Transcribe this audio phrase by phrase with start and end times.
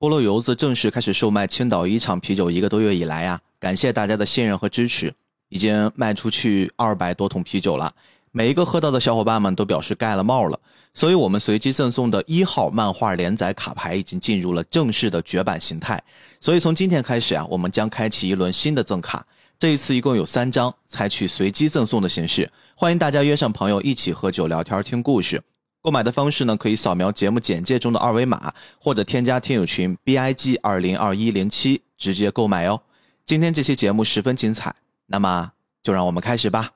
[0.00, 5.12] 菠萝油子正式开始售卖青岛一厂啤酒一个多月以来呀，感谢大家的信任和支持，
[5.48, 7.92] 已经卖出去二百多桶啤酒了。
[8.30, 10.60] 每一个喝到的小伙伴们都表示盖了帽了，
[10.94, 16.00] 所以我们随机赠送的一号漫画连载卡牌已经进入了正式的绝版形态。
[16.40, 19.26] 所以从今天开始啊，我们将开启一轮新的赠卡。
[19.58, 25.42] 这一次一共有三张，采取随机赠送的形式，欢迎大家约上朋友一起喝酒聊天听故事。
[25.80, 32.82] 购买的方式呢，可以扫描节目简介中的二维码，或者添加听友群 B I G 二零二一零七直接购买哦。
[33.24, 34.74] 今天这期节目十分精彩，
[35.06, 36.72] 那么就让我们开始吧。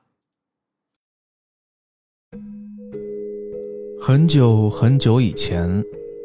[3.99, 5.83] 很久很久以前，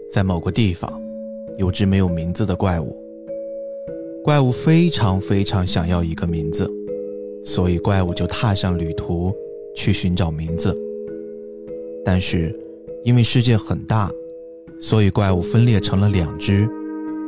[0.09, 0.91] 在某个地方，
[1.59, 2.97] 有只没有名字的怪物。
[4.23, 6.71] 怪物非常非常想要一个名字，
[7.45, 9.35] 所以怪物就踏上旅途
[9.75, 10.75] 去寻找名字。
[12.05, 12.68] 但是。
[13.09, 14.11] 因为世界很大，
[14.79, 16.69] 所以怪物分裂成了两只，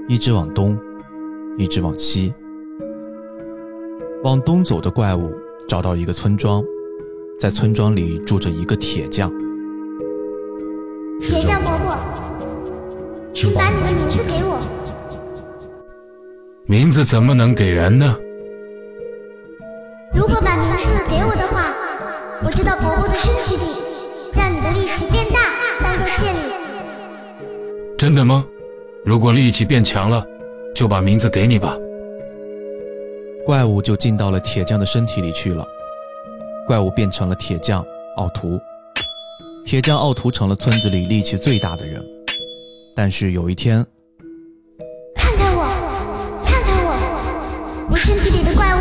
[0.09, 0.79] 一只往东，
[1.57, 2.35] 一只往西。
[4.23, 5.33] 往东走的怪物
[5.67, 6.63] 找到一个村庄，
[7.39, 9.33] 在村庄里住着一个铁匠。
[11.19, 11.99] 铁匠伯伯，
[13.33, 14.61] 请把你的名字给我。
[16.67, 18.15] 名字怎么能给人呢？
[20.15, 21.75] 如果把名字给我的话，
[22.45, 23.81] 我就到伯伯的身体里，
[28.01, 28.47] 真的吗？
[29.05, 30.25] 如果力气变强了，
[30.75, 31.77] 就把名字给你吧。
[33.45, 35.67] 怪物就进到了铁匠的身体里去了。
[36.67, 37.85] 怪物变成了铁匠
[38.17, 38.59] 奥图。
[39.67, 42.03] 铁匠奥图成了村子里力气最大的人。
[42.97, 43.85] 但是有一天，
[45.15, 45.65] 看看我，
[46.47, 48.79] 看看我，我身体里的怪物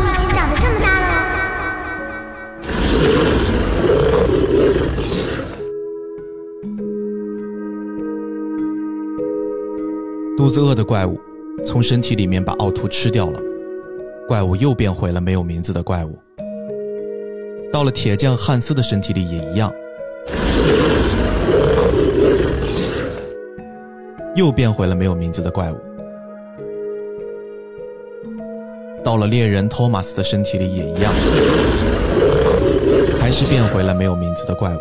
[10.39, 11.19] 肚子饿的怪物
[11.65, 13.37] 从身体里面把奥图吃掉了，
[14.25, 16.17] 怪物又变回了没有名字的怪物。
[17.73, 19.69] 到了铁匠汉斯的身体里也一样，
[24.33, 25.77] 又变回了没有名字的怪物。
[29.03, 31.14] 到了猎人托马斯的身体里也一样，
[33.19, 34.80] 还是变回了没有名字的怪物。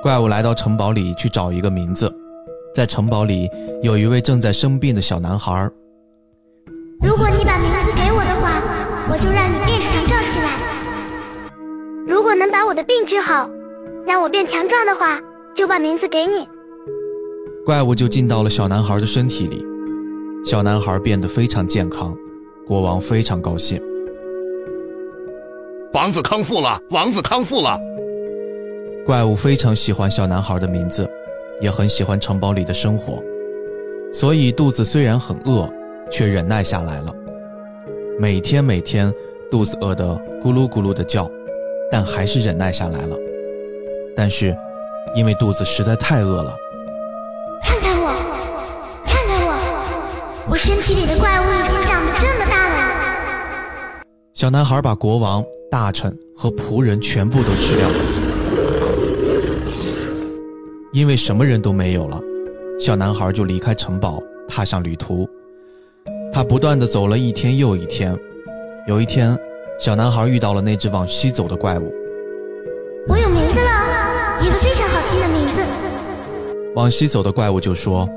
[0.00, 2.10] 怪物来到城堡里去找一个名字。
[2.78, 3.50] 在城堡里
[3.82, 5.68] 有一位正在生病的小男孩。
[7.00, 8.62] 如果你把名字给我的话，
[9.10, 10.48] 我就让你变强壮起来。
[12.06, 13.50] 如果能把我的病治好，
[14.06, 15.20] 让我变强壮的话，
[15.56, 16.46] 就把名字给你。
[17.66, 19.60] 怪物就进到了小男孩的身体里，
[20.44, 22.16] 小男孩变得非常健康，
[22.64, 23.82] 国王非常高兴。
[25.94, 27.76] 王子康复了，王子康复了。
[29.04, 31.10] 怪物非常喜欢小男孩的名字。
[31.60, 33.22] 也很喜欢城堡里的生活，
[34.12, 35.68] 所以肚子虽然很饿，
[36.10, 37.14] 却忍耐下来了。
[38.18, 39.12] 每天每天，
[39.50, 40.04] 肚子饿得
[40.42, 41.30] 咕噜咕噜的叫，
[41.90, 43.16] 但还是忍耐下来了。
[44.16, 44.56] 但是，
[45.14, 46.54] 因为肚子实在太饿了，
[47.62, 48.08] 看看我，
[49.04, 54.02] 看看我，我身体里的怪物已经长得这么大了。
[54.34, 57.94] 小男孩把国王、大臣和仆人全部都吃掉了。
[60.92, 62.18] 因为什么人都没有了，
[62.80, 65.28] 小男孩就离开城堡，踏上旅途。
[66.32, 68.16] 他不断的走了一天又一天。
[68.86, 69.38] 有一天，
[69.78, 71.92] 小男孩遇到了那只往西走的怪物。
[73.06, 75.62] 我有名字了，一个非常好听的名字。
[76.74, 78.08] 往西走的怪物就说：“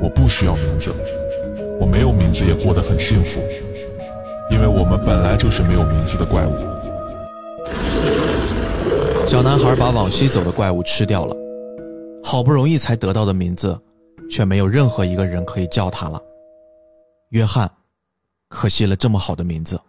[0.00, 0.90] 我不需要名字，
[1.78, 3.40] 我没有名字也过得很幸福，
[4.50, 6.52] 因为我们本来就是没有名字的怪物。”
[9.28, 11.36] 小男孩把往西走的怪物吃掉了。
[12.30, 13.76] 好不容易才得到的名字，
[14.30, 16.22] 却没有任何一个人可以叫他了。
[17.30, 17.68] 约翰，
[18.48, 19.80] 可惜了这么好的名字。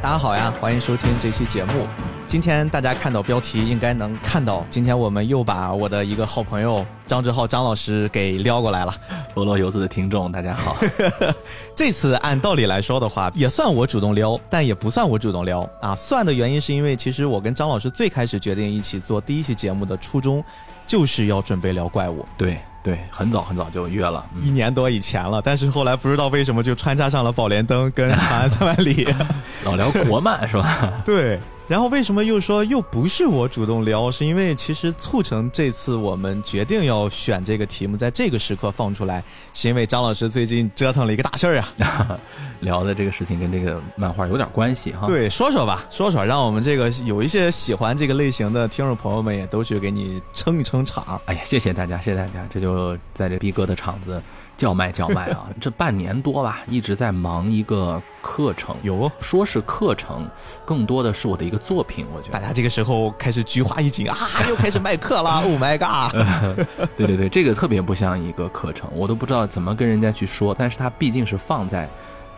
[0.00, 2.09] 大家好呀，欢迎收听这期节目。
[2.30, 8.94] 今天大家看到标题，应该能看到，今天我们又把我的一个好朋友张志浩张老师给撩过来了。
[9.34, 10.76] 菠萝油子的听众，大家好。
[11.74, 15.92] 这次按道理来说的话，也算我主动撩，但也不算我主动撩啊。
[15.96, 20.40] 算的原因是因为，其实我跟张老师最开始决定一起做第一期节目的初衷，
[20.86, 22.24] 就是要准备聊怪物。
[22.38, 25.42] 对对，很早很早就约了，一年多以前了。
[25.44, 29.04] 但是后来不知道为什么就穿插上了《宝莲灯》跟《长安三万里》，
[29.66, 30.92] 老聊国漫是吧？
[31.04, 31.36] 对。
[31.70, 34.10] 然后为什么又说又不是我主动聊？
[34.10, 39.22] 是因为其实促成这次我们决定要选这个题目，在这个时刻放出来，
[39.54, 42.18] 是因为张老师最近折腾了一个大事儿啊。
[42.58, 45.06] 聊的这个事情跟这个漫画有点关系哈。
[45.06, 51.20] 对，说说吧，说说，让我们这个有一些喜欢这个类型的听众朋友们也都去给你撑一撑场。
[51.26, 54.20] 哎呀，谢谢大家，谢谢大家，这就在这逼哥的场子。
[54.60, 55.48] 叫卖叫卖啊！
[55.58, 58.76] 这半年多吧，一直在忙一个课程。
[58.82, 60.28] 有说是课程，
[60.66, 62.04] 更多的是我的一个作品。
[62.14, 64.14] 我觉得大家这个时候开始菊花一紧啊，
[64.50, 65.40] 又开始卖课了。
[65.48, 66.14] Oh my god！
[66.94, 70.54] 对对对，这个特别不像一个课程，我都不知道怎么跟人家去说。
[70.54, 71.88] 但是它毕竟是放在。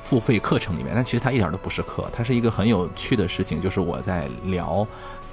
[0.05, 4.85] 付费课程里面，但其实它一点都不是课，它是一个很有趣的事情，就是我在聊，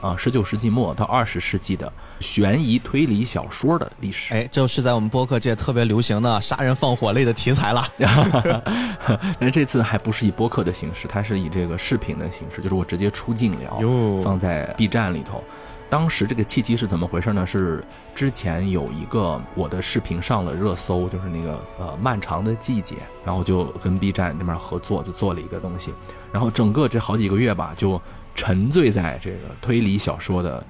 [0.01, 4.33] 啊，十九世纪末到二十世纪的悬疑推理小说的历史。
[4.33, 7.85] 哎，就是在我们播客界特别流行的杀人放火类的题材了。
[9.39, 13.79] 但是这次还不是以播客的形式，它是以这个视频的形式，就是我直接出镜聊，
[14.23, 15.43] 放在 B 站里头。
[15.89, 17.43] 当时这个契机是怎么回事呢？
[17.43, 25.91] 是之前有一个我的视频上了热搜，就是那个呃漫长的季节，然后就跟 B 站那边合作，就做了一个东西，
[26.31, 27.99] 然后整个这好几个月吧，就
[28.39, 30.63] 沉醉在这个推理小说的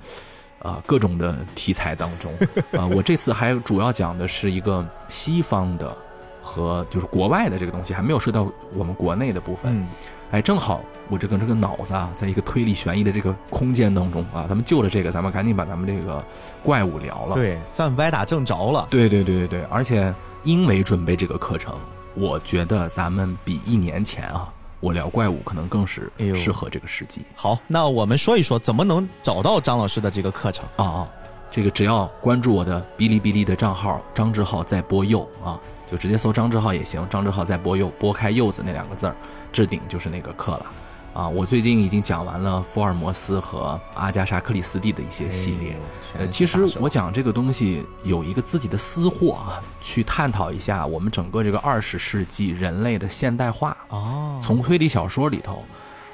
[0.57, 2.33] 啊各种的题材当中
[2.71, 2.87] 啊。
[2.95, 5.95] 我这次还主要讲的是一个西方的
[6.41, 9.85] 和就是国外的这个东西，还没有涉及到我们国内的部分。
[10.31, 16.23] 哎，正好我这个这个脑子啊，在一个推理悬疑的这个空间当中啊，咱们就着这个，咱们赶紧把咱们这个
[16.63, 17.35] 怪物聊了。
[17.35, 18.87] 对，算歪打正着了。
[18.89, 20.13] 对对对对对，而且
[20.43, 21.75] 因为准备这个课程，
[22.15, 27.21] 我觉得咱们比一年前啊，我聊怪物可能更是适合这个时机。
[27.35, 31.09] 好，那我们说一说怎么能找到张老师的这个课程啊啊，
[31.49, 35.59] 这个只要关注我的哔哩哔哩的账号张志浩在播右啊。
[35.89, 39.15] 就直接搜张志浩也行，张志浩在播柚，拨开柚子那两个字儿，
[39.51, 40.71] 置顶就是那个课了，
[41.13, 45.75] 啊，我最近已经讲完了福尔摩斯和阿加莎克里斯蒂的一些系列，
[46.17, 55.63] 呃，其实我讲这个东西有一个自己的私货啊，去探讨一下我们整个这个二十世纪人类的现代化，哦，从推理小说里头。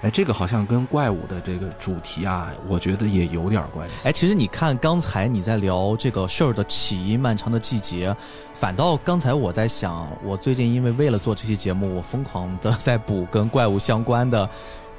[0.01, 4.07] 哎，这个好像跟怪物的这个主题啊，我觉得也有点关系。
[4.07, 8.15] 哎，其实你看，刚才你在聊这个事儿的起因，漫长的季节，
[8.53, 14.47] 反倒刚才我在想，我最近因为为了做这期节目，我疯狂的 在补跟怪物相关的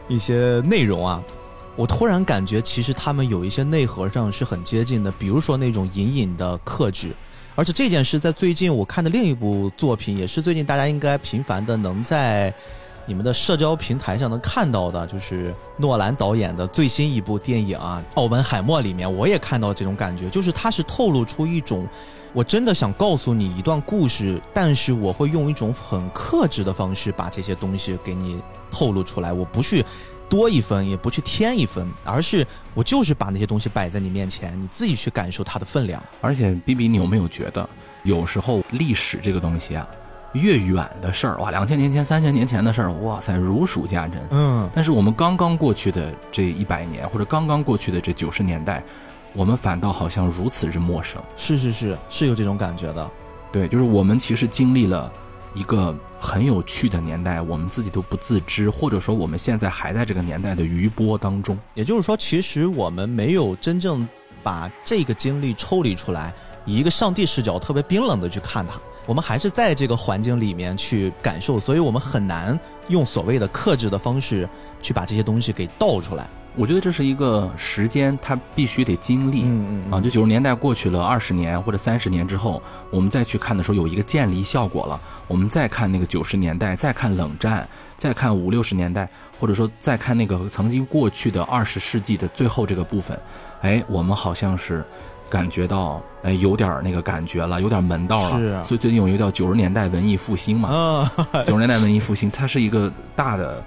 [0.09, 1.23] 一些内容啊，
[1.75, 7.11] 我突然感觉其实他们有一些内核上是很接近的，比如说那种隐隐的克制，
[7.55, 12.55] 而且这件事在最近我看的另一部作品，也是最近大家应该频繁的能在。
[13.09, 21.87] 你们的社交平台上能看到的，就是诺兰导演的最新一部电影啊，《奥本海默》里面，我也看到这种感觉，就是它是透露出一种，
[22.33, 28.43] 我真的想告诉你一段故事，但是我会用一种很克制的方式把这些东西给你
[28.77, 29.83] 透露出来，我不去
[30.29, 36.03] 多一分，也不去添一分，而是我就是把那些东西摆在你面前，你自己去感受它的分量。
[36.21, 37.67] 而且，B B，你有没有觉得，
[38.03, 39.89] 有时候历史这个东西啊？
[40.33, 44.21] 越远的事儿哇，两千年前、三千年前的事儿，哇塞，如数家珍。
[44.33, 48.85] 嗯，但是我们刚刚过去的这一百年，或者刚刚过去的这九十年代，
[49.33, 51.23] 我们反倒好像如此之陌生。
[51.37, 53.11] 是是是，是有这种感觉的。
[53.51, 55.11] 对，就是我们其实经历了
[55.57, 61.59] 一个很有趣的年代，我们自己都不自知，或者说我们现在还在这个年代的余波当中。
[61.73, 64.07] 也就是说，其实我们没有真正
[64.43, 66.31] 把这个经历抽离出来，
[66.67, 68.75] 以一个上帝视角，特别冰冷的去看它。
[69.07, 72.59] 我们还是在这个环境里面去感受，所以我们很难
[72.89, 74.47] 用所谓的克制的方式
[74.83, 76.29] 去把这些东西给倒出来。
[76.57, 79.43] 我觉得这是一个时间，它必须得经历。
[79.43, 85.01] 嗯嗯啊，就九十年代过去了二十年或者三十年之后，我们再去看的时候，有一个渐离效果了。
[85.29, 89.09] 我们再看那个九十年代，再看冷战，再看五六十年代，
[89.39, 93.21] 或者说再看那个曾经过去的二十世纪的最后这个部分，
[93.61, 94.85] 哎，我们好像是。
[95.29, 98.39] 感觉到哎，有点那个感觉了，有点门道了。
[98.39, 100.71] 是，所以最近有一个叫“九十年代文艺复兴”嘛。
[100.71, 103.61] 嗯，九十年代文艺复兴，它是一个大的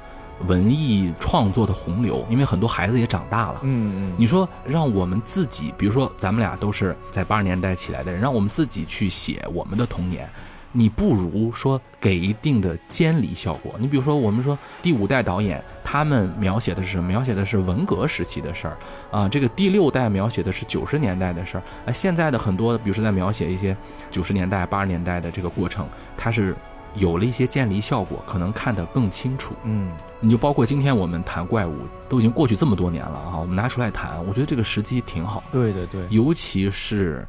[0.48, 3.60] 文艺创作的洪流，因为很多孩子也长大了。
[3.64, 4.14] 嗯嗯。
[4.18, 10.30] 你说让我们自己，比如说咱们俩都是在八十年代起来的人，让我们自己去写我们的童年。
[10.72, 13.74] 你不如说给一定的监理效果。
[13.80, 18.78] 你比如说，我们说第五代导演，他们描写的是什么描写的是文革时期的事儿
[19.10, 19.28] 啊。
[19.28, 21.92] 这个第六代描写的是九十年代的事儿啊。
[21.92, 23.76] 现在的很多，比如说在描写一些
[24.12, 26.56] 九十年代、八十年代的这个过程，它是
[26.96, 29.54] 有了一些建立效果，可能看得更清楚。
[29.64, 31.76] 嗯，你就包括今天我们谈怪物，
[32.08, 35.44] 都已经过去这么多年了啊，我们拿出来谈，我觉得这个时机挺好。
[35.52, 37.28] 对对对，尤其是。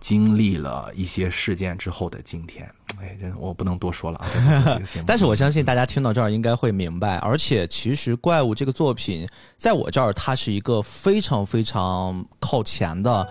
[0.00, 2.66] 经历了一些事件之后的今天，
[3.02, 4.80] 哎，这我不能多说了啊。
[5.06, 9.28] 但是我相信大家听到这儿应该会明白，而且其实《怪物》这个作品，
[9.58, 13.28] 在我这儿它是一个非常非常靠前的，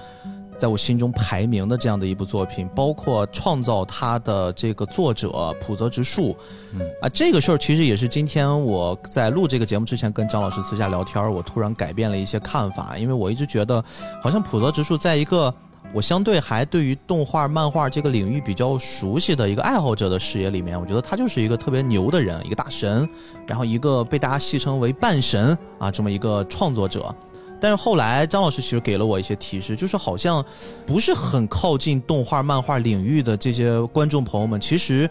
[0.59, 6.35] 在我心中排名的这样的一部作品，包括创造它的这个作者浦泽直树，
[6.73, 13.83] 嗯啊，这个事儿其实也是今天我在录这个节目之前跟张老师私下聊天儿，我突然改变了一些看法，因为我一直觉得
[14.21, 15.53] 好像浦泽直树在一个。
[15.91, 23.09] 我相对还对于动画、漫画这个领域比较熟悉的一个爱好者的视野里面，我觉得他就是一个特别牛的人，一个大神，
[23.47, 27.15] 然后一个被大家戏称为半神啊这么一个创作者。
[27.59, 30.43] 但是后来张老师其实给了我一些提示，就是好像
[30.85, 35.09] 不是很靠近动画、漫画领域的这些观众朋友们，其实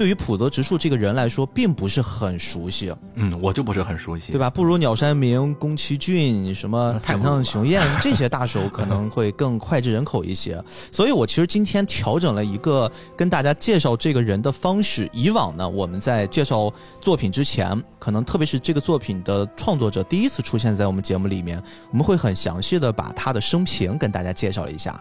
[0.00, 2.90] 对于普泽直树这个人来说，并不是很熟悉。
[3.16, 4.38] 嗯，我就不是很熟悉，对？
[4.38, 4.48] 吧？
[4.48, 10.58] 不如鸟山明、宫崎骏、什么井太不如了上雄彦这些大手可能会更脍炙人口一些。
[10.90, 15.06] 所以我其实今天调整了一个跟大家介绍这个人的方式。
[15.12, 24.98] 以往呢，我们在介绍作品之前，可能特别是这个作品的创作者第一次出现在我们节目里面，我们会很详细的把他的生平跟大家介绍一下。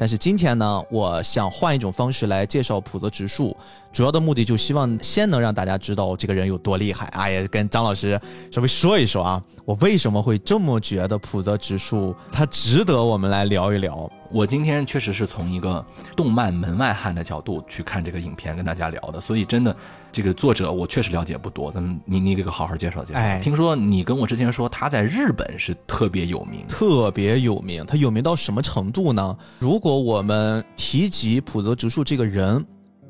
[0.00, 3.54] 但是今天呢，我想换一种方式来介绍普泽直树，
[3.92, 8.18] 主要的目的就希望先能让大家知道这个人有多厉害哎呀跟张老师
[8.50, 14.10] 稍微说一说啊，我为什么会这么觉得普泽直树他值得我们来聊一聊。
[14.32, 15.84] 我今天确实是从一个
[16.14, 19.74] 动漫门外汉的角度去看这个影片，跟大家聊的，所以真的
[20.12, 21.72] 这个作者我确实了解不多。
[21.72, 23.18] 咱们你你给个好好介绍介绍。
[23.18, 29.36] 哎听说你跟我之前说他在日本是特别有名，特别有名，他有名到什么程度呢？
[29.58, 32.64] 如果我们提及浦泽直树这个人，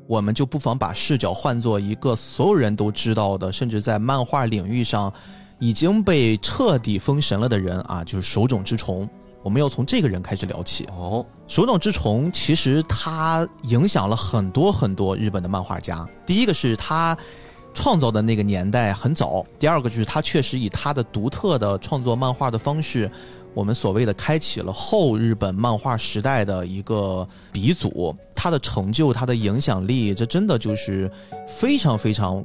[0.07, 5.13] 我们就不妨把视角换作一个所有人都知道的，甚至在漫画领域上
[5.59, 9.07] 已经被彻底封神了的人啊，就是手冢治虫。
[9.43, 10.85] 我们要从这个人开始聊起。
[10.85, 16.07] 哦，手冢治虫其实他影响了很多很多日本的漫画家。
[16.25, 17.17] 第一个是他
[17.73, 23.09] 创造的那个年代很早，第二个就是他确实以他的独特的创作漫画的方式，
[23.53, 28.15] 我们所谓的开启了后日本漫画时代的一个鼻祖。
[28.35, 31.11] 他的成就，他的影响力，这真的就是
[31.47, 32.43] 非常非常。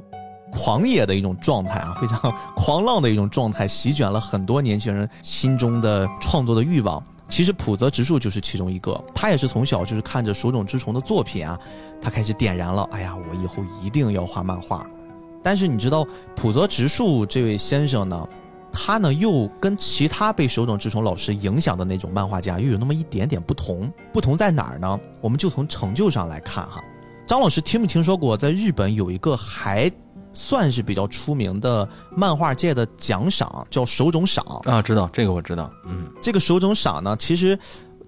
[0.51, 2.19] 狂野的一种状态啊， 非常
[2.55, 7.03] 狂浪的一种状态，席卷了很多年轻人心中的创作的欲望。
[7.29, 11.59] 其实浦泽直树就是其中一个，他也是从小就是看着手冢治虫的作品啊，
[12.01, 14.87] 他开始点燃了，哎呀，我以后一定要画漫画。
[15.43, 18.27] 但是你知道浦泽直树这位先生呢，
[18.71, 23.91] 他呢又跟其他被手冢治虫老师影响的那种漫画家又有那么一点点不同。
[24.13, 24.97] 不同在哪儿呢？
[25.19, 26.81] 我们就从成就上来看哈。
[27.25, 29.91] 张老师听没听说过，在日本有一个还
[30.37, 34.45] 算是比较出名的漫画界的奖赏，叫手冢赏。
[34.65, 37.57] 啊，知道这个我知道，嗯，这个手冢赏呢，其实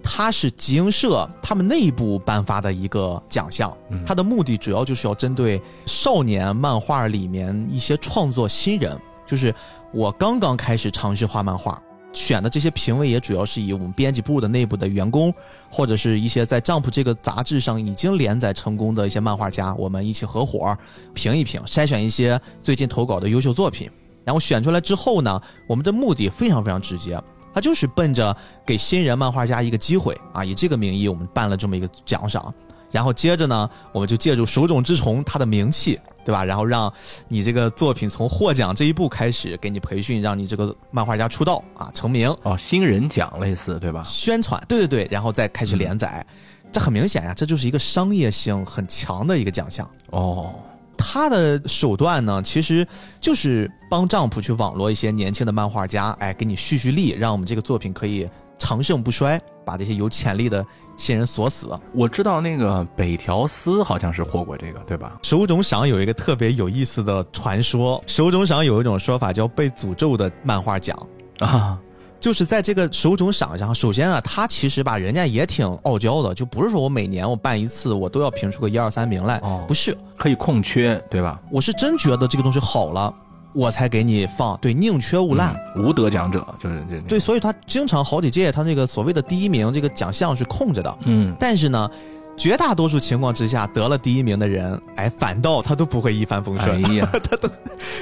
[0.03, 8.95] 它是集英社他们内部颁发的一个奖项，它的目的主要就是要针对少年漫画里面一些创作新人，
[9.25, 9.53] 就是
[9.91, 11.81] 我刚刚开始尝试画漫画。
[12.12, 15.34] 选的这些评委也主要是以我们编辑部的内部的员工，
[15.70, 20.75] 或者是一些在《Jump》这个杂志上已经连载成功的一些漫画家，我们一起合伙
[21.13, 23.89] 评一评，筛选一些最近投稿的优秀作品。
[24.25, 27.20] 然后选出来之后呢，我们的目的非常非常直接，
[27.54, 28.36] 它就是奔着
[28.66, 32.54] 给新人漫画家一个机会啊，以这个名义我们办了这么一个奖赏。
[32.92, 36.45] 然后接着呢，我们就借助手冢治虫他的名气，对吧？
[36.45, 36.93] 然后让
[37.27, 42.29] 你这个作品从获奖这一步开始，给你培训，让你这个漫画家出道啊，成名。
[42.43, 44.03] 哦，新人奖类似对吧？
[44.05, 46.24] 宣传，对对对，然后再开始连载，
[46.71, 49.89] 这很明显呀，这就是一个商业性很强的一个奖项。
[50.12, 50.53] 哦，
[50.95, 52.88] 他的手段呢，其实
[53.19, 60.63] 就是帮丈夫去网罗一些年轻的漫画家，哎，给你蓄蓄力，让我们这个作品可以长盛不衰，把这些有潜力的
[61.00, 61.70] 新人锁死。
[61.94, 65.18] 我知道那个北条司好像是获过这个，对吧？
[65.24, 70.96] 手冢赏有一个特别有意思的传说，手冢赏有一种说法叫被诅咒的漫画奖。
[71.39, 71.79] 啊，
[72.20, 81.39] 就是在这个手冢赏上，首先啊，他其实吧，人家也挺傲娇的，就不是说我每年我办一次，我都要评出个一二三名来，哦不是，可以空缺，对吧？
[81.50, 83.13] 我是真觉得这个东西好了，
[83.53, 85.56] 我才给你放，对，宁缺毋滥。
[85.75, 87.01] 嗯无得奖者就是这。
[87.03, 91.89] 对，，所以他经常好几届他那个所谓的第一名这个奖项是空着的，嗯，但是呢，
[92.36, 96.82] 绝大多数情况之下得了第一名的人，哎，反倒他都不会一帆风哎
[97.24, 97.50] 他都，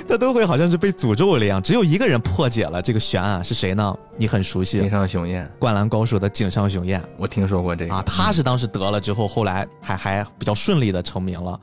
[0.08, 1.62] 他都会好像是被诅咒了一样。
[1.62, 3.96] 只有一个人破解了这个悬案，是谁呢？
[4.18, 11.60] 你很熟悉，井《上雄彦，灌篮高手》的井上雄彦我听说过这个啊，他是当时得了之后，后来还还比较顺利的成名了。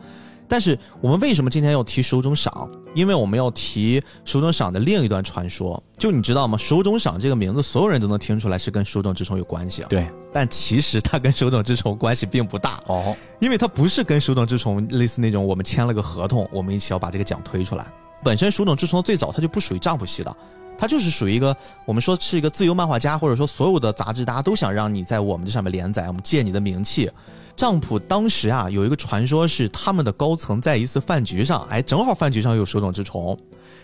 [0.54, 2.70] 但是我们为什么今天要提手冢赏？
[2.94, 5.82] 因为我们要提手冢赏的另一段传说。
[5.98, 6.56] 就你知道吗？
[6.56, 9.84] 手冢赏这个名字，所有人都能听出来是跟手冢治虫有关系。
[9.88, 17.92] 对，但其实它跟手冢治虫关系并不大哦，因为它不是跟手冢治虫类似那种我们签了个合同，我们一起要把这个奖推出来。
[18.22, 20.32] 本身手冢治虫最早它就不属于丈夫系的。
[20.78, 27.10] 它就是属于一个，我们说是一个自由漫画家，或者说所有的杂志大家都想让你在我们这上面连载，我们借你的名气。
[27.56, 33.38] 丈普当时啊有一个传说是他们的高层在一次饭局上，哎，正好饭局上有手冢治虫，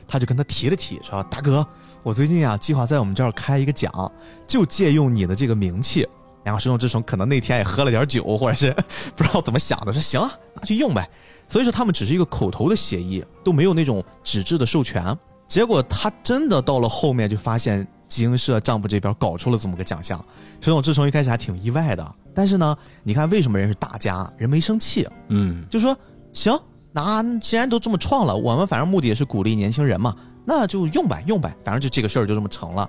[0.06, 1.66] 他就跟他提了提，说大哥，
[2.02, 4.12] 我最近啊计划在我们这儿开一个奖，
[4.46, 6.06] 就借用你的这个名气。
[6.42, 8.74] 然后手冢治虫可能那天也喝了点酒，或者是
[9.14, 10.20] 不知道怎么想的，说行，
[10.54, 11.08] 拿去用呗。
[11.46, 15.16] 所以说他们只是一个口头的协议，都没有那种纸质的授权。
[15.46, 20.19] 结果他真的到了后面就发现集英社账簿这边搞出了这么个奖项，
[20.61, 22.14] 手冢治虫一开始还挺意外的。
[22.35, 25.09] 但是呢，你看为什么人是大家，人没生气？
[25.29, 25.97] 嗯，就说
[26.33, 26.52] 行，
[26.93, 30.14] 那既然都这么创了，我们反正目的也是鼓励年轻人嘛，
[30.45, 32.87] 那就用呗，用呗，反正就这个事儿就这么成了。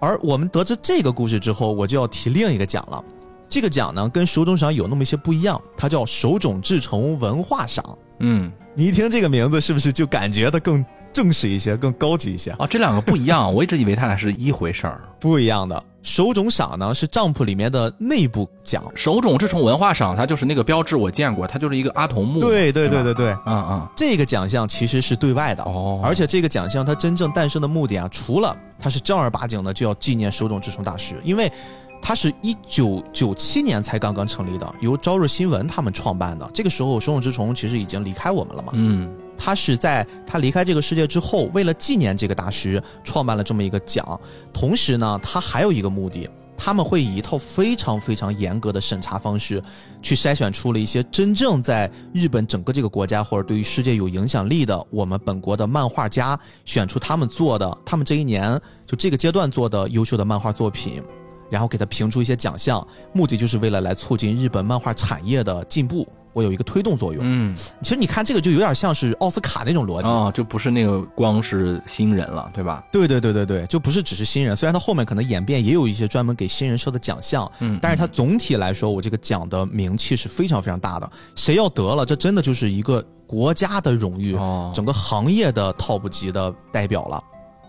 [0.00, 3.04] 而我们得知这个故事之后，我就要提另一个奖了。
[3.48, 7.98] 这个奖呢，跟手冢赏有那么一些不一样，它叫手冢治虫文化赏。
[8.20, 10.84] 嗯，你一听这个名字，是不是就感觉它更？
[11.14, 12.66] 正式一些，更高级一些啊！
[12.66, 15.00] 这两个不一样， 我一直以为它俩是一回事儿。
[15.20, 22.40] 不一样的，手冢赏呢是帐篷里面的内部奖，手冢治虫文化赏它就是那个标志，我见过，它就是一个阿童木。
[22.40, 31.50] 对对对对对，嗯嗯，这个奖项其实是对外的哦，而且这个奖项它真正诞生的目的啊，除了它是正儿八经的就要纪念手冢治虫大师，因为
[32.02, 39.10] 它是一九九七年才刚刚成立的，由朝日新闻他们创办的，这个时候手冢治虫其实已经离开我们了嘛，嗯。
[39.36, 44.20] 他是在他离开这个世界之后，为了纪念这个大师，创办了这么一个奖。
[44.52, 49.62] 同时呢，他还有一个目的，他们会以一套非常非常严格的审查方式，
[50.00, 61.02] 去筛选出了一些真正在日本整个这个国家或者对于世界有影响力的我们本国的漫画家，选出他们做的，他们这一年就这个阶段做的优秀的漫画作品，
[61.50, 66.06] 然后给他评出一些奖项，目的就是为了来促进日本漫画产业的进步。
[66.34, 70.10] 我有一个推动作用，嗯，其实你看这个就有点像是奥斯卡那种逻辑。
[70.10, 72.84] 啊，就不是那个光是新人了，对吧？
[72.92, 84.36] 对对对对对，就不是只是新人，虽然他后面可能演变也有一些专门给新人设的奖项，嗯，但是他总体来说，我这个奖的名气是非常非常大的，谁要得了，这真的就是一个国家的荣誉，
[84.74, 87.22] 整个行业的 top 级的代表了。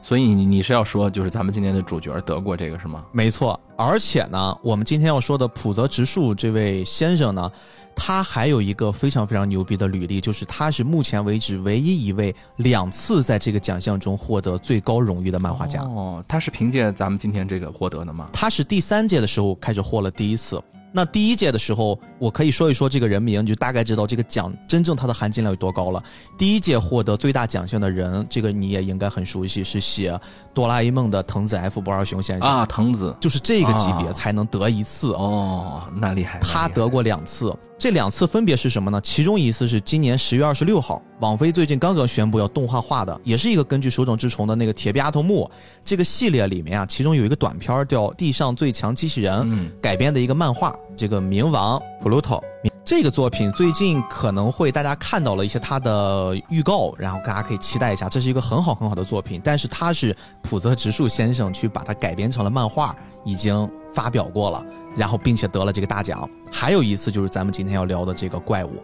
[0.06, 3.04] 所以你你是要说，就是咱们今天的主角得过这个是吗？
[3.12, 7.52] 没错，而且呢，我们今天要说的浦泽直树这位先生呢，
[7.96, 15.82] 他还有一个非常非常牛逼的履历，就是他是目前为止唯一一位两次在这个奖项中获得最高荣誉的漫画家。
[15.82, 18.30] 哦，他是凭借咱们今天这个获得的吗？
[18.32, 20.62] 他是第三届的时候开始获了第一次。
[20.96, 26.02] 那第一届的时候，我可以说一说这个人名，就大概知道这个奖真正它的含金量有多高了。
[26.38, 30.14] 第一届获得最大奖项的人，这个你也应该很熟悉，是写
[30.54, 32.48] 《哆啦 A 梦》的藤子 F 不二雄先生。
[32.48, 33.14] 啊，藤子。
[33.20, 35.12] 就是这个级别才能得一次。
[35.16, 37.54] 哦，那厉害，他得过两次。
[37.78, 39.00] 这两次分别是什么呢？
[39.02, 45.44] 其中一次是今年十月二十六号，网飞最近刚刚宣布要动画化的，也是一个根据手冢治虫的那个《铁臂阿童木》
[45.84, 49.46] 这个系列里面啊，其中有一个短片叫《地上最强机器人》
[49.82, 52.42] 改编的一个漫画，这个冥王 Pluto。
[52.86, 59.42] 这个作品最近可能会大家看到了一些它的预告，然后大家可以期待一下，这是一个很好很好的作品。
[59.44, 64.64] 但是它是浦泽直树先生去把它改编成了漫画，已经发表过了。
[64.96, 66.30] 然后，并且得了这个大奖。
[66.52, 68.82] 还有一次就是咱们今天要聊的这个怪物，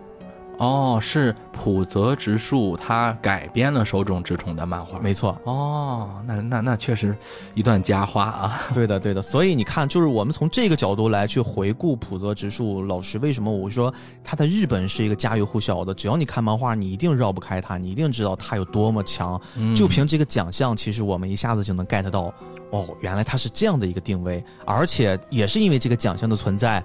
[0.62, 5.36] 哦，是浦泽直树他改编了手冢治虫的漫画，没错。
[5.44, 7.18] 哦，那那那确实
[7.56, 8.62] 一段佳话啊。
[8.72, 9.20] 对的，对的。
[9.24, 13.92] 所以你看，就是我们从这个角度来去回顾浦泽直树老师，为什么我说
[14.24, 15.96] 他在日本是一个家喻户晓的？
[15.96, 19.42] 只要你看漫画，你一定绕不开他，你一定知道他有多么强。
[19.76, 22.32] 就凭这个奖项，其实我们一下子就能 get 到。
[22.70, 26.82] 哦，原来他是这样的一个定位，而且也是因为这个奖项的存在，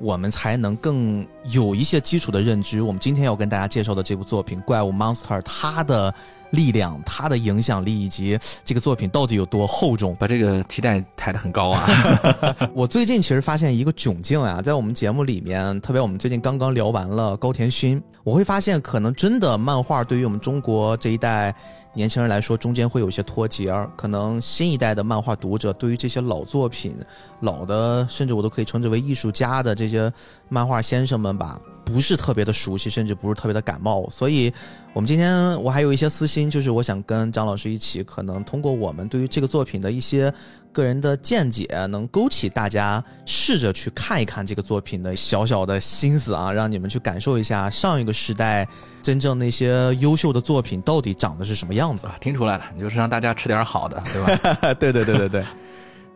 [0.00, 2.80] 我们才能更有一些基础的认知。
[2.82, 6.12] 我们今天要跟大家介绍的这部作品《怪物 Monster》，它的
[6.50, 11.86] 力量、它的影响力以及这个作品到底有多厚重，把这个期待抬得很高啊！
[12.72, 21.54] 我最近其实发现一个窘境啊，在我们节目里面，特别我们最近刚刚聊完了高田勋，我会发现可能真的漫画对于我们中国这一代。
[21.98, 26.96] 年轻人来说，中间会有一些脱节儿，可能新一代的漫画读者对于这些老作品、
[27.40, 30.10] 老的，甚至我都可以称之为艺术家的这些
[30.48, 31.60] 漫画先生们吧。
[31.84, 34.08] 不是特别的熟悉，甚至不是特别的感冒。
[34.10, 34.52] 所以，
[34.92, 40.32] 我们今天我还有一些私心，就是我想跟张老师一起，可能通过我们对于这个作品的一些
[40.72, 48.66] 个人的见解，能勾起大家试着去看一看这个作品的小小的心思啊，让你们去感受一下上一个时代
[49.02, 52.06] 真正那些优秀的作品到底长得是什么样子。
[52.06, 54.74] 啊，听出来了，你就是让大家吃点好的， 对吧？
[54.74, 55.44] 对对对对对，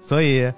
[0.01, 0.53] 所以。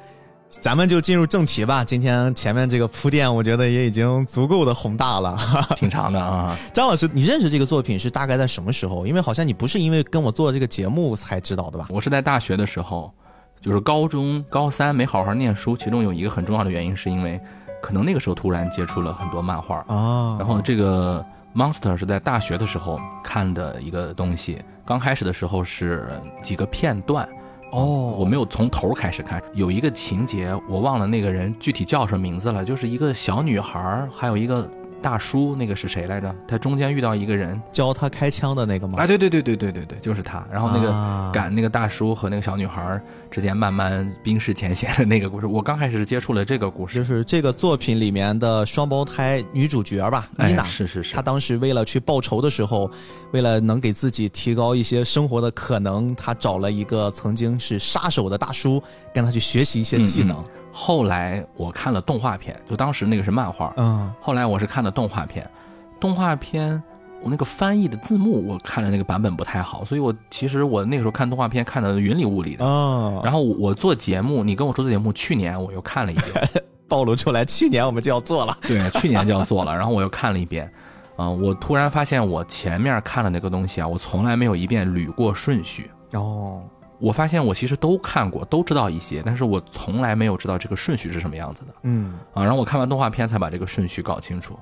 [0.60, 1.84] 咱们就进入正题吧。
[1.84, 5.36] 今天 前面这个铺垫，我觉得也已经足够的宏大了，
[5.74, 6.56] 挺长的啊。
[6.72, 9.04] 张老师，你认识这个作品是大概在什么时候？
[9.04, 11.88] 因为好像你不是因为跟我做这个节目才知道的吧？
[11.90, 13.12] 我是在大学的时候，
[13.64, 17.40] 就是高中高三没好好念书，其中有一个很重要的原因，是因为
[17.80, 20.36] 可能那个时候突然接触了很多漫画啊。
[20.38, 21.24] 然后这个
[21.56, 27.26] Monster 是在大学的时候看的一个东西，刚开始的时候是几个片段。
[27.72, 34.70] 哦，我没有从头开始看，有一个情节我忘了那个人具体叫什么名字了，就是一个小女孩，还有一个。
[35.04, 36.34] 大叔，那个是谁来着？
[36.48, 39.02] 他中间遇到一个人教他开枪的那个吗？
[39.02, 40.42] 啊，对对对对对对对，就是他。
[40.50, 42.98] 然后那个赶那个大叔和那个小女孩
[43.30, 50.64] 之间慢慢冰释前嫌的那个故事，我刚开始是接触了这个故事，就是这个作品里面的双胞胎女主角吧，妮娜。
[50.64, 51.14] 是是是。
[51.14, 52.90] 她当时为了去报仇的时候，
[53.32, 60.42] 为了能给自己提高一些生活的可能，她找了一个曾经是杀手的大叔，跟他去学习一些技能。
[60.76, 65.48] 后来我看了动画片，就当时那个是漫画，嗯，后来我是看的动画片，
[66.00, 66.82] 动画片
[67.22, 76.44] 我那个翻译的字幕我看的那个版本不太好，所以我其实我那个时候看动画片看的云里雾里的，哦，然后我做节目，你跟我说的节目，去年我又看了一遍，
[76.88, 80.68] 暴露出来，去年我们就要做了， 对，去年就要做了，然后我又看了一遍，
[81.18, 86.64] 嗯，我突然发现我前面看的那个东西啊，我从来没有一遍捋过顺序，哦。
[86.98, 91.74] 我发现我其实都看过，都知道一些，但是我从来没有知道这个顺序是什么样子的。
[91.82, 94.58] 嗯啊，然后我看完动画片才把这个顺序搞清楚，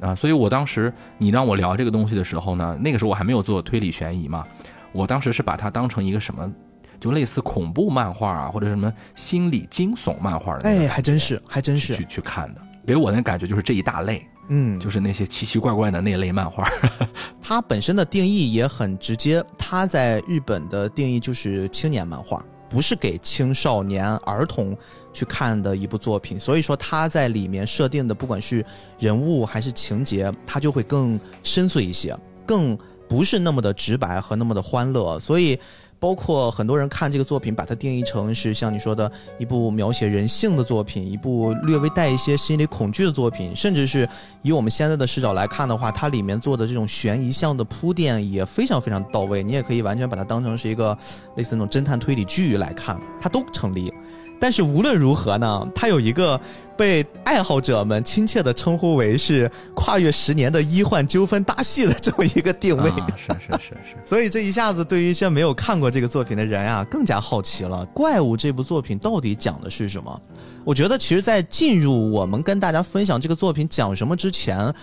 [0.00, 4.46] 啊，所以我当时你让我聊这个东西的时候呢，那个时候我还没有做推理悬疑嘛，
[4.92, 6.52] 我当时是把它当成一个什么，
[7.00, 10.68] 就类似恐怖漫画啊，或者什么心理惊悚漫画的。
[10.68, 14.26] 哎，还真是，还真是去去看的，给我的感觉就是这一大类。
[14.48, 16.68] 嗯，就是那些奇奇怪怪的那类漫画，
[17.40, 19.42] 它本身的定义也很直接。
[19.56, 24.76] 它在日本的定义就是青年漫画，不是给青少年儿童
[25.12, 26.38] 去看的一部作品。
[26.38, 28.64] 所以说，它在里面设定的，不管是
[28.98, 32.76] 人物还是情节，它就会更深邃一些，更
[33.08, 35.18] 不是那么的直白和那么的欢乐。
[35.18, 35.58] 所以。
[36.02, 44.08] 包括很多人看这个作品，把它定义成是像你说的一部描写人性的作品，一部略微带一些心理恐惧的作品，甚至是
[44.42, 49.44] 以我们现在的视角来看的话，它里面做的这种悬疑向的铺垫也非常非常到位。
[49.44, 50.98] 你也可以完全把它当成是一个
[51.36, 53.94] 类似那种侦探推理剧来看，它都成立。
[54.42, 56.38] 但是无论如何呢，它有一个
[56.76, 62.90] 被爱好者们亲切的称呼为是跨越十年的医患纠纷大戏的这么一个定位。
[63.16, 63.96] 是是是是。
[64.04, 67.86] 所以这一下子对于一些没有看过这个作品的人啊，更加好奇了。
[67.94, 70.20] 怪物这部作品到底讲的是什么？
[70.64, 74.74] 我觉得其实，在进入我们跟大家分享这个作品讲什么之前。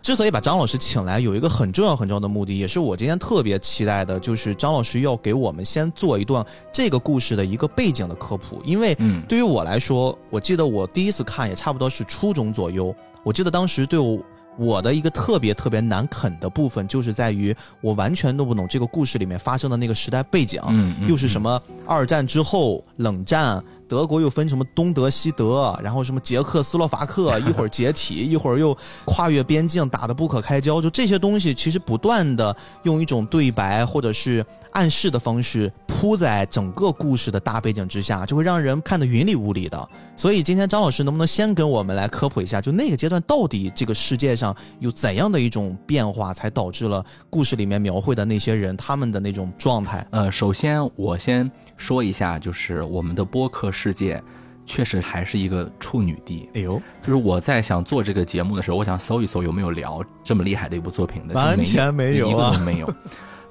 [0.00, 8.62] 之所以把张老师请来，有一个很重要很重要的目的，也是我今天特别期待的，就是张老师要给我们先做一段这个故事的一个背景的科普。
[8.64, 8.96] 因为
[9.28, 14.18] 对于我来说，我记得我第一次看也差不多是初中左右，我记得当时对我。
[14.60, 20.60] 我的一个特别特别难啃的部分，就是在于我完全弄不懂这个故事里面发生的那个时代背景，
[21.06, 34.44] 又是什么二战之后冷战，德国又分什么东德西德，然后什么捷克斯洛伐克 一会儿解体，一会儿又跨越边境打得不可开交，就这些东西其实不断的用一种对白或者是
[34.78, 39.88] 暗示的方式铺在整个故事的大背景之下，就会让人看得云里雾里的。
[40.16, 50.06] 所以今天张老师能不能先跟我们来科普一下，就那个阶段到底这个世界上有怎样的一种变化，才导致了故事里面描绘的那些人他们的那种状态？
[50.12, 54.22] 呃，首先我先说一下，就是我们的播客世界
[54.64, 56.48] 确实还是一个处女地。
[56.54, 62.94] 哎呦，就是我在想做这个节目的时候，我想搜一搜有没有聊这么厉害的一部作品的，完全没有，一个都没有，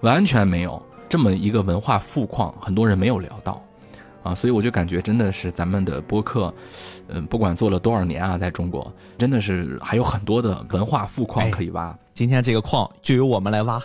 [0.02, 3.64] 完全没有这么一个文化富矿，很多人没有聊到。
[4.24, 6.54] 啊，所以我就感觉真的是咱们的播客，
[7.08, 11.98] 嗯，不管做了多少年啊，在中国真的是还有很多的文化富矿可以挖。
[12.14, 13.82] 今天这个矿就由我们来挖。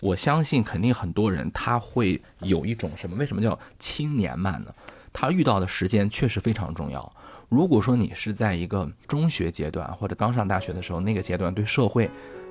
[0.00, 3.14] 我相信肯定很多人他会有一种什么？
[3.16, 4.74] 为什么叫青年漫呢？
[5.12, 7.12] 他遇到的时间确实非常重要。
[7.50, 12.10] 如果说你是在一个中学阶段或者刚上大学的时候，那个阶段对社会。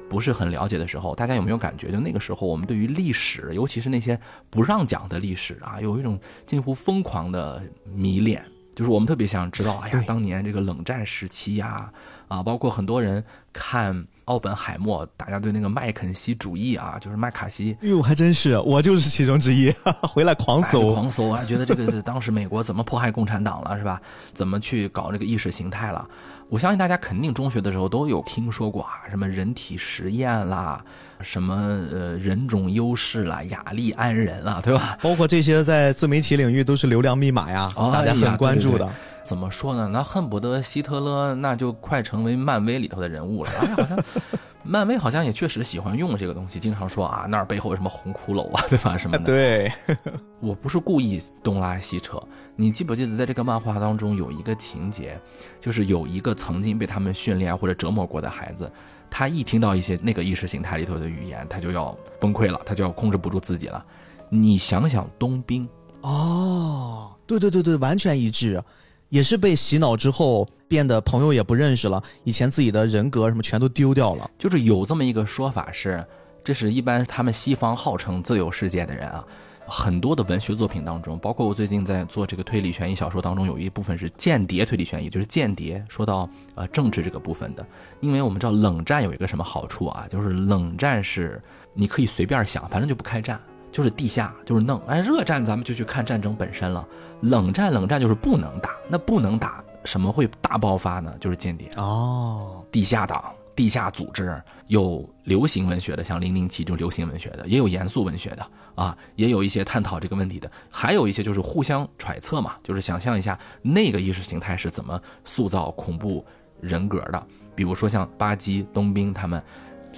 [0.10, 1.92] 不是很了解的时候，大家有没有感觉？
[1.92, 7.62] 就那个时候，我们对于历史，尤其是那些不让讲的历史啊，有一种近乎疯狂的
[7.94, 11.94] 迷恋就是我们特别想知道，哎呀，当年这个冷战时期呀，
[12.28, 19.74] 啊，包括很多人看奥本海默，大家对那个麦肯锡主义啊，就是麦卡锡哎呦，还真是，我就是其中之一，
[20.08, 20.94] 回来狂哎搜。
[20.94, 24.00] 狂搜啊，觉得这个当时美国怎么迫害共产党了，是吧？
[24.32, 26.08] 怎么去搞这个意识形态了？
[26.48, 30.84] 我相信大家肯定中学的时候都有听说过啊，什么人体实验啦，
[31.22, 31.56] 什么
[31.92, 34.96] 呃人种优势啦，雅利安人啦，对吧？
[35.02, 38.88] 包括这些在自媒体领域都是流量密码呀，哦大家很关注的。
[39.24, 39.88] 怎么说呢？
[39.88, 43.52] 那恨不得希特勒那就快成为漫威里头的人物了。
[43.52, 44.04] 哎，好像
[44.64, 48.98] 漫威好像也确实喜欢用这个东西，经常说啊那儿背后有什么红骷髅啊，对吧？
[48.98, 49.24] 什么的。
[49.24, 49.72] 对，
[50.40, 52.22] 我不是故意东拉西扯，
[52.56, 55.20] 你记不记得在这个漫画当中有一个情节，
[55.62, 58.72] 就是有一个曾经被他们训练或者折磨过的孩子，
[59.10, 63.84] 他一听到一些那个意识形态里头的语言，他就要崩溃了，他就要控制不住自己了。
[64.30, 65.68] 你想想冬兵，
[66.02, 68.62] 哦，对对对对，完全一致，
[69.10, 74.30] 也是被洗脑之后变得朋友也不认识了，以前自己的人格什么全都丢掉了。
[74.38, 76.06] 就是有这么一个说法是，
[76.44, 79.26] 这是一般他们西方号称自由世界的人啊，
[79.68, 87.66] 很多的文学作品当中，包括我最近在做这个推理悬疑小说当中，有一部分是间谍推理悬疑，就是间谍说到呃政治这个部分的。
[88.00, 91.42] 因为我们知道冷战有一个什么好处啊，就是冷战是
[91.74, 93.42] 你可以随便想，反正就不开战。
[93.72, 94.82] 就是地下，就是弄。
[94.88, 96.88] 哎，热战咱们就去看战争本身了，
[97.22, 101.16] 冷战冷战就是不能打，那不能打，什么会大爆发呢？
[101.20, 101.70] 就是间谍。
[101.78, 103.24] 哦，地下党、
[103.56, 116.26] 地下组织，有流行文学的，像《零零七》这种流行文学的，也有严肃文学的啊，也有一些探讨这个问题的，还有一些就是互相揣测嘛，就是想象一下那个意识形态是怎么塑造恐怖
[116.62, 117.28] 人格的。
[117.56, 119.44] 比如说像巴基、冬兵他们，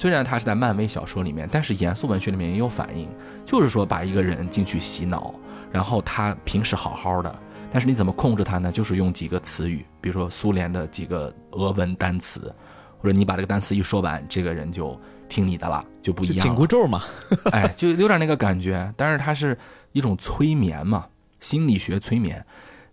[0.01, 3.07] 虽然他是在漫威小说里面，但是严肃文学里面也有反映，
[3.45, 5.31] 就是说把一个人进去洗脑，
[5.71, 7.39] 然后他平时好好的。
[7.69, 8.71] 但是你怎么控制他呢？
[8.71, 12.51] 就是用几个词语，比如说苏联的几个俄文单词，
[12.97, 16.55] 或者你把这个单词一说完，这个人就听你的了，就不一就紧样了。
[16.55, 17.03] 箍咒嘛。
[17.51, 18.91] 哎，就有点那个感觉。
[18.97, 19.55] 但是它是
[19.91, 21.05] 一种催眠嘛，
[21.39, 22.43] 心理学催眠。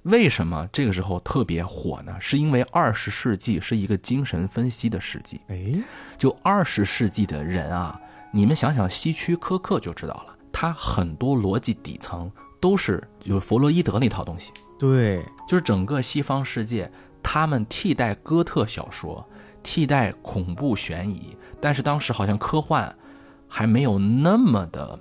[0.08, 2.16] 为什么这个时候特别火呢？
[2.18, 5.40] 是因为二十世纪是一个精神分析的世纪。
[5.48, 5.74] 哎，
[6.16, 8.00] 就二十世纪的人啊，
[8.32, 14.50] 你们想想希区柯克就知道了，他很多逻辑底层都是有弗洛伊德那套东西。
[14.78, 16.90] 对，就是整个西方世界，
[17.22, 19.28] 他们替代哥特小说，
[19.62, 22.96] 替代恐怖悬疑，但是当时好像科幻
[23.46, 24.98] 还没有那么的，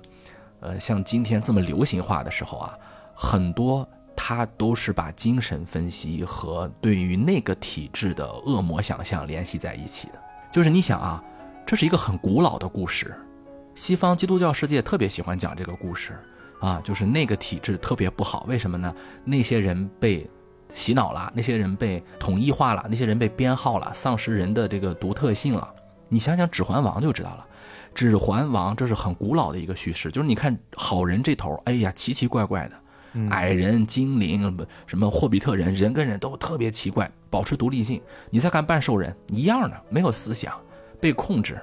[0.60, 2.76] 呃，像今天这么流行化的时候啊，
[3.14, 3.88] 很多
[4.20, 10.14] 他都是把精神分析和对于那个体制的恶魔想象联系在一起的。
[10.50, 11.22] 就是你想啊，
[11.64, 13.14] 这是一个很古老的故事，
[13.76, 16.18] 西方基督教世界特别喜欢讲这个故事。
[16.58, 18.92] 啊，就是那个体制特别不好，为什么呢？
[19.22, 20.28] 那些人被
[20.74, 25.72] 洗脑了，那些人被统一化了，那些人被编号了，丧失人的这个独特性了。
[26.08, 27.46] 你想想《指环王》就知道了，
[27.94, 32.74] 《指环王》这是很古老的一个叙事，就是你看好人这头，哎呀，奇奇怪怪的，
[33.30, 38.00] 矮人、精灵、什么霍比特人，人跟人都特别奇怪，保持独立性。
[38.30, 40.52] 你再看半兽人，一样的，没有思想，
[41.00, 41.58] 被控制。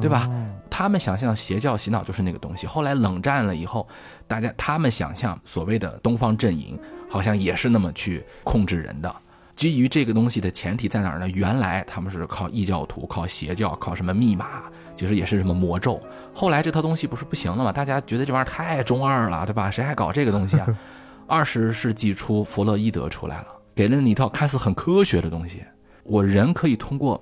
[0.00, 0.26] 对吧？
[0.70, 2.66] 他们想象邪教洗脑就是那个东西。
[2.66, 3.86] 后来冷战了以后，
[4.26, 6.78] 大家他们想象所谓的东方阵营，
[7.10, 9.14] 好像也是那么去控制人的。
[9.54, 11.28] 基于这个东西的前提在哪儿呢？
[11.28, 14.62] 原来他们是靠异教徒、靠邪教、靠什么密码，
[15.02, 16.00] 其实也是什么魔咒。
[16.32, 17.72] 后来这套东西不是不行了吗？
[17.72, 19.68] 大家觉得这玩意儿太中二了，对吧？
[19.68, 20.78] 谁还搞这个东西啊？
[21.26, 25.60] 二十世纪初，弗洛伊德出来了，给了你一套看似很科学的东西。
[26.04, 27.20] 我人可以通过。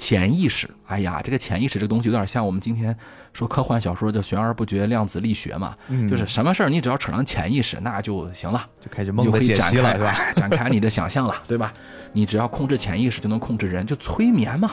[0.00, 2.96] 潜意识，哎呀，这个潜意识这个东西有点像我们今天
[3.32, 5.76] 说科幻小说叫悬而不决量子力学嘛，
[6.08, 10.10] 就是什么事儿你只要扯上潜意识，那就行了，就开始梦的解展开析了，是吧？
[10.16, 11.74] 哎 展开你的想象了，对吧？
[12.12, 14.70] 你只要控制潜意识，就能控制人，就催眠嘛。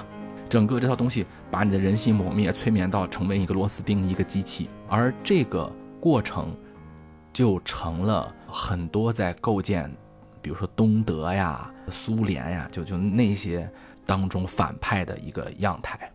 [0.47, 6.55] 整个这套东西把你的人性磨灭，催眠到成为一个螺丝钉，一个机器，而这个过程
[7.33, 9.91] 就成了很多在构建，
[10.41, 13.69] 比如说东德呀、苏联呀，就就那些
[14.05, 16.11] 当中反派的一个样态，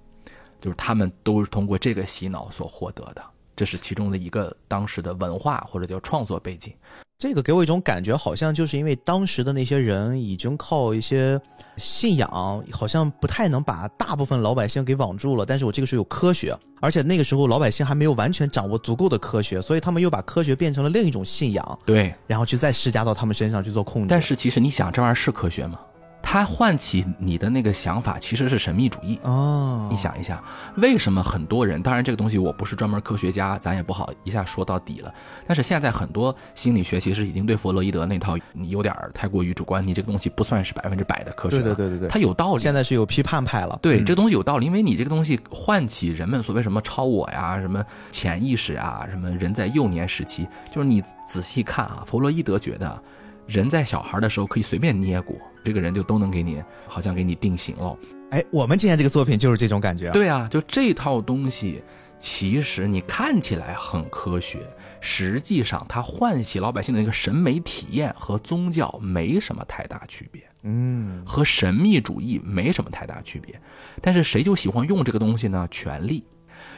[0.60, 3.22] 就是他们都是通过这个洗脑所获得的，
[3.60, 6.72] 这是其中的一个当时的文化或者叫创作背景。
[7.18, 11.38] 这个给我一种感觉，好像就是因为当时的那些人已经靠一些
[11.76, 15.44] 信仰，好像不太能把大部分老百姓给网住了。
[15.44, 24.08] 但是我这个时候有科学，而且那个时候老百姓还没有完全掌握足够的科学，所以他们又把科学变成了另一种信仰，对，然后去再施加到他们身上去做控制。
[24.08, 25.78] 但是其实你想，这玩意儿是科学吗？
[26.22, 29.18] 它唤起你的那个想法其实是神秘主义。
[29.22, 30.42] 哦，你想一下，
[30.76, 31.82] 为什么很多人？
[31.82, 35.12] 当然，这个东西我不是专门科学家，咱也不好一下说到底了。
[35.46, 41.56] 但是现在很多心理学其实已经对弗洛伊德那套你有点太过于主观，你这个东西不算是百分之百的科学。
[41.56, 42.60] 对对对对对，它有道理。
[42.60, 43.78] 现在是有批判派了。
[43.82, 53.02] 对，这个东西有道理，因为你这个东西唤起人们所谓什么超我呀、什么潜意识啊、什么人在幼年时期，就是你仔细看啊，弗洛伊德觉得
[53.50, 55.36] 人在小孩的时候可以随便捏过。
[55.64, 57.98] 这个人就都能给你，好像给你定型了。
[58.30, 60.10] 哎，我们今天这个作品就是这种感觉。
[60.12, 61.82] 对啊，就这套东西，
[62.16, 64.60] 其实你看起来很科学，
[65.00, 70.42] 实际上它唤起老百姓的一个审美体验和宗教没什么太大区别。
[70.62, 73.60] 嗯，和神秘主义没什么太大区别。
[74.00, 75.66] 但是谁就喜欢用这个东西呢？
[75.70, 76.24] 权力，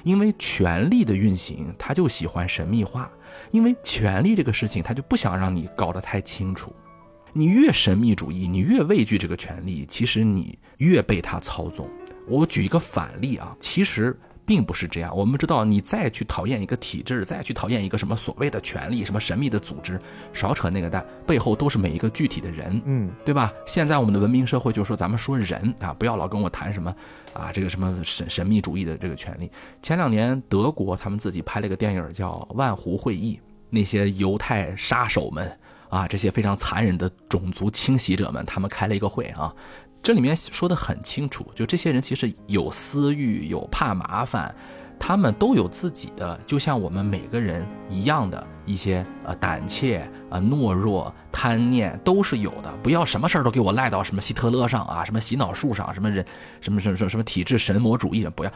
[0.02, 3.10] 因为权力的运行，他就喜欢神秘化，
[3.50, 6.72] 因为权力这个事情，他就不想让你搞得太清楚。
[7.32, 11.88] 你越神秘主义，你越畏惧这个权利，其实你越被他操纵。
[12.28, 15.16] 我举一个反例啊，其实并不是这样。
[15.16, 20.00] 我们知道，你再去讨厌一个体制，再去讨厌一个什么所谓的权利、什么神秘的组织，
[20.32, 23.52] 少扯那个蛋，背后都是每一个具体的人，嗯，对吧？
[23.66, 26.94] 现在我们的文明社会就是说，咱们说人啊，不要老跟我谈什么
[27.32, 29.50] 啊，这个什么神神秘主义的这个权利。
[29.82, 33.36] 前两年德国他们自己拍了一个电影叫《万湖会议》，
[33.70, 35.58] 那些犹太杀手们。
[35.88, 39.54] 啊，这些非常残忍的种族清洗者们，他们开了一个会啊，
[40.02, 44.52] 这里面说的很清楚，就这些人其实有私欲，有怕麻烦，
[44.98, 52.72] 他们都有自己的，就像我们每个人一样的一些呃胆怯啊、懦弱、贪念都是有的。
[52.82, 56.24] 不要什么事儿都给我赖到什么希特勒上啊，什么洗脑术上，什么人，
[56.60, 58.50] 什么什么什么什么体制神魔主义，不要，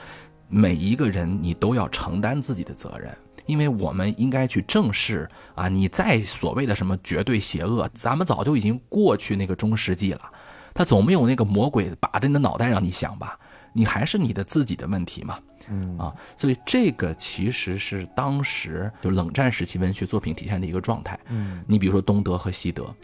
[0.49, 3.17] 每一个人你都要承担自己的责任。
[3.47, 10.33] 因为我们应该去正视啊，你再所谓的什么绝对邪恶，咱们早就已经过去那个中世纪了，
[10.77, 13.39] 他总没有那个魔鬼把着你的脑袋让你想吧，
[13.73, 15.39] 你还是你的自己的问题嘛，
[15.71, 22.95] 嗯啊，所以这个其实是当时就冷战时期文学作品体现的一个状态，嗯，你比如说东德和西德。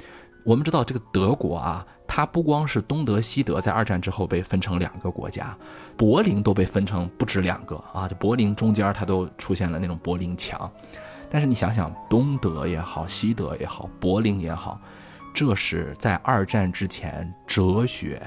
[0.45, 5.57] 我们知道这个德国啊，它不光是东德、西德，在二战之后被分成两个国家，
[5.97, 10.69] 柏林都被分成不止两个啊，就柏林中间它都出现了那种柏林墙。
[11.31, 14.81] 但是你想想，东德也好，西德也好，柏林也好，
[15.33, 18.21] 这是在二战之前哲学、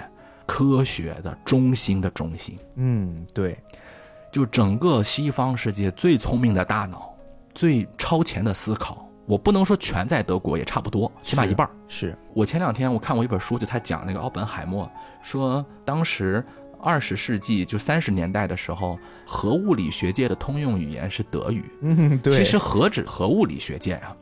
[0.46, 2.58] 科学的中心的中心。
[2.76, 3.58] 嗯，对，
[4.32, 7.15] 就整个西方世界最聪明的大脑、
[7.54, 9.02] 最超前的思考。
[9.28, 11.68] 我不能说全在德国，也差不多，起码一半。
[11.88, 14.88] 是我前两天我看过一本书，就他讲那个奥本海默，
[15.20, 16.46] 说当时
[16.80, 21.65] 二十世纪就三十年代的时候，核物理学界的通用语言是德语。
[21.82, 22.38] 嗯，对。
[22.38, 24.15] 其实何止核物理学界啊，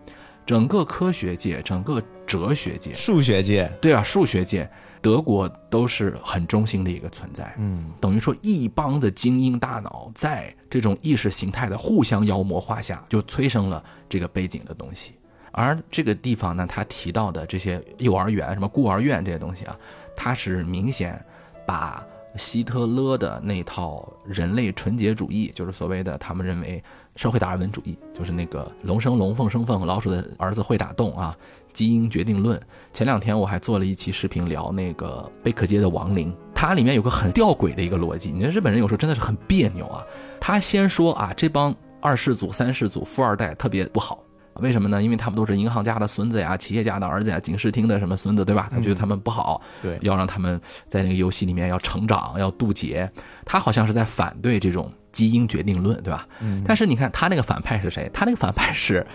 [0.46, 4.70] 整个科学界、整个哲学界、数学界，对啊，数学界。
[5.02, 15.16] 德国都是很中心的一个存在，嗯，等于说一帮的精英大脑在这种意识形态的互相妖魔化下，就催生了这个背景的东西。
[15.52, 19.78] 而这个地方呢，他提到的这些幼儿园、什么孤儿院这些东西啊，
[20.16, 21.22] 它是明显
[21.66, 22.02] 把
[22.38, 26.82] 希特勒的那套人类纯洁主义，就是所谓的他们认为
[27.16, 31.36] 社会达尔文主义，就是那个龙生龙，凤生凤，老鼠的儿子会打洞啊。
[31.74, 32.62] 基因决定论。
[32.92, 38.32] 前两天我还做了一期视频聊那个贝克街的亡灵，它里面有个很吊诡的一个逻辑。
[38.32, 40.04] 你看日本人有时候真的是很别扭啊。
[40.40, 44.24] 他先说啊，这帮二世祖、三世祖、富二代特别不好，
[44.58, 45.02] 为什么呢？
[45.02, 48.70] 因为他们都是银行家的孙子呀、企业家的儿子呀、警视厅的什么孙子，对吧？
[48.72, 53.12] 他觉得他们不好，对，要让他们在那个游戏里面要成长、要渡劫。
[53.46, 56.28] 他好像是在反对这种基因决定论，对吧？
[56.42, 56.62] 嗯。
[56.66, 58.12] 但是你看他那个反派是谁？
[58.14, 59.08] 他那个反派是。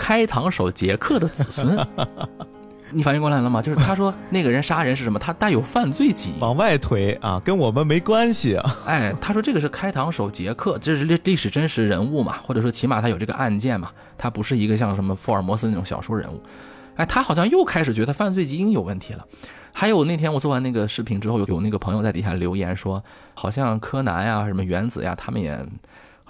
[0.00, 1.76] 开膛手杰克的子孙，
[2.92, 3.60] 你反应过来了吗？
[3.60, 5.18] 就是他说那个人杀人是什么？
[5.18, 8.76] 他带有犯罪记忆，往外推啊，跟我们没关系啊。
[8.86, 16.40] 哎，他说这个是开膛手杰克，这是历历史真实人物嘛，或者说起码他有这个案件嘛，他不是一个像什么福尔摩斯那种小说人物。
[16.98, 19.26] 哎，他好像又开始觉得犯罪基因有问题了。
[19.72, 25.66] 还有那天我做完那个视频之后，有有那个朋友在底下留言说，好像柯南呀、什么原子呀，他们也。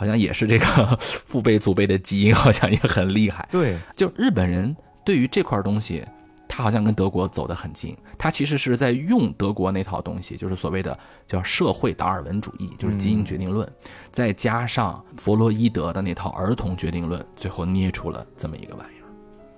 [0.00, 0.64] 好像也是这个
[1.26, 3.48] 父辈祖辈的基因，好像也很厉害。
[3.50, 6.04] 对，就日本人对于这块东西，
[6.46, 7.96] 他好像跟德国走得很近。
[8.16, 13.68] 他其实是在用德国那套东西，就是所谓的叫社会达尔文主义，就是基因决定论，
[14.12, 18.97] 再加上弗洛伊德的那套儿童决定论，最后捏出了这么一个玩意儿。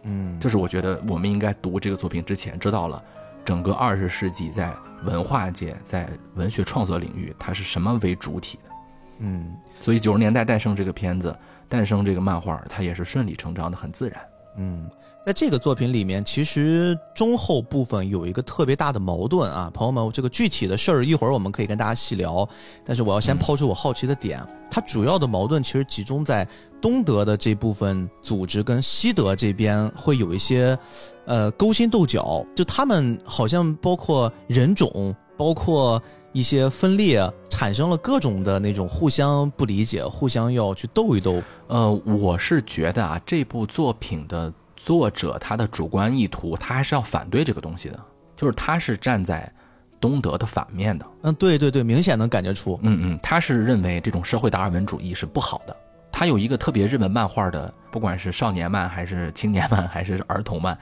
[0.02, 3.02] 嗯，就是我觉得我们应该读这个作品之前，知道了
[3.44, 8.70] 整个二十世纪在文化界、在文学创作领域，它是什么为主体的。
[9.18, 11.36] 嗯，所以九十年代诞生这个片子，
[11.68, 14.18] 诞生这个漫画，它也是顺理成章的，很自然。
[14.56, 14.88] 嗯，
[15.22, 22.48] 在这个作品里面，其实中后部分有一个特别大的矛盾啊，朋友们，这个具体的事儿一会儿我们可以跟大家细聊，
[22.84, 26.46] 但是我要先抛出我好奇的点，它主要的矛盾其实集中在
[26.80, 30.78] 东德的这部分组织跟西德这边会有一些，
[31.26, 36.02] 呃，勾心斗角，就他们好像包括人种，包括。
[36.32, 41.42] 一些分裂产生了各种的那种互相不理解，互相要去斗一斗。
[41.66, 47.98] 呃，我是觉得啊，这部作品的作者他的主观意图，他还是要反对这个东西的，
[48.36, 49.52] 就是他是站在
[50.00, 51.04] 东德的反面的。
[51.22, 52.78] 嗯，对对对，明显能感觉出。
[52.84, 55.76] 嗯嗯，他是认为这种社会达尔文主义是不好的。
[56.20, 60.76] 他有一个特别日本漫画的，不管是少年漫还是青年漫还是儿童漫，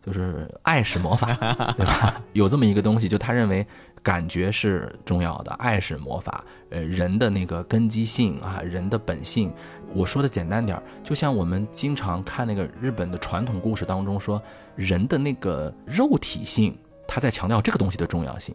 [0.00, 1.34] 就是爱是魔法，
[1.76, 2.22] 对吧？
[2.34, 3.66] 有这么一个东西，就他认为。
[4.00, 6.44] 感觉是重要的，爱是魔法。
[6.70, 9.52] 呃，人的那个根基性啊，人的本性，
[9.92, 14.40] 我说的简单点儿，就像我们经常看那个日本的传统故事当中说，
[14.76, 16.78] 人的那个肉体性，
[17.08, 18.54] 他在强调这个东西的重要性。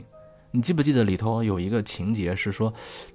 [0.51, 2.73] 你记不记得里头有一个情节是说，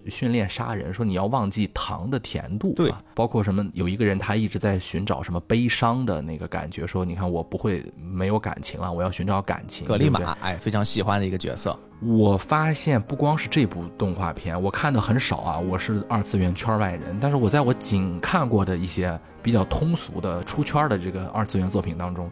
[0.08, 3.66] 训练杀人，说你要忘记糖的甜度，对，包括什么？
[3.74, 9.86] 有一个人他一直在寻找什么悲伤的那个感觉，说你看我不会没有感情了，我要寻找感情。
[9.86, 11.78] 格利玛，哎，非常喜欢的一个角色。
[12.00, 22.30] 我发现不光是这部动画片，我看的很少啊，我是二次元圈外人，但是我在我仅看过的一些比较通俗的出圈的这个二次元作品当中。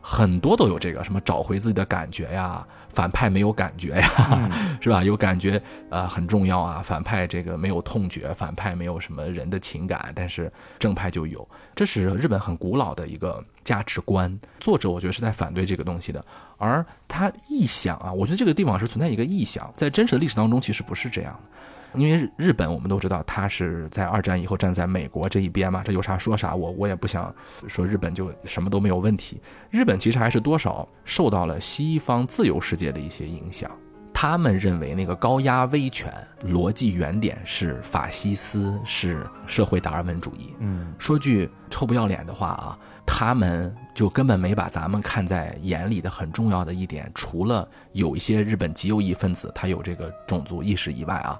[0.00, 5.02] 很多都有这个什么找回自己的感觉呀，反派没有感觉呀， 是吧？
[5.02, 6.80] 有感觉呃很重要啊。
[6.82, 11.46] 反派这个没有痛觉，反派没有什么人的情感，但是正派就有。
[11.74, 14.38] 这是日本很古老的一个价值观。
[14.60, 16.24] 作者我觉得是在反对这个东西的，
[16.56, 21.58] 而他臆想啊，我觉得这个地方是存在一个臆想，在真实的历史当中其实不是这样的。
[21.94, 27.34] 因为日本我们都知道，他是在二战以后站在美国这一边嘛，这有啥说啥，我我也不想
[27.66, 29.40] 说日本就什么都没有问题。
[29.70, 33.70] 日本其实还是多少受到了西方自由世界的一些影响。
[34.12, 36.12] 他们认为那个高压威权
[36.48, 40.52] 逻辑原点是法西斯，是社会达尔文主义。
[40.58, 42.76] 嗯，说句臭不要脸的话啊，
[43.06, 51.38] 他们就根本没把咱们看在眼里的很重要的一点，除了有一些日本极右翼分子他有这个种族意识以外啊。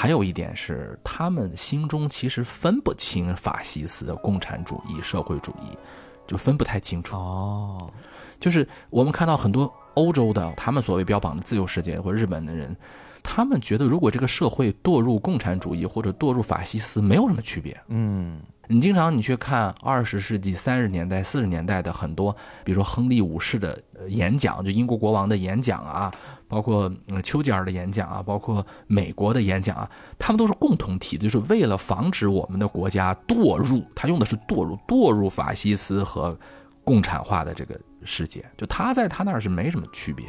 [0.00, 5.76] 还有一点是，他们心中其实分不清法西斯、共产主义、社会主义，
[6.24, 7.16] 就分不太清楚。
[7.16, 7.92] 哦，
[8.38, 12.76] 就是我们看到很多欧洲的，他们所谓标榜的自由世界或者日本的人，
[13.24, 17.76] 他们觉得如果这个社会堕入共产主义或者堕入法西斯，没有什么区别。
[17.88, 18.40] 嗯。
[18.70, 22.30] 你经常你去看二十世纪三十年代四十年代的很多，
[22.62, 26.12] 比如说亨利五世的演讲，就英国国王的演讲啊，
[26.46, 26.92] 包括
[27.24, 36.38] 丘吉尔的演讲啊，包括美国的演讲啊，他们都是共同体，就是为了防止我们的国家堕入，他用的是堕入，堕入法西斯和
[36.84, 40.26] 共产化的这个世界，就他在他那儿是没什么区别。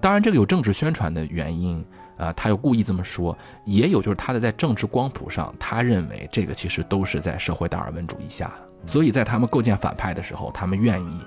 [0.00, 1.84] 当然，这个有政治宣传的原因。
[2.20, 8.52] 啊，他又故意这么说，也有就是他的在政治光谱上，他认为这个其实都是在社会达尔文主义下，
[8.84, 11.20] 所以在他们构建反派的时候，他们愿意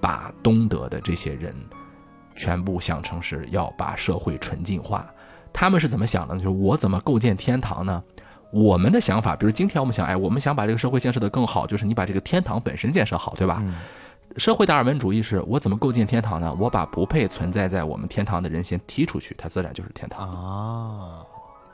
[0.00, 1.54] 把东德的这些人
[2.34, 5.06] 全部想成是要把社会纯净化。
[5.52, 6.40] 他们是怎么想的呢？
[6.40, 8.02] 就是我怎么构建天堂呢？
[8.50, 13.62] 我们的想法，比如今天我们想，哎，我们想把这个社会建设的更好，就是你把这个天堂本身建设好，对吧？
[14.36, 16.54] 社会达尔文主义是我怎么构建天堂呢？
[16.58, 21.24] 我把不配存在在我们天堂的人先踢出去，它自然就是天堂啊，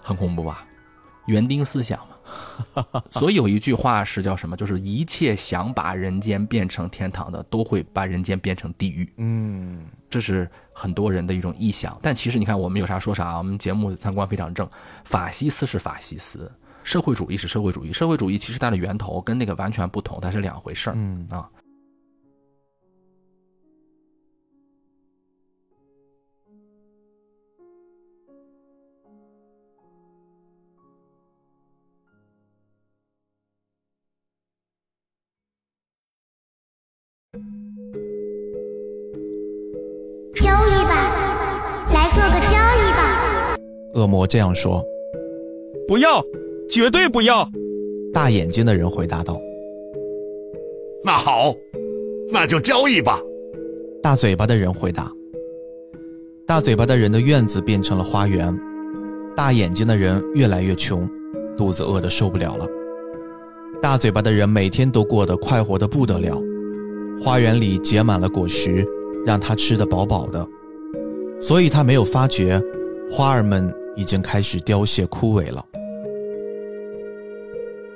[0.02, 0.66] 很恐怖吧？
[1.26, 2.14] 园丁思想嘛。
[3.10, 4.56] 所以有一句话是叫什么？
[4.56, 9.10] 就是一切想把人间变成天堂的，都会把人间变成地狱。
[9.16, 11.98] 嗯，这是很多人的一种臆想。
[12.02, 14.68] 但其实你看，我们有啥说啥，我们节目三观非常正。
[15.04, 16.50] 法西斯是法西斯，
[16.82, 17.92] 社会主义是社会主义。
[17.92, 20.94] 社会主义其实它的源头跟那个完全不同，它是两回事儿。
[20.96, 21.48] 嗯啊。
[43.94, 44.84] 恶魔这样说
[45.88, 46.22] ：“不要，
[46.68, 47.48] 绝对不要。”
[48.12, 49.40] 大眼睛的人回答道
[51.04, 51.54] ：“那好，
[52.30, 53.20] 那就交易吧。”
[54.02, 55.12] 大嘴巴的人回答
[56.46, 58.56] ：“大嘴巴的人的院子变成了花园。”
[59.36, 61.08] 大眼睛的人越来越穷，
[61.56, 62.66] 肚子饿得受不了了。
[63.80, 66.36] 大嘴巴的人每天都过得快活的不得了，
[67.22, 68.84] 花园里结满了果实，
[69.24, 70.44] 让他吃得饱饱的，
[71.40, 72.60] 所以他没有发觉
[73.10, 73.72] 花儿们。
[73.98, 75.64] 已经开始凋谢枯萎了。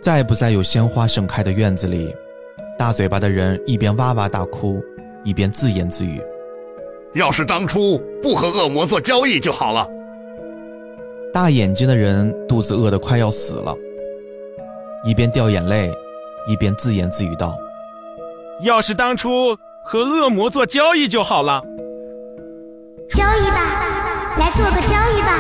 [0.00, 2.12] 再不在有鲜花盛开的院子里，
[2.76, 4.82] 大嘴巴的人一边哇哇大哭，
[5.22, 6.20] 一边自言自语
[7.14, 9.88] ：“要是当初不和恶魔做交易就好了。”
[11.32, 13.72] 大眼睛的人肚子饿得快要死了，
[15.04, 15.88] 一边掉眼泪，
[16.48, 17.56] 一边自言自语道
[18.66, 21.62] ：“要是当初和恶魔做交易就好了。”
[23.14, 23.61] 交易吧，
[24.39, 25.39] 来做个交易吧。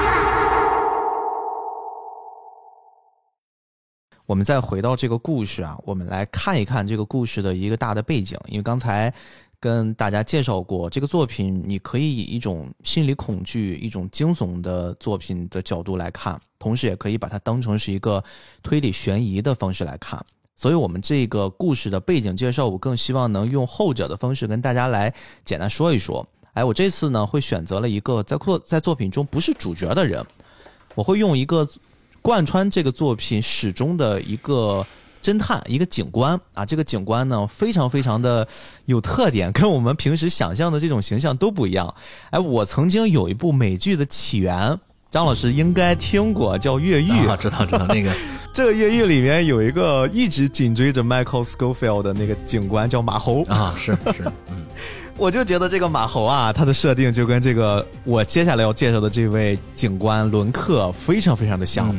[4.26, 8.38] 我们再回到这个故事啊，我们来看一看这个故事的一个大的背景。
[8.46, 9.12] 因为刚才
[9.60, 18.22] 跟大家介绍过，这个作品你可以以一种心理恐惧、一种惊悚的作品的角度来看，同时也可以把它当成是一个
[18.62, 20.24] 推理悬疑的方式来看。
[20.56, 25.12] 所以，我们这个故事的背景介绍，我更希望能用后者的方式跟大家来
[25.44, 26.26] 简单说一说。
[26.54, 30.24] 哎，我这次呢会选择了一个在作在作品中不是主角的人，
[30.94, 31.68] 我会用一个。
[32.24, 34.86] 贯穿这个作品始终的一个
[35.20, 38.46] 侦探，一个警官啊，这个警官呢非常非常的
[38.84, 41.92] 有特点，跟我们平时想象的这种形象都不一样。
[42.30, 44.78] 哎，我曾经有一部美剧的起源，
[45.10, 47.10] 张老师应该听过，叫《越狱》。
[47.28, 48.12] 啊，知道知道那个。
[48.54, 54.64] 这个《越狱》里面有一个一直紧追着 Michael Scofield 的那个警官，叫马猴啊，是是，嗯。
[55.18, 61.94] 我就觉得这个马猴啊，他的设定就跟这个我接下来要介绍的这位警官伦克非常非常的像。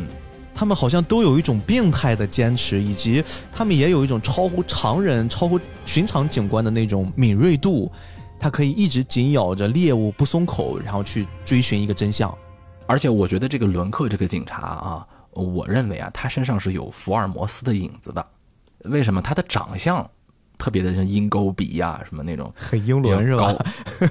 [0.55, 7.91] 他们好像都有一种病态的坚持，以及他们也有一种超乎常人、超乎寻常警官的那种敏锐度。
[8.39, 12.35] 他可以一直紧咬着猎物不松口，然后去追寻一个真相。
[12.85, 18.25] 而且，我觉得这个伦克这个警察啊，我认为啊，他身上是有福尔摩斯的影子的。
[18.83, 19.21] 为什么？
[19.21, 20.07] 他的长相。
[20.63, 23.53] 特别的像鹰钩鼻呀，什么那种很英伦是吧？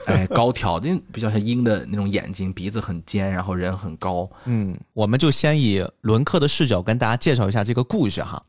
[0.05, 4.29] 哎，高挑就，比较像鹰的那种眼睛，鼻子很尖，然后人很高。
[4.45, 8.43] 嗯，我们就先以伦克的视角跟大家介绍一下这个故事哈。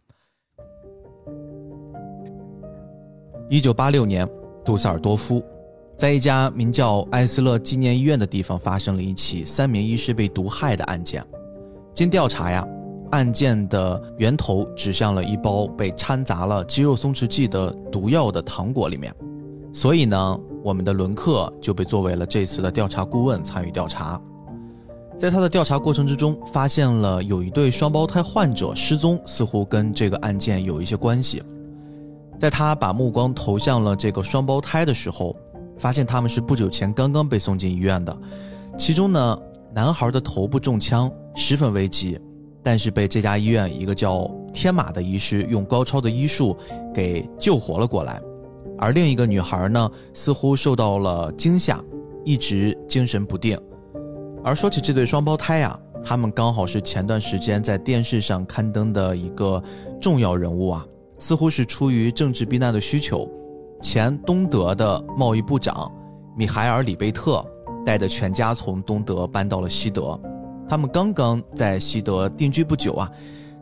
[3.49, 4.27] 一九八六年，
[4.65, 5.41] 杜塞尔多夫
[5.95, 11.25] 在一家名叫艾斯勒纪念医院的地方发生了一起三名医师被毒害的案件。
[11.93, 12.67] 经调查呀。
[13.13, 19.13] 案件的源头指向了一包被掺杂了肌肉松弛剂的毒药的糖果里面，
[19.71, 24.19] 所以呢，我们的伦克就被作为了这次的调查顾问参与调查。
[25.15, 31.41] 在他的调查过程之中，发现了有一对双胞胎患者失踪，似乎跟这个案件有一些关系。
[32.35, 35.35] 在他把目光投向了这个双胞胎的时候，
[35.77, 38.17] 发现他们是不久前刚刚被送进医院的，
[38.75, 39.39] 其中呢，
[39.71, 42.19] 男孩的头部中枪，十分危急。
[42.63, 46.55] 但是被这家医院一个叫天马的医师用高超的医术
[46.93, 48.21] 给救活了过来，
[48.77, 51.79] 而另一个女孩呢，似乎受到了惊吓，
[52.23, 53.59] 一直精神不定。
[54.43, 59.61] 而说起这对双胞胎呀，他们刚好是前段时间在电视上刊登的一个
[60.01, 60.85] 重要人物啊，
[61.19, 63.29] 似乎是出于政治避难的需求，
[63.81, 65.91] 前东德的贸易部长
[66.37, 67.45] 米海尔·里贝特
[67.85, 70.19] 带着全家从东德搬到了西德。
[70.73, 73.07] 他们刚刚在西德定居不久啊，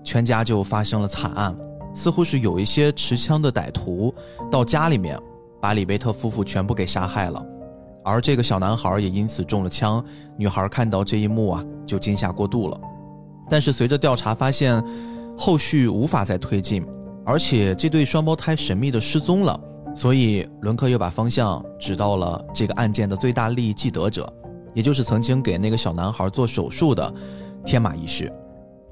[0.01, 1.53] 全家就发生了惨案，
[1.93, 4.15] 似乎是有一些持枪的歹徒
[4.49, 5.19] 到家里面，
[5.59, 7.45] 把里贝特夫妇全部给杀害了，
[8.01, 10.01] 而这个小男孩也因此中了枪。
[10.37, 12.79] 女孩看到这一幕啊，就惊吓过度了。
[13.49, 14.81] 但是随着调查发现，
[15.37, 16.81] 后续无法再推进，
[17.25, 19.59] 而且这对双胞胎神秘的失踪了，
[19.93, 24.33] 所以伦克又把方向指到了这个案件的最大利益既得者。
[24.73, 27.13] 也就是曾经给那个小男孩做手术的
[27.65, 28.31] 天马医师，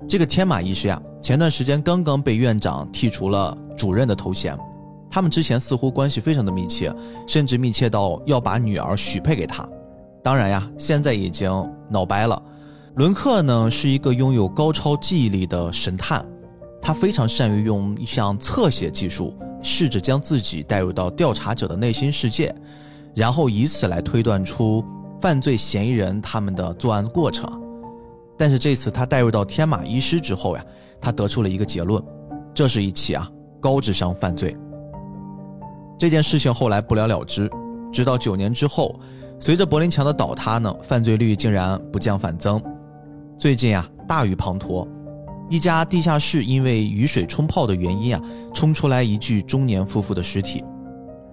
[0.08, 4.58] 这个天马医师呀，前段时间刚刚被院长剔除了主任的头衔。
[5.12, 6.94] 他们之前似乎关系非常的密切，
[7.26, 9.68] 甚至密切到要把女儿许配给他。
[10.22, 11.50] 当然呀，现在已经
[11.90, 12.40] 闹掰了。
[12.96, 16.24] 伦克呢是一个拥有高超记忆力的神探，
[16.82, 22.54] 他非常善于用一项侧写技术，试着将自己带入到调查者的内心世界，
[23.16, 24.86] 然后以此来推断出。
[25.20, 27.50] 犯罪嫌疑人他们的作案过程，
[28.38, 30.66] 但是这次他带入到天马医师之后呀，
[31.02, 32.02] 他得出了一个结论，
[32.54, 34.56] 这是一起啊高智商犯罪。
[35.98, 37.50] 这件事情后来不了了之，
[37.92, 38.98] 直到九年之后，
[39.40, 42.62] 随着柏林墙的倒塌呢，犯罪率竟然不降反增。
[43.38, 44.88] 最近啊大雨滂沱，
[45.50, 48.22] 一家地下室因为雨水冲泡的原因啊，
[48.54, 50.64] 冲出来一具中年夫妇的尸体，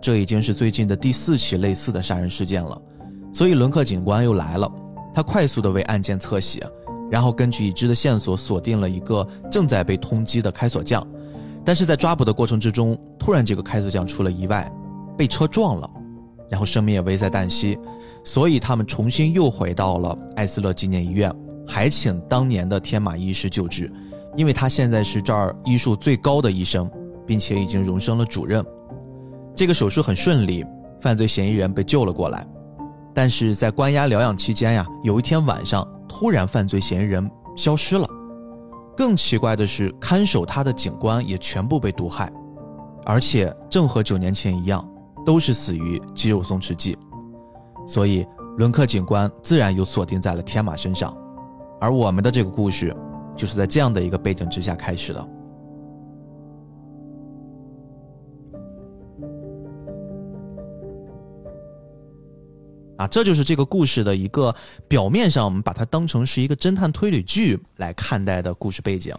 [0.00, 2.82] 这已经是最近的第四起类似的杀人事件了。
[3.36, 4.72] 所以伦克警官又来了，
[5.12, 6.66] 他快速的为案件侧写，
[7.10, 11.06] 然后根据已知的线索锁定了一个正在被通缉的开锁匠，
[11.62, 14.72] 但是在抓捕的过程之中，突然这个开锁匠出了意外，
[15.18, 15.90] 被车撞了，
[16.48, 17.78] 然后生命也危在旦夕，
[18.24, 21.30] 所以他们重新又回到了艾斯勒纪念医院，
[21.68, 23.92] 还请当年的天马医师救治，
[24.34, 26.90] 因为他现在是这儿医术最高的医生，
[27.26, 28.64] 并且已经荣升了主任，
[29.54, 30.64] 这个手术很顺利，
[30.98, 32.46] 犯罪嫌疑人被救了过来。
[33.16, 38.06] 但是在关押疗养期间呀，有一天晚上，突然犯罪嫌疑人消失了。
[38.94, 42.30] 更奇怪的是，看守他的警官也全部被毒害，
[43.06, 44.86] 而且正和九年前一样，
[45.24, 46.94] 都是死于肌肉松弛剂。
[47.88, 48.26] 所以，
[48.58, 51.16] 伦克警官自然又锁定在了天马身上。
[51.80, 52.94] 而我们的这个故事，
[53.34, 55.28] 就是在这样的一个背景之下开始的。
[62.96, 64.54] 啊，这就是这个故事的一个
[64.88, 69.14] 表面上我们把它当成是一个侦探推理剧来看待的故事背景，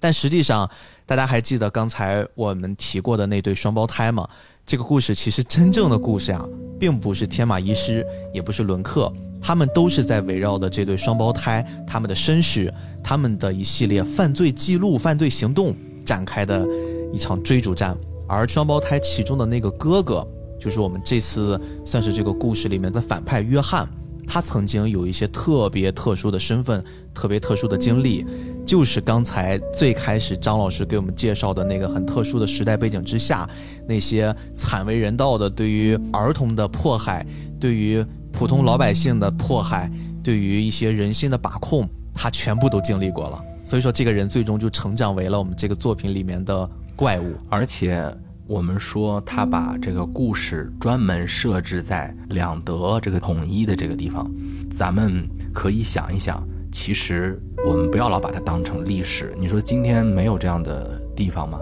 [0.00, 0.68] 但实际上，
[1.06, 4.28] 大家还记得刚才我们提过的那对双胞胎吗？
[4.66, 6.44] 这个故事其实真正的故事啊，
[6.78, 12.72] 并不是天马医师，也不是伦克，他们都是在围绕的这对双胞胎他们的身世、
[13.02, 15.74] 他们的一系列犯罪记录、犯罪行动
[16.04, 16.64] 展开的
[17.12, 17.96] 一场追逐战，
[18.28, 20.26] 而双胞胎其中的那个哥哥。
[20.60, 23.88] 就是我们这次算是这个故事里面的反派约翰，
[24.26, 26.84] 他曾经有一些特别特殊的身份，
[27.14, 28.24] 特别特殊的经历，
[28.64, 33.48] 就是刚才最开始张老师给我们介绍的那个很特殊的时代背景之下，
[33.88, 37.26] 那些惨为人道的对于儿童的迫害，
[37.58, 39.90] 对于普通老百姓的迫害，
[40.22, 43.42] 对于一些人心的把控，他全部都经历过了。
[43.64, 48.14] 所以说，这个人最终就成长为了我们这个作品里面的怪物，而且。
[48.50, 54.28] 我们说他把这个故事专门设置在两德这个统一的这个地方，
[54.68, 55.24] 咱们
[55.54, 59.32] 可以想一想，其实我们不要老把它当成历史。
[59.38, 61.60] 你说今天没有这样的地方吗？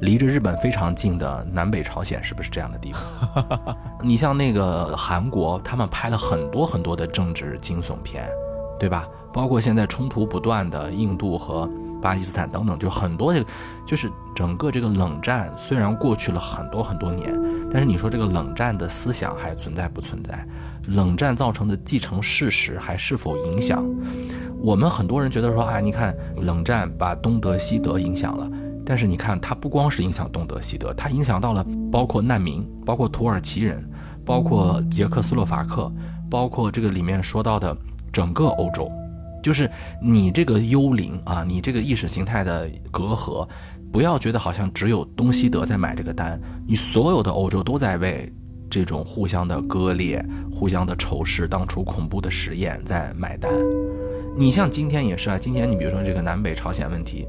[0.00, 3.76] 离着日本非常近的南北朝鲜是不是这样的地方？
[4.02, 8.26] 你像那个韩国，他们拍了很多很多的政治惊悚片，
[8.80, 9.06] 对吧？
[9.34, 11.70] 包括现在冲突不断的印度和。
[12.06, 13.46] 巴基斯坦等等，就很多这个，
[13.84, 17.36] 就是整个这个冷战虽然过去了很多很多年，
[17.68, 20.46] 但是你说这个冷战的思想还存在不存在？
[20.86, 23.84] 冷战造成的继承事实还是否影响？
[24.60, 28.48] 我们很多人觉得说，啊，你看冷战把东德西德影响了，
[28.84, 33.84] 但是你看它不光是影响东德西德，它影响到了包括难民，包括土耳其人，
[34.24, 35.92] 包括捷克斯洛伐克，
[36.30, 37.76] 包括这个里面说到的
[38.12, 38.88] 整个欧洲。
[39.46, 39.70] 就是
[40.02, 43.48] 你这个幽灵啊，你这个意识形态的隔阂，
[43.92, 48.28] 不要觉得好像只有东西德在买这个单，你所有的欧洲都在为
[48.68, 50.20] 这种互相的割裂、
[50.52, 53.52] 互相的仇视、当初恐怖的实验在买单。
[54.36, 57.24] 你像今天也是啊，今天你比如说这个南北朝鲜问题，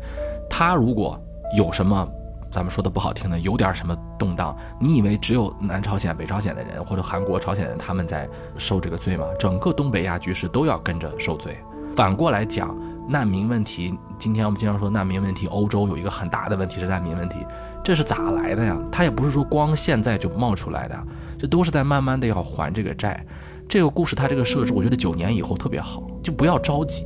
[0.49, 1.23] 他如果
[1.55, 2.09] 有什么，
[2.51, 9.27] 咱们说的不好听的，有点什么动荡，你以为只有南朝鲜、北朝鲜的人或者韩国、朝鲜的人他们在受这个罪吗？
[9.37, 11.55] 整个东北亚局势都要跟着受罪。
[11.97, 12.77] 反过来讲，
[13.09, 17.37] 难民问题，今天我们经常说难民问题，欧洲有一个很大的问题是难民问题，
[17.83, 18.77] 这是咋来的呀？
[18.91, 20.95] 它也不是说光现在就冒出来的，
[21.39, 23.25] 这都是在慢慢的要还这个债。
[23.67, 27.03] 这个故事它这个设置，我觉得九年以后特别好，就不要着急，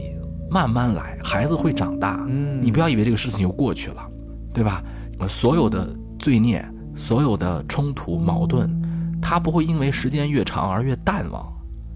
[0.50, 2.26] 慢慢来，孩子会长大。
[2.28, 4.06] 嗯，你不要以为这个事情就过去了，
[4.54, 4.84] 对吧？
[5.26, 5.88] 所有的
[6.20, 6.62] 罪孽，
[6.98, 8.70] 所有的冲突矛盾，
[9.22, 11.48] 它不会因为时间越长而越淡忘。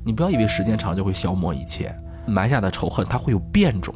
[0.06, 1.94] 你不要以为时间长就会消磨一切。
[2.28, 3.94] 埋下的仇恨，它会有变种，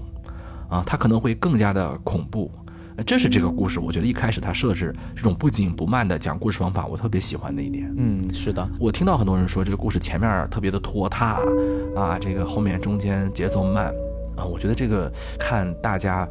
[0.69, 2.51] 啊，它可能会更加的恐怖。
[3.05, 7.89] 这是这个故事，我觉得一开始它设置这种不紧不慢的讲故事方法，我特别喜欢的一点。
[7.97, 11.39] 嗯，是的，我听到很多人说这个故事前面特别的拖沓，
[11.95, 13.85] 啊，这个后面中间节奏慢，
[14.35, 15.09] 啊，我觉得这个
[15.39, 16.27] 看大家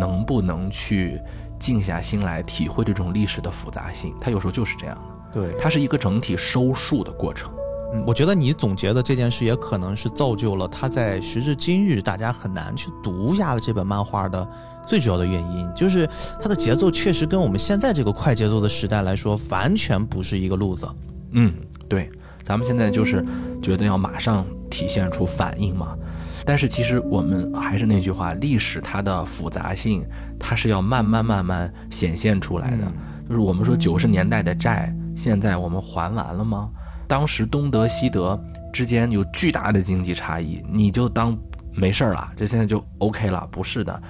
[0.00, 1.20] 能不能去
[1.58, 5.40] 静下心来体会这种历史的复杂性，它有时候就是这样的。
[5.40, 7.52] 对，它是一个整体收束的过程。
[7.92, 14.48] 嗯，我觉得你总结的这件事也可能是造就了他在时至今日大家很难去读下了这本漫画的
[14.86, 16.08] 最主要的原因，就是
[16.40, 20.88] 它的节奏确实跟我们现在这个快节奏的时代来说完全不是一个路子。
[21.32, 21.52] 嗯，
[21.88, 22.08] 对，
[22.44, 23.24] 咱们现在就是
[23.60, 25.96] 觉得要马上体现出反应嘛，
[26.44, 30.06] 但是其实我们还是那句话，历史它的复杂性，
[30.38, 32.92] 它是要慢慢慢慢显现出来的。
[33.28, 36.70] 就是我们说九十年代的债，现在我们还完了吗？
[37.08, 38.38] 当时东德西德
[38.72, 41.36] 之间有巨大的经济差异，你就当
[41.74, 43.46] 没事儿了，这现在就 OK 了？
[43.50, 44.02] 不是的，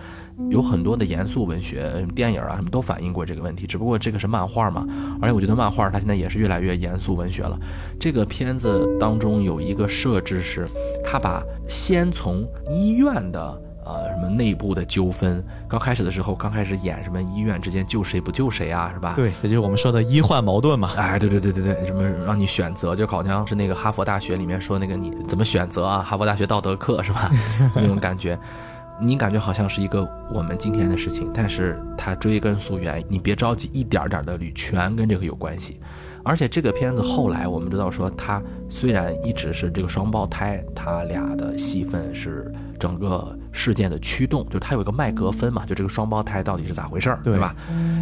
[0.51, 3.66] 有很多的严肃文学、电影啊什么都反映过这个问题。
[3.66, 4.86] 只不过这个是漫画嘛，
[5.20, 7.59] 而且我觉得漫画它现在也是越来越严肃文学了。
[7.99, 10.68] 这个片子当中有一个设置是，
[11.05, 13.62] 他把先从医院的。
[13.87, 15.43] 呃，什么内部的纠纷？
[15.68, 19.12] 刚开始的时候，刚开始演什么医院之间救谁不救谁啊，是吧？
[19.14, 20.91] 对，这就是我们说的医患矛盾嘛。
[20.97, 26.03] 哎，对对对对对，什么让你选择，就好像是那个哈佛大学里面说那个你怎么选择啊？
[26.03, 27.30] 哈佛大学道德课是吧？
[27.74, 28.39] 那种感觉。
[28.99, 35.78] 你感觉好像是一个我们今天的事情，但是它追根溯源，你别着急，一点点的捋，全跟这个有关系。
[36.27, 47.55] 而且这个片子后来我们知道说，他虽然一直是这个双胞胎，他俩的戏份是整个事件的驱动，就他有一个麦格芬嘛，就这个双胞胎到底是咋回事儿，对吧？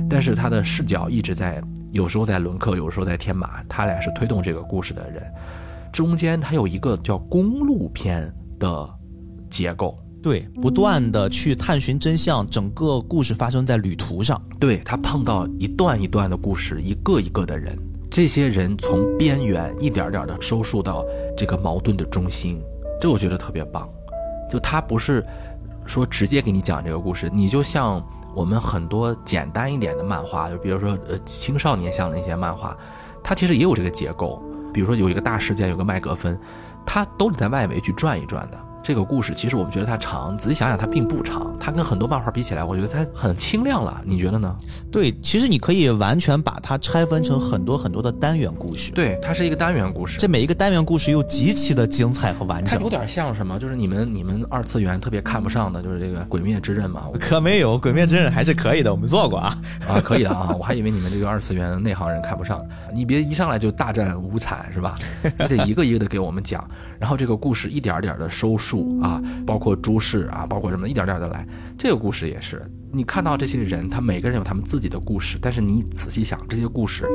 [0.08, 1.62] 但是他的视角一直在，
[1.92, 5.22] 有时候在伦克，有时候在天马，他俩是推动这个故事的人。
[5.92, 8.88] 中间他有一个叫公路片的
[9.50, 14.40] 结构，对，不断的去探寻真相，整个故事发生在旅途上。
[14.58, 17.78] 对他碰到一段一段的故事，一个一个的人，
[18.14, 21.04] 这些人从边缘一点点的收束到
[21.36, 22.62] 这个矛盾的中心，
[23.00, 23.92] 这我觉得特别棒。
[24.48, 25.20] 就他不是
[25.84, 28.00] 说直接给你讲这个故事，你就像
[28.32, 32.78] 我们很多简单一点的漫画，就比如说呃青少年向的一些漫画，
[33.20, 34.40] 它其实也有这个结构。
[34.72, 36.38] 比如说有一个大事件，有个麦格芬，
[36.86, 38.56] 他都得在外围去转一转的。
[38.84, 41.56] 这个故事其实我们觉得它长，仔细想想它并不长。
[41.58, 43.98] 它跟很多漫画比起来，我觉得它很清亮了。
[44.04, 44.54] 你觉得呢？
[44.92, 48.92] 对，其实你可以完全把它拆分成很多很多的单元故事。
[48.92, 50.18] 对，它是一个单元故事。
[50.18, 52.76] 这每一个单元故事又极其的精彩和完整。
[52.76, 53.58] 它有点像什么？
[53.58, 57.04] 就是你们你们二次元特别看不上的，就是这个《鬼灭之刃》嘛。
[57.18, 59.58] 可没有，《鬼灭之刃》还是可以的，我们做过啊。
[59.88, 60.54] 啊，可以的啊。
[60.58, 62.62] 我还以为你们这个二次元内行人看不上。
[62.92, 64.94] 你别一上来就大战无惨是吧？
[65.22, 66.62] 你得一个一个的给我们讲，
[66.98, 69.20] 然后这个故事一点点的收束啊。
[69.46, 71.46] 包括诸事啊，包括什么，一点点的来。
[71.76, 77.06] 这个故事也是，你看到这些人，他每个人有他们自己的故事，但是你仔细想，这些故事，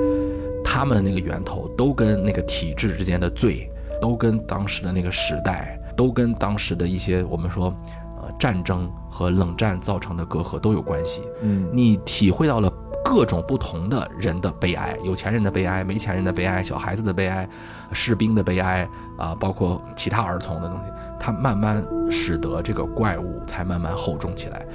[0.63, 3.67] 他们的那个源头都跟那个体制之间的罪，
[3.99, 7.73] 都跟当时的那个时代，都跟当时的一些我们说，
[8.21, 11.23] 呃，战争和冷战造成的隔阂都有关系。
[11.41, 12.71] 嗯，你体会到了
[13.03, 17.49] 各种不同的人的悲哀，有钱人的悲哀，没钱人的悲哀，小孩子的悲哀，
[17.91, 18.87] 士兵的悲哀
[19.17, 20.91] 啊，包括其他儿童的东西。
[21.19, 24.65] 它慢慢使得这个怪物才慢慢厚重起来。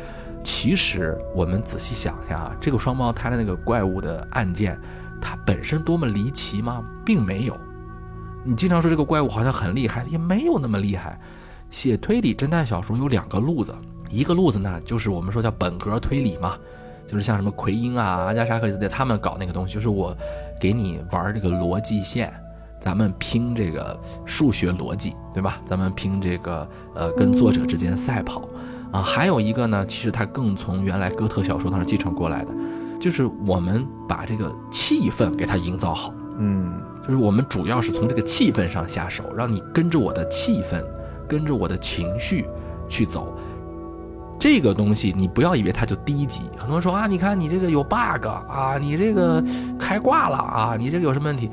[0.44, 4.78] 其实我们仔细想一下啊，这个双胞胎的那个怪物的案件，
[5.20, 6.84] 它本身多么离奇吗？
[7.04, 7.56] 并没有。
[8.44, 11.18] 你经常说这个怪物好像很厉害，也没有那么厉害。
[11.70, 13.74] 写推理侦探小说有两个路子，
[14.10, 16.58] 一个路子呢就是我们说叫本格推理嘛，
[17.06, 20.14] 就是像什么奎因啊、阿加莎克里斯蒂他们搞那个东西，就是我
[20.60, 22.30] 给你玩这个逻辑线。
[22.84, 25.58] 咱们拼这个数学逻辑，对吧？
[25.64, 28.46] 咱们拼这个呃，跟作者之间赛跑
[28.92, 29.00] 啊。
[29.00, 32.54] 还有一个呢，其实它更从原来哥特小说当中继承过来的，
[33.00, 36.12] 就是我们把这个气氛给它营造好。
[36.36, 40.84] 嗯，就是我们主要是从这个气氛上下手，让你跟着我的气氛，
[41.26, 42.44] 跟着我的情绪
[42.86, 43.34] 去走。
[44.38, 46.42] 这个东西你不要以为它就低级。
[46.58, 49.42] 很多人说啊，你看你这个有 bug 啊，你这个
[49.78, 51.48] 开挂了啊，你这个有什么问题？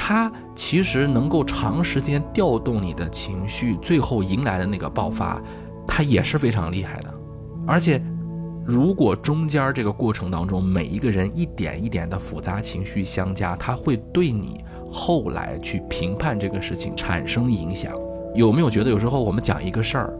[0.00, 5.42] 它其实能够长时间调动你的情绪，最后迎来的那个爆发，
[5.86, 7.12] 它也是非常厉害的。
[7.66, 8.00] 而且，
[8.64, 17.92] 如果中间这个过程当中每一个人一点一点的复杂情绪相加，它会对你后来去评判这个事情产生影响。
[18.34, 20.18] 有没有觉得有时候我们讲一个事儿，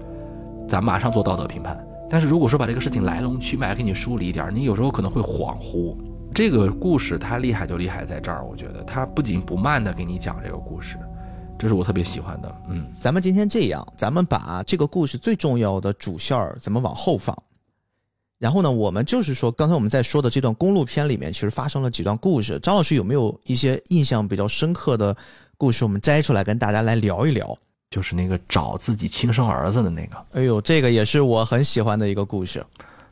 [0.68, 5.96] 咱马上做道德评判，但是如果说把这个事情来龙去脉给你梳理一点，你有时候可能会恍惚。
[6.34, 10.96] 这个故事它厉害就厉害在这儿，我觉得它不紧不慢的给你讲这个故事，
[11.58, 12.62] 这是我特别喜欢的。
[12.68, 17.36] 嗯，咱们今天这样，咱们把这个故事最重要的主线儿咱们往后放，
[18.38, 22.58] 然后呢，我们就是说刚才我们在说的这段公路片里面，其实发生了几段故事。
[22.60, 25.16] 张老师有没有一些印象比较深刻的
[25.56, 25.84] 故事？
[25.84, 27.58] 我们摘出来跟大家来聊一聊。
[27.90, 32.62] 就是那个找自己亲生儿子的那个，哎呦，这个也是我很喜欢的一个故事。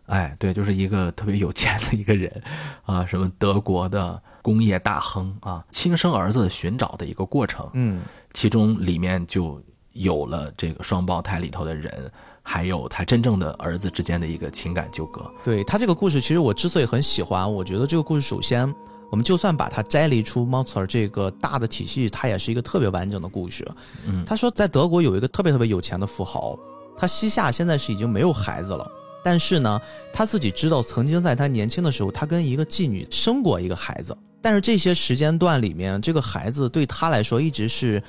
[0.07, 2.43] 哎，对，就是一个特别有钱的一个人，
[2.87, 8.03] 啊，什么德国的工业大亨啊，亲生儿子寻找的一个过程，嗯，
[8.33, 9.61] 其中里面就
[9.95, 12.11] 有了这个双胞胎里头的人，
[12.43, 15.29] 还有他真正的儿子之间的一个情感纠葛。
[15.43, 18.73] 对他这个故事，其实我之所以很喜欢，我觉得这个故事首先，
[19.11, 23.67] 我们就算把它摘离出 m o t e r 这个大的体系，它也是一个特别完整的故事。
[24.07, 26.57] 嗯，他说在德国有一个特别特别有钱的富豪，
[26.97, 28.89] 他膝下现在是已经没有孩子了。
[29.27, 29.81] 但是呢，
[30.13, 34.17] 他自己知道，曾经在他年轻的时候，他跟一个妓女生过一个孩子。
[34.41, 38.01] 但是这些时间段里面，这个孩子对他来说一直是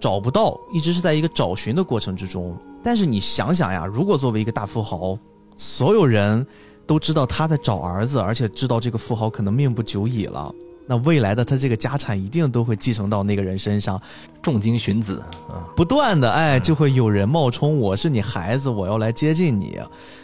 [0.00, 2.58] 找不到，一直是在一个找寻的过程之中。
[2.82, 5.16] 但是你想想呀，如果作为一个大富豪，
[5.56, 6.44] 所有人
[6.84, 10.52] 都知道他在找儿子，而且知道这个富豪可能命不久矣了。
[10.84, 14.02] 那未来的他这个家产一定都会继承到那个人身上，
[14.42, 19.78] 重金寻子啊，不断的哎，就会有人冒充我是你孩子，我要来接近你。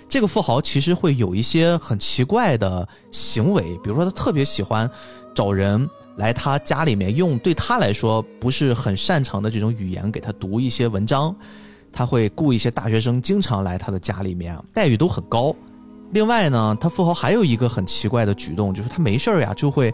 [0.08, 4.88] 这个富豪其实会有一些很奇怪的行为，比如说他特别喜欢
[5.34, 11.34] 找人来他家里面用对他来说不是很擅长的这种语言给他读一些文章。
[11.92, 15.54] 他会雇一些大学生经常来他的家里面，待遇都很高。
[16.12, 19.90] 另外呢，他富豪还有一个很奇怪的举动，就是他没事儿呀就会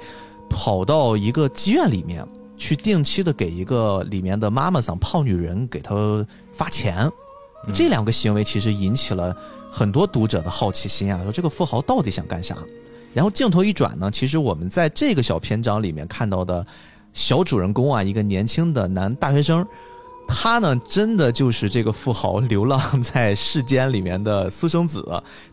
[0.50, 7.08] 跑到一个妓院里面去，定期的给一个里面的妈妈桑胖女人给他发钱。
[7.72, 9.36] 这两个行为其实引起了
[9.70, 12.56] 很多读者的好奇心啊，说这个富豪到底想干啥？
[13.14, 16.66] 然后镜头一转呢，其实我们在这个小篇章里面看到的
[17.12, 19.66] 小主人公啊，一个年轻的男大学生。
[20.26, 25.04] 他呢，真的就是这个富豪流浪在世间里面的私生子，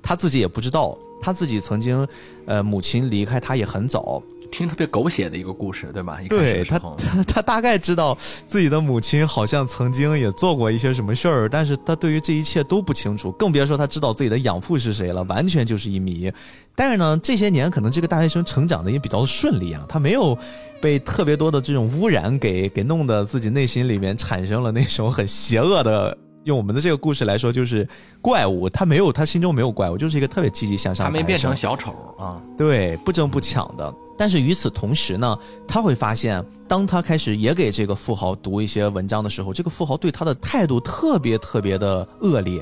[0.02, 2.08] 他自己也不知道，他自己曾经，
[2.46, 4.22] 呃，母亲离开他也很早。
[4.52, 6.20] 听特别狗血的一个故事，对吧？
[6.28, 16.32] 对他，他他大概知道自己的母亲好像曾经也做过一些什么事儿，但是他对于这一切都不清楚，更别说他知道自己的养父是谁了，完全就是一谜。
[16.76, 20.38] 但是呢，这些年可能这个大学生成长的也比较顺利啊，他没有
[20.82, 26.18] 被特别多的这种污染给给弄得自己内心里面产生了那种很邪恶的。
[26.46, 27.88] 用我们的这个故事来说，就是
[28.22, 31.06] 怪物，他没有，他心中没有怪物，就是一个特别积极向上。
[31.06, 33.94] 他没变成小丑啊，对，不争不抢的。
[34.20, 42.62] 但是与此同时呢，他会发现，当他开始也给这个富豪读一些文章的时候，这个富豪对他的态度特别特别的恶劣，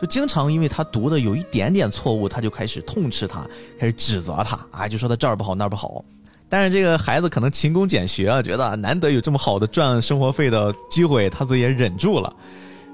[0.00, 3.44] 就经常因为他读的有一点点错误，他就开始痛斥他，
[3.80, 6.04] 开始指责他，啊，就说他这儿不好那儿不好。
[6.48, 12.32] 但是这个孩子可能勤工俭学啊，觉得难得有这么好的赚生活费的机会，他自己也忍住了。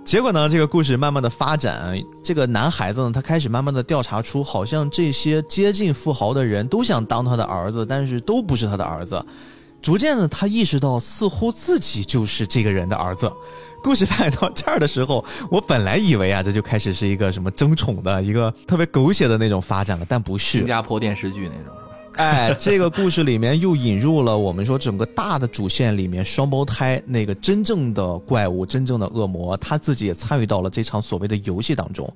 [0.08, 0.48] 结果呢？
[0.48, 9.22] 这个故事慢慢的发展，这个男孩子呢，他开始慢慢的调查出，好像这些接近富豪的人都想当他的儿子，但是都不是他的儿子。
[9.82, 13.30] 逐渐的，他意识到，似乎自己就是这个人的儿子。
[13.82, 20.56] 故事发展到这儿的时候，我本来以为啊，这就开始是一个什么争宠的一个特别狗血的那种发展了，但不是。
[20.56, 21.76] 新加坡电视剧那种。
[22.28, 32.12] 哎，这个故事里面又引入了我们说整个大的主线里面双胞胎那个真正的怪物、真正的恶魔，他自己也参与到了这场所谓的游戏当中。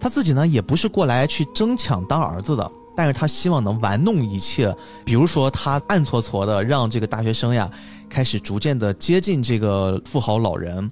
[0.00, 4.74] 他自己呢也不是过来去争抢当儿子的，但是他希望能玩弄一切，
[5.04, 7.70] 比如说他暗搓搓的让这个大学生呀
[8.08, 10.90] 开始逐渐的接近这个富豪老人，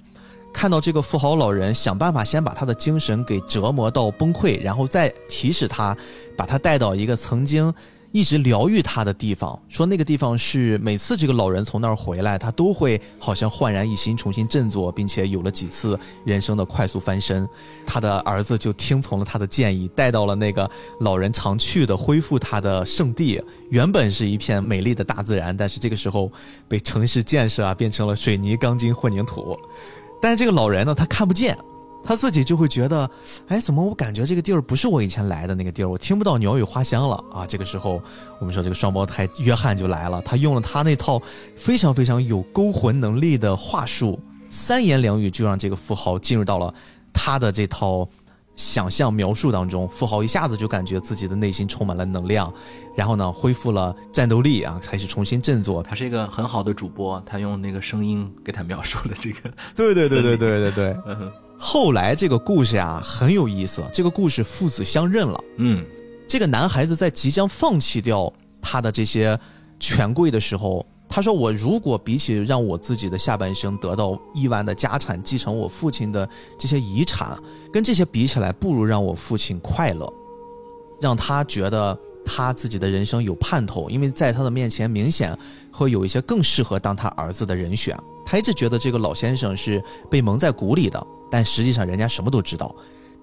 [0.53, 5.93] 看到这个富豪老人想办法先把他的精神给折磨到崩溃，然后再提示他，
[6.37, 7.73] 把他带到一个曾经。
[8.15, 17.45] 一直疗愈他的地方，说那个地方是每次这个老人从那儿回来，他都会好像焕然一新，重新振作，并且有了几次人生的快速翻身。
[17.85, 23.43] 他的儿子就听从了他的建议，带到了那个老人常去的、恢复他的圣地。
[23.69, 26.31] 原本是一片美丽的大自然，但是这个时候
[26.69, 29.59] 被城市建设啊变成了水泥、钢筋、混凝土。
[30.21, 31.57] 但是这个老人呢，他看不见。
[32.05, 33.09] 他自己就会觉得，
[33.47, 35.89] 哎，怎么我感觉这个地儿不是我以前来的那个地儿？
[35.89, 37.45] 我听不到鸟语花香了啊！
[37.47, 37.99] 这个时候，
[38.39, 41.19] 我们说这个双胞胎约翰就来了，他用了他那套
[41.55, 44.19] 非常非常有勾魂能力的话术，
[44.51, 46.71] 三言两语就让这个富豪进入到了
[47.11, 48.07] 他的这套
[48.55, 49.89] 想象描述当中。
[49.89, 52.53] 富豪一下子就感觉自己的内心充满了能量，
[52.95, 55.81] 然后呢，恢复了战斗力啊，开始重新振作。
[55.81, 59.51] 他是一个很好的主播，他用那个声音给他描述了这个。
[59.75, 60.97] 对对对对对对对。
[61.57, 65.43] 后来这个故事呀很有意思，这个故事父子相认了。
[65.57, 65.85] 嗯，
[66.27, 68.31] 这个男孩子在即将放弃掉
[68.61, 69.39] 他的这些
[69.79, 76.27] 权贵的时候，他说：“我如果比起让我自己的下半生得到亿万的家产，继承我父亲的
[76.59, 77.37] 这些遗产，
[77.71, 80.11] 跟这些比起来，不如让我父亲快乐，
[80.99, 85.37] 让他觉得他自己的人生有盼头，因为在他的面前明显
[85.71, 87.97] 会有一些更适合当他儿子的人选。
[88.25, 92.73] 他一直觉得这个老先生是被蒙在鼓里的。”但实际上，人家什么都知道。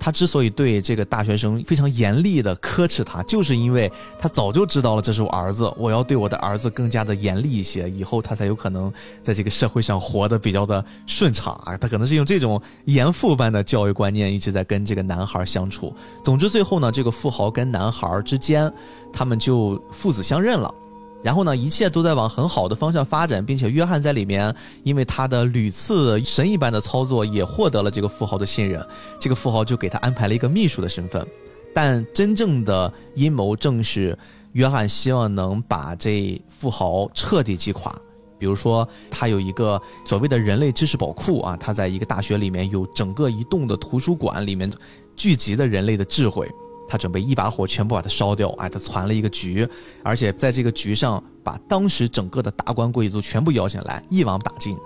[0.04, 3.88] 他之所以对这个大学生非常严厉的呵斥他，就是因为
[4.18, 8.92] 他早就知道了这是我儿子，我要对我的儿子更加的严厉一些，以后他才有可能
[9.22, 11.76] 在这个社会上活得比较的顺畅啊。
[11.76, 15.94] 他可能是用这种严父般的教育观念一直在跟这个男孩相处。
[16.24, 18.72] 总之，最后呢，这个富豪跟男孩之间，
[19.12, 20.74] 他们就父子相认了。
[21.22, 28.84] 然后呢，一切都在往很好的方向发展，并且约翰在里面，因为他的屡次神一般的操作，也获得了这个富豪的信任。
[29.20, 31.26] 这个富豪就给他安排了一个秘书的身份。
[31.74, 34.18] 但真正的阴谋正是
[34.52, 37.94] 约翰希望能把这富豪彻底击垮。
[38.38, 44.68] 比如说，他有一个所谓的人类知识宝库啊，他在一个大学里面有整个一栋的图书馆，里面
[45.14, 46.50] 聚集的人类的智慧。
[46.88, 49.66] 他准备一把火全部把它烧掉，哎，他攒了一个局，
[50.02, 54.76] 而且在这个局上把当时整个的达官贵族全部邀请来，一网打尽。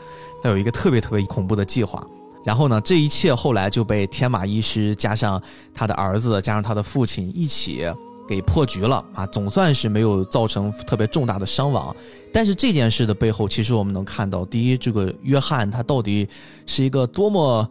[0.42, 2.06] 他有一个特别特别恐怖的计划。
[2.44, 5.42] 然后呢，这一切后来就被天马医师加上
[5.74, 7.84] 他的儿子加上他的父亲一起
[8.28, 11.94] 给破局了啊，总算是没有造成特别重大的伤亡。
[12.32, 16.28] 但是这件事的背后，其实我们能看到，第一，这个约翰他到底
[16.66, 17.68] 是一个多么。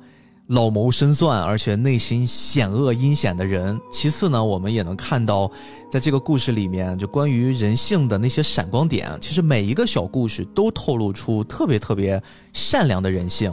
[0.47, 3.81] 老谋深算，而且内心险恶阴险的人。
[3.91, 5.49] 其次呢，我们也能看到，
[5.89, 12.21] 在这个故事里面，就关于人性的那些闪光点，其实每一个小故事都透露出特别特别
[12.53, 13.51] 善良的人性。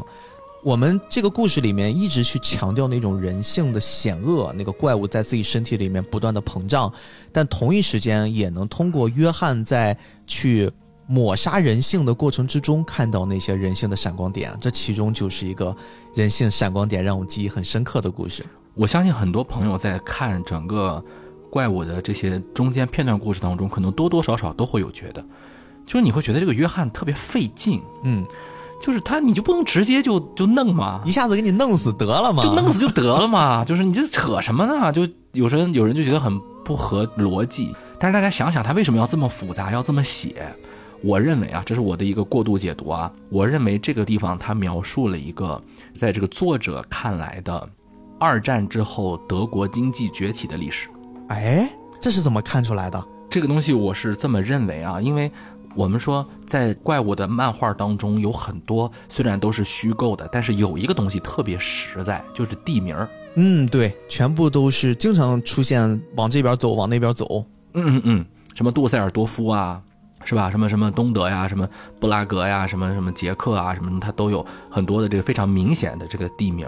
[0.63, 6.93] 我们这个故事里面一直去强调那种人性的险恶，那个怪物在自己身体里面不断的膨胀，
[7.33, 10.71] 但同一时间也能通过约翰在去。
[11.13, 15.77] 抹杀人性的过程之中，看到那些人性的闪光点，这其中就是一个
[16.15, 18.43] 人性闪光点让我记忆很深刻的故事。
[18.73, 21.05] 我相信很多朋友在看整个
[21.51, 25.23] 怪物的这些中间片段故事当中，可能多多少少都会有觉得，
[25.85, 28.25] 就是你会觉得这个约翰特别费劲，嗯，
[28.81, 31.03] 就是他你就不能直接就就弄吗？
[31.05, 32.43] 一下子给你弄死得了吗？
[32.43, 33.63] 就弄死就得了嘛？
[33.67, 34.91] 就是你这扯什么呢？
[34.91, 40.57] 就有时候有人就觉得很不合逻辑，但是大家想想，他为什么要这么复杂，要这么写？
[41.03, 43.13] 我认为啊，这是我的一个过度解读啊。
[43.29, 45.61] 我认为这个地方它描述了一个，
[45.93, 47.69] 在这个作者看来的，
[48.19, 50.89] 二战之后德国经济崛起的历史。
[51.29, 51.69] 哎，
[52.01, 53.05] 这是怎么看出来的？
[53.29, 55.31] 这个东西我是这么认为啊，因为
[55.75, 63.09] 我们说在怪物的漫画当中有很多虽然都是虚构的，但是有一个东西特别实在，就是地名儿。
[63.35, 67.45] 嗯，对，全部都是经常出现，往这边走，往那边走。
[67.73, 69.83] 嗯嗯嗯，什么杜塞尔多夫啊。
[70.25, 70.51] 是吧？
[70.51, 71.69] 什么什么东德呀，什么
[72.01, 76.67] 布拉格呀，什么什么捷克啊，什么他都有很多的这个非常明显的这个地名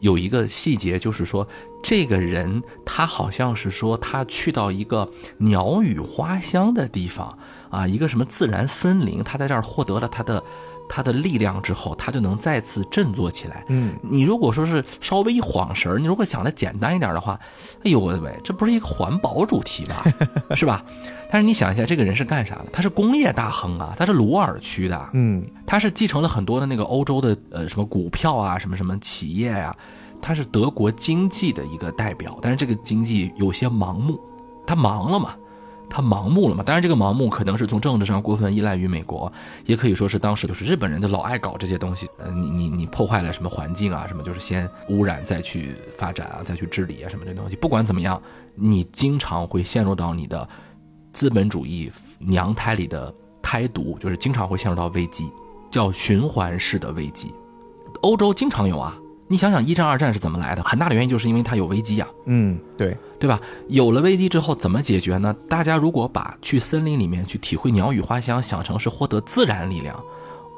[0.00, 1.46] 有一个细节就是说，
[1.82, 5.08] 这个人他好像是说他去到一个
[5.38, 7.38] 鸟语花香的地方
[7.70, 10.42] 啊，一个什么自然森林，他在这儿获得了他的。
[10.88, 13.64] 他的力量之后，他就能再次振作起来。
[13.68, 17.38] 嗯，你如果说是稍微一晃神儿，你如果想的简单一点的话，
[17.84, 20.04] 哎呦喂喂，这不是一个环保主题吧？
[20.54, 20.84] 是吧？
[21.30, 22.66] 但是你想一下，这个人是干啥的？
[22.72, 25.10] 他是工业大亨啊，他是鲁尔区的。
[25.14, 29.74] 嗯，他是继承了很多的那个欧洲的呃什么股票啊，什么什么企业呀，
[30.22, 32.38] 他是德国经济的一个代表。
[32.40, 34.20] 但是这个经济有些盲目，
[34.66, 35.34] 他忙了嘛？
[35.94, 36.64] 他盲目了嘛？
[36.64, 39.32] 当然，这个盲目可能是从政治上过分依赖于美国，
[39.64, 42.08] 也可以说是当时就是日本人就老爱搞这些东西。
[42.18, 44.04] 呃，你你你破坏了什么环境啊？
[44.08, 47.54] 什么就是先污染再去发展啊，再去治理啊，什么这东西。
[47.54, 48.20] 不管怎么样，
[48.56, 50.48] 你经常会陷入到你的
[51.12, 51.88] 资本主义
[52.18, 55.30] 娘胎里的胎毒，就是经常会陷入到危机，
[55.70, 57.32] 叫循环式的危机。
[58.02, 58.98] 欧洲经常有啊。
[59.26, 60.62] 你想想，一战、二战是怎么来的？
[60.62, 62.06] 很大的原因就是因为它有危机呀。
[62.26, 63.40] 嗯，对，对吧？
[63.68, 65.34] 有了危机之后，怎么解决呢？
[65.48, 69.98] 大家如果把去森林里面去体会鸟语花香想成是获得自然力量，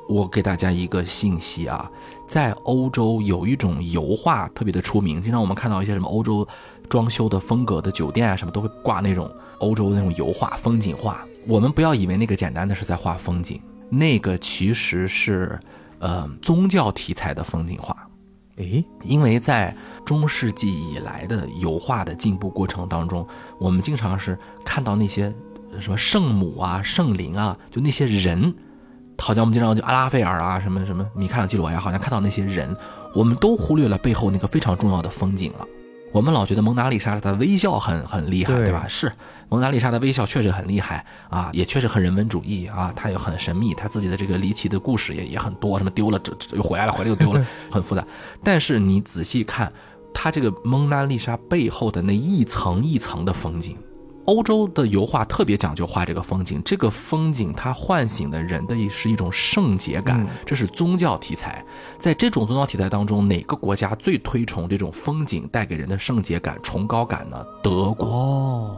[0.08, 1.88] 我给大家一个信息啊，
[2.28, 6.46] 在欧洲有一种油画特别的出名，经常我们看到一些什么欧洲
[6.88, 11.24] 装修的风格的酒店啊，什么都会挂那种欧洲的那种油画、风景画。
[11.46, 15.56] 我们不要以为那个简单的是在画风景，那个其实是
[16.00, 17.96] 呃宗教题材的风景画。
[18.56, 23.26] 诶，因为在中世纪以来的油画的进步过程当中，
[23.58, 25.32] 我们经常是看到那些
[25.78, 28.54] 什么圣母啊、圣灵啊，就那些人，
[29.18, 32.74] 好像我们经常就阿拉斐尔啊、什么什么米开朗基罗呀，好像看到那些人，
[33.14, 35.66] 我们都忽略了背后那个非常重要的风景了。
[36.16, 38.86] 我们老觉得蒙娜丽莎她的微笑很很厉害，对吧？
[38.88, 39.12] 是
[39.50, 48.02] 蒙娜丽莎的微笑确实很厉害啊，也确实很人文主义啊，她也很神秘，她自己的这个离奇的故事也也很多，什么丢了这这又回来了，回来又丢了， 很复杂。
[48.42, 49.70] 但是你仔细看，
[50.14, 53.76] 她这个蒙娜丽莎背后的那一层一层的风景。
[54.26, 61.64] 欧洲的油画特别讲究画这个风景，这个风景它唤醒的人的是一种圣洁感，这是宗教题材。
[61.98, 67.44] 在这种宗教题材当中，哪个国家最推崇这种风景带给人的圣洁感、崇高感呢？
[67.62, 68.76] 德国，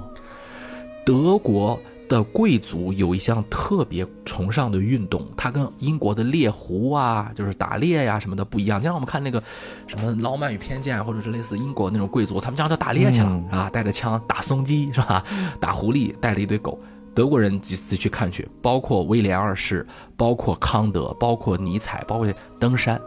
[1.04, 1.78] 德国。
[2.08, 8.80] 的贵族有一项特别崇尚的运动，它跟英国的猎狐啊，就是打猎呀什么的不一样。
[8.80, 9.42] 经常我们看那个
[9.86, 15.22] 什么《浪漫与偏见》，或者是类似英国那种贵族，他们经常叫打猎去了啊，带着枪打松鸡是吧？
[15.60, 16.78] 打狐狸，带着一堆狗。
[17.14, 19.84] 德国人几次去看去，包括威廉二世，
[20.16, 23.00] 包括康德，包括尼采，包括登山，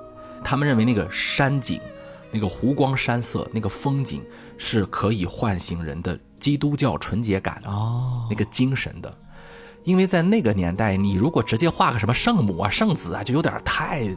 [0.43, 1.79] 他们认为那个山景，
[2.29, 4.21] 那个湖光山色，那个风景
[4.57, 6.19] 是可以唤醒人的。
[6.41, 9.17] 基督教纯洁感哦，那个精神的，
[9.85, 14.09] 因为在那个年代，你如果直接画个什么圣母啊、圣子啊，就有点太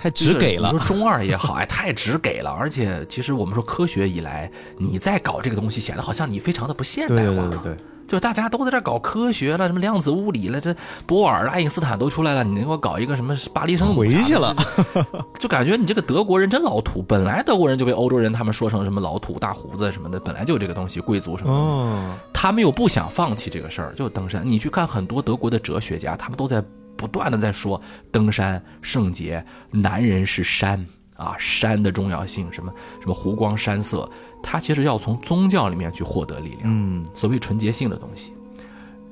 [0.00, 0.70] 太直给了。
[0.72, 2.50] 你说中二也好，哎，太直给了。
[2.50, 7.22] 而且，其实我们说科学以来，你在搞这个东西，显得好像你非常的不现代化。
[7.22, 7.76] 对对对对。
[8.06, 10.74] 就大家都在这搞科学了，什么量子物理了，这
[11.06, 14.00] 波尔、爱因斯坦都出来了，你给我搞一个什么巴黎圣母？
[14.00, 14.54] 回去了，
[15.40, 17.02] 就感觉你这个德国人真老土。
[17.02, 22.18] 本来德国人就被欧洲人他们说成什么老土、大胡子什么的，本来就有这个东西，贵族什么的。
[22.32, 24.42] 他们又不想放弃这个事儿，就登山。
[24.48, 26.62] 你去看很多德国的哲学家，他们都在
[26.96, 27.80] 不断的在说
[28.12, 30.84] 登山圣洁，男人是山
[31.16, 34.08] 啊，山的重要性，什么什么湖光山色，
[34.42, 38.32] 它其实要从宗教里面去获得力量，嗯，所谓纯洁性的东西，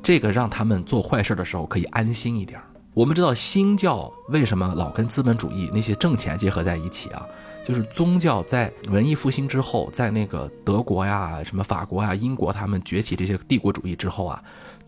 [0.02, 2.60] 这个让他们做坏事的时候可以安心一点。
[2.94, 7.26] 我们知道新教为什么老跟资本主义那些挣钱结合在一起啊？
[7.64, 14.42] 就是宗教在文艺复兴之后，在那个德国呀、什么法国呀、英国他们崛起这些帝国主义之后啊，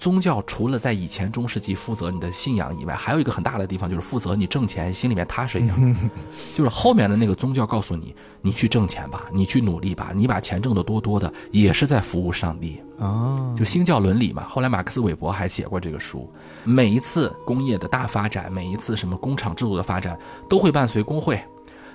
[0.04, 5.96] 宗教除了在以前中世纪负责你的信仰以外，还有一个很大的地方就是负责你挣钱，心里面踏实一点。
[6.54, 12.82] 就是后面的那个宗教告诉你，你去挣钱吧，你去努力吧，你把钱挣得多多的，也是在服务上帝。
[12.98, 14.44] 啊，就新教伦理嘛。
[14.46, 16.30] 后来马克思韦伯还写过这个书。
[16.64, 20.18] 每一次工业的大发展，每一次什么工厂制度的发展，
[20.50, 21.42] 都会伴随工会。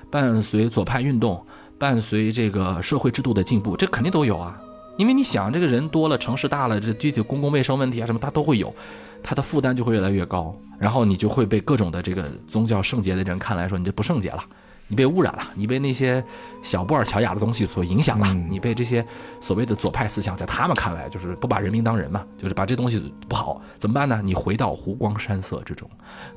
[0.09, 1.45] 伴随左派运动，
[1.77, 4.59] 伴随这个社会制度的进步，这肯定都有啊。
[4.99, 8.75] 因为你想，这个人多了，城市大了，这具体公共卫生问题啊什么，他都会有，
[9.23, 10.53] 他的负担就会越来越高。
[10.77, 14.43] 然后你就会被各种的这个宗教圣洁的人看来说，你这不圣洁了，
[14.89, 16.21] 你被污染了，你被那些
[16.61, 19.05] 小布尔乔亚的东西所影响了，你被这些
[19.39, 24.21] 所谓的左派思想，在他们看来就是不把人民当人嘛，就是把这东西不好，怎么办呢？
[24.21, 25.89] 你回到湖光山色之中，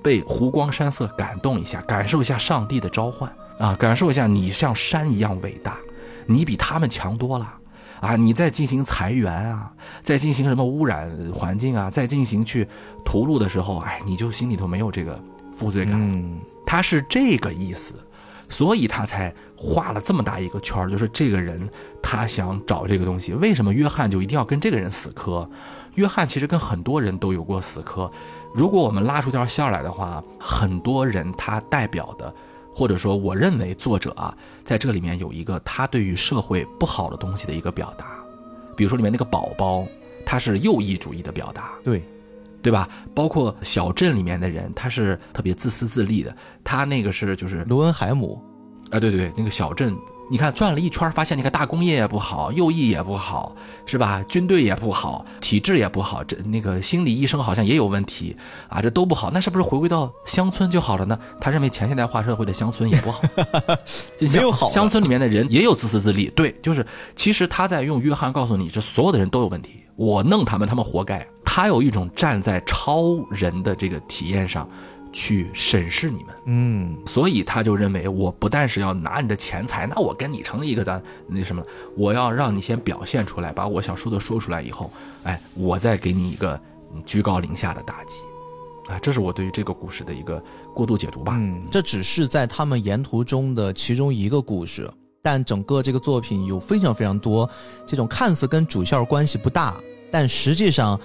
[0.04, 3.28] 被湖光山色感动一下，感受一下上帝的召唤。
[3.58, 5.78] 啊，感受一下，你像山一样伟大，
[6.26, 7.58] 你比他们强多了
[8.02, 8.16] 啊！
[8.16, 9.72] 你在进行裁员啊，
[10.02, 12.66] 在进行什么污染环境啊，在进行去
[13.04, 15.18] 屠戮的时候，哎，你就心里头没有这个
[15.56, 15.94] 负罪感。
[15.94, 17.94] 嗯，他是这个意思，
[18.48, 21.68] 所以他才画了这么大一个圈就是这个人
[22.02, 23.34] 他想找这个东西。
[23.34, 25.48] 为什么约翰就一定要跟这个人死磕？
[25.94, 28.10] 约翰其实跟很多人都有过死磕。
[28.52, 32.34] 如果我们拉出条线来的话，很多人他代表的。
[32.72, 38.18] 或者说，我认为作者啊，在这里面有一个他对于社会不好的东西的一个表达，
[38.76, 39.86] 比如说里面那个宝宝，
[40.24, 42.02] 他是右翼主义的表达，对，
[42.62, 42.88] 对吧？
[43.14, 48.42] 包括小镇里面的人，他是特别自私自利的，他那个是就是罗恩海姆，
[48.90, 49.94] 啊，对对对，那个小镇。
[50.30, 53.54] 你看转了一圈，发现你看大工业也不好，右翼也不好，
[53.84, 54.24] 是吧？
[54.28, 58.34] 军队也不好，体制也不好，这那个心理医生好像也有问题
[58.68, 59.30] 啊，这都不好。
[59.30, 61.18] 那是不是回归到乡村就好了呢？
[61.38, 63.22] 他认为前现代化社会的乡村也不好，
[64.32, 64.70] 没有好。
[64.70, 71.26] 乡村里面的人也有自私自利，对，就是其实他在用约翰告诉你，这所有的人都有问题，我弄他们，他们活该。
[71.44, 74.66] 他有一种站在超人的这个体验上。
[75.12, 81.62] 去审视你们，嗯，所以他就认为，我不但是要拿你的钱财，那我跟你成一个的那什么，
[81.96, 84.90] 我要让你先表现出来，把我想说的说出来以后，
[85.24, 86.58] 哎，我再给你一个
[87.04, 88.22] 居高临下的打击，
[88.90, 90.42] 啊，这是我对于这个故事的一个
[90.74, 91.34] 过度解读吧。
[91.36, 94.90] 嗯，这只是在他们沿途中的其中一个故事，
[95.20, 97.48] 但整个这个作品有非常非常多
[97.86, 99.76] 这种看似跟主线关系不大，
[100.10, 100.98] 但实际上。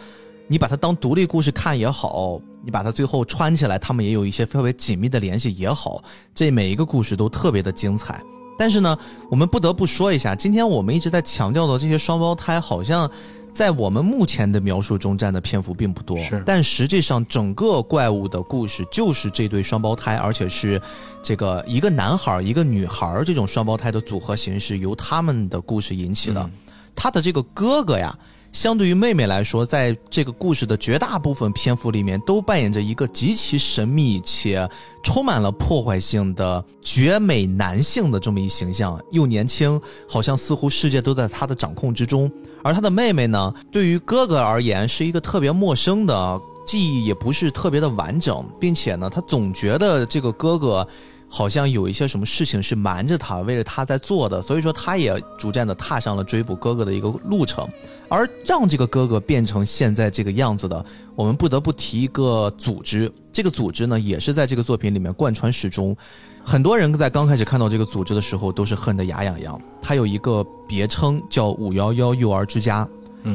[0.47, 6.01] 你把它当独立故事看也好，你把它最后穿起来，他们也有一些特别紧密的联系也好，
[6.33, 8.21] 这每一个故事都特别的精彩。
[8.57, 8.97] 但是呢，
[9.29, 13.09] 我们不得不说一下，今天我们一直在强调的这些双胞胎，好像
[13.51, 16.17] 在我们目前的描述中占的篇幅并不多。
[16.23, 20.81] 是，但实际上整个怪物的故事就是这对双胞胎，而且是
[21.21, 26.49] 这个一个男孩一个女孩这种双胞胎的组合形式，由他们的故事引起的。
[26.95, 28.17] 他的这个哥哥呀。
[28.51, 34.67] 相对于妹妹来说，在这个故事的绝大部分篇幅里面，都扮演着一个极其神秘且
[35.03, 39.79] 充满了破坏性的绝美男性的这么一形象，又年轻，
[40.09, 42.31] 好像似乎世界都在他的掌控之中。
[42.63, 50.87] 而他的妹妹呢，对于哥哥而言，是一个特别陌生的，记忆也不是特别的完整，并且呢，他总觉得这个哥哥。
[51.29, 57.67] 好像有一些什么事情是瞒着他，为了他在做的，所以说他也逐渐的踏上了追捕哥哥的一个路程，
[58.07, 65.95] 而让这个哥哥变成现在这个样子的，我们不得不提一个组织，这个组织呢也是在这个作品里面贯穿始终，
[66.43, 72.87] 很多人在刚开始看到这个组织的时候都是恨得牙痒痒，他有一个别称叫五幺幺幼儿之家。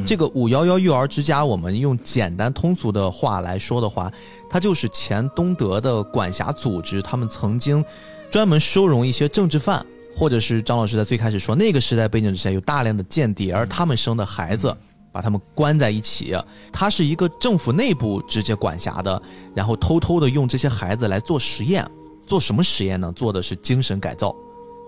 [0.06, 4.10] 这个五幺幺幼儿之家，我们用简单通俗的话来说的话，
[4.48, 7.02] 它就是前东德的管辖组织。
[7.02, 7.84] 他们曾经
[8.30, 9.84] 专门收容一些政治犯，
[10.16, 14.74] 或者是张老师在最开始说那个时代背景之下有大量的间谍，而他们生的孩子，
[15.12, 16.34] 把他们关在一起。
[16.72, 19.20] 它是一个政府内部直接管辖的，
[19.54, 21.86] 然后偷偷的用这些孩子来做实验。
[22.26, 23.12] 做什么实验呢？
[23.12, 24.34] 做的是精神改造。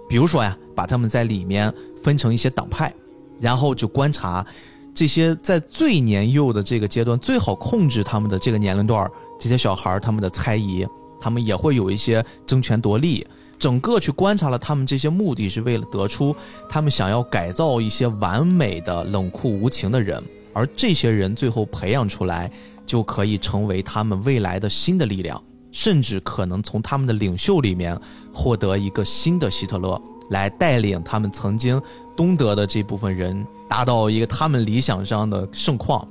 [0.08, 1.70] 比如说呀，把他们在里面
[2.02, 2.94] 分成一些党派，
[3.38, 4.46] 然后就观察。
[4.94, 9.10] 这些在最年幼的这个阶段最好控制他们的这个年龄段
[9.40, 10.86] 这些小孩儿他们的猜疑，
[11.20, 13.26] 他们也会有一些争权夺利。
[13.58, 16.34] 整个去观察了他们这些目的是为了得出
[16.68, 20.22] 他们想要改造一些完美的冷酷无情的人，
[20.52, 22.50] 而这些人最后培养出来
[22.86, 25.42] 就可以成为他们未来的新的力量。
[25.72, 27.98] 甚至可能从他们的领袖里面
[28.32, 30.00] 获得一个新的希特勒，
[30.30, 31.82] 来带领他们曾经
[32.16, 36.06] 东德的这部分人达到一个他们理想上的盛况。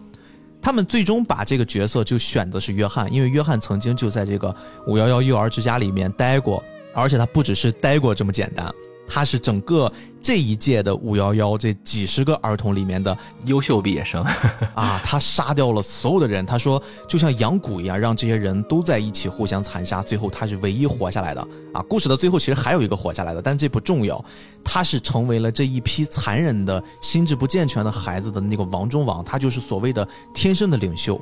[0.62, 4.56] 他们最终把这个角色就选的是约翰，因为约翰曾经就在这个
[4.88, 6.64] 五幺幺幼儿之家里面待过，
[6.94, 8.74] 而且他不只是待过这么简单。
[9.14, 9.92] 他是整个
[10.24, 13.16] 这一届的五幺幺这几十个儿童里面的
[13.46, 14.24] 优秀毕业生
[14.74, 15.00] 啊！
[15.06, 21.82] 他杀掉了所有的人，他说就像养蛊一样，让这些人都在一起互相残杀，最后他是唯一活下来的啊！
[21.88, 24.20] 故事的最后其实还有一个活下来的，但这不重要，
[24.64, 31.22] 他是成为了这一批残忍的心智不健全的孩子的那个王中王，他就是所谓的天生的领袖，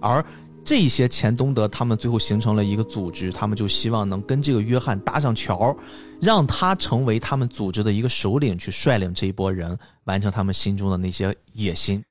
[0.00, 0.24] 而。
[0.64, 5.74] 这些前东德，他们最后形成了一个组织，他们就希望能跟这个约翰搭上桥，
[6.20, 12.02] 让他成为他们组织的一个首领，去率领这一波人完成他们心中的那些野心。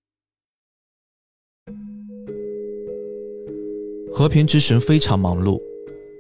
[4.12, 5.62] 和平之神非常忙碌，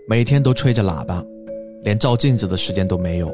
[0.07, 1.23] 每天都吹着喇叭，
[1.83, 3.33] 连照镜子的时间都没有。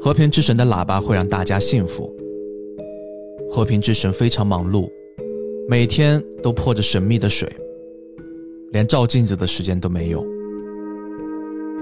[0.00, 2.14] 和平之神的喇叭会让大家幸福。
[3.50, 4.88] 和平之神非常忙碌。
[5.70, 7.46] 每天都泼着神秘的水，
[8.72, 10.24] 连照镜子的时间都没有。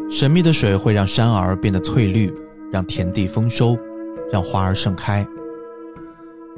[0.09, 2.33] 神秘的水会让山儿变得翠绿，
[2.71, 3.77] 让田地丰收，
[4.31, 5.27] 让花儿盛开。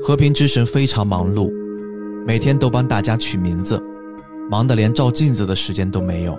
[0.02, 1.50] 和平之神非常忙碌，
[2.26, 3.82] 每天都帮大家取名字，
[4.50, 6.38] 忙得连照镜子的时间都没有。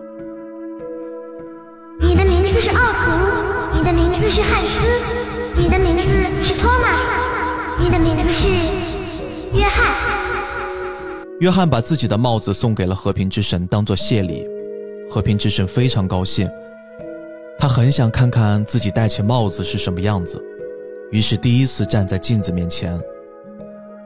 [1.99, 4.87] 你的名字是奥图，你的名字是汉斯，
[5.57, 6.03] 你的名字
[6.43, 8.47] 是托马斯，你的名字是
[9.57, 9.95] 约翰。
[11.39, 14.45] 约翰把自己的帽子送给了和平之神，当做谢礼。
[15.09, 16.47] 和平之神非常高兴，
[17.59, 20.41] 他很想看看自己戴起帽子是什么样子，
[21.11, 22.97] 于是第一次站在镜子面前。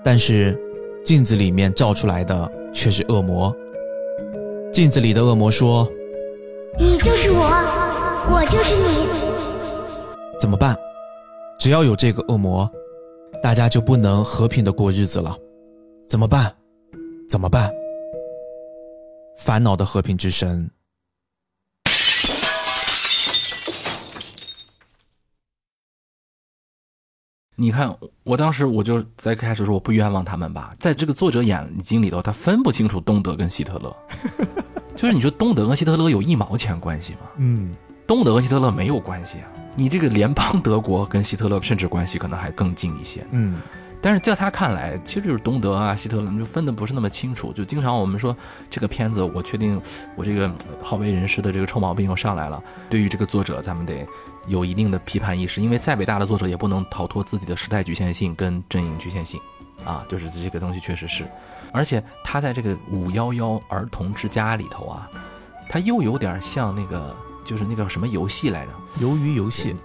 [0.04, 0.60] 但是，
[1.06, 3.56] 镜子里面照出来的却是恶魔。
[4.72, 5.88] 镜子里的恶魔说
[6.80, 7.44] ：“你就是我，
[8.34, 9.08] 我就是你。
[10.40, 10.76] 怎么办？
[11.60, 12.68] 只要有这个恶魔，
[13.42, 15.38] 大家就不能和平的过日子了。
[16.10, 16.52] 怎么办？”
[17.30, 17.72] 怎么办？
[19.38, 20.70] 烦恼的和平之神。
[27.56, 33.96] 你看，我当时我就在开始说我不冤枉他们吧，在这个作者眼睛里头，他分不清楚东德跟希特勒，
[34.96, 37.20] 就是你说东德跟希特勒有一毛钱关系吗？
[37.38, 37.74] 嗯，
[38.08, 39.48] 东德跟希特勒没有关系啊。
[39.76, 43.26] 你这个联邦德国跟希特勒甚至关系可能还更近一些。
[43.32, 43.62] 嗯。
[44.02, 47.54] 但是在他看来，其实就是东德啊、希特勒，就分的不是那么清楚。
[47.54, 48.36] 就经常我们说
[48.70, 49.82] 这个片子，我确定
[50.18, 52.62] 我这个好为人师的这个臭毛病又上来了。
[52.90, 54.06] 对于这个作者，咱们得
[54.48, 59.40] 有一定的批判意识，因为再伟大的作者也不能逃脱自己的时代局限性跟阵营局限性
[59.86, 60.06] 啊。
[60.10, 61.26] 就是这个东西确实是，
[61.72, 65.10] 而且他在这个五幺幺儿童之家里头啊，
[65.70, 67.16] 他又有点像那个
[67.46, 68.72] 就是那个什么游戏来着？
[69.06, 69.76] 鱿鱼游戏？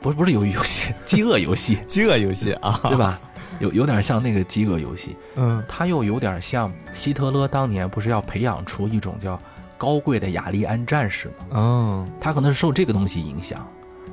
[0.00, 3.18] 不是不是鱿鱼游戏， 饥饿游戏，饥饿游戏啊，对吧？
[3.60, 9.40] 有有点像那个饥饿游戏，嗯，他又有点像希特勒当年不是要培养出一种叫
[9.76, 11.34] 高贵的雅利安战士吗？
[11.50, 13.66] 嗯，他可能是受这个东西影响。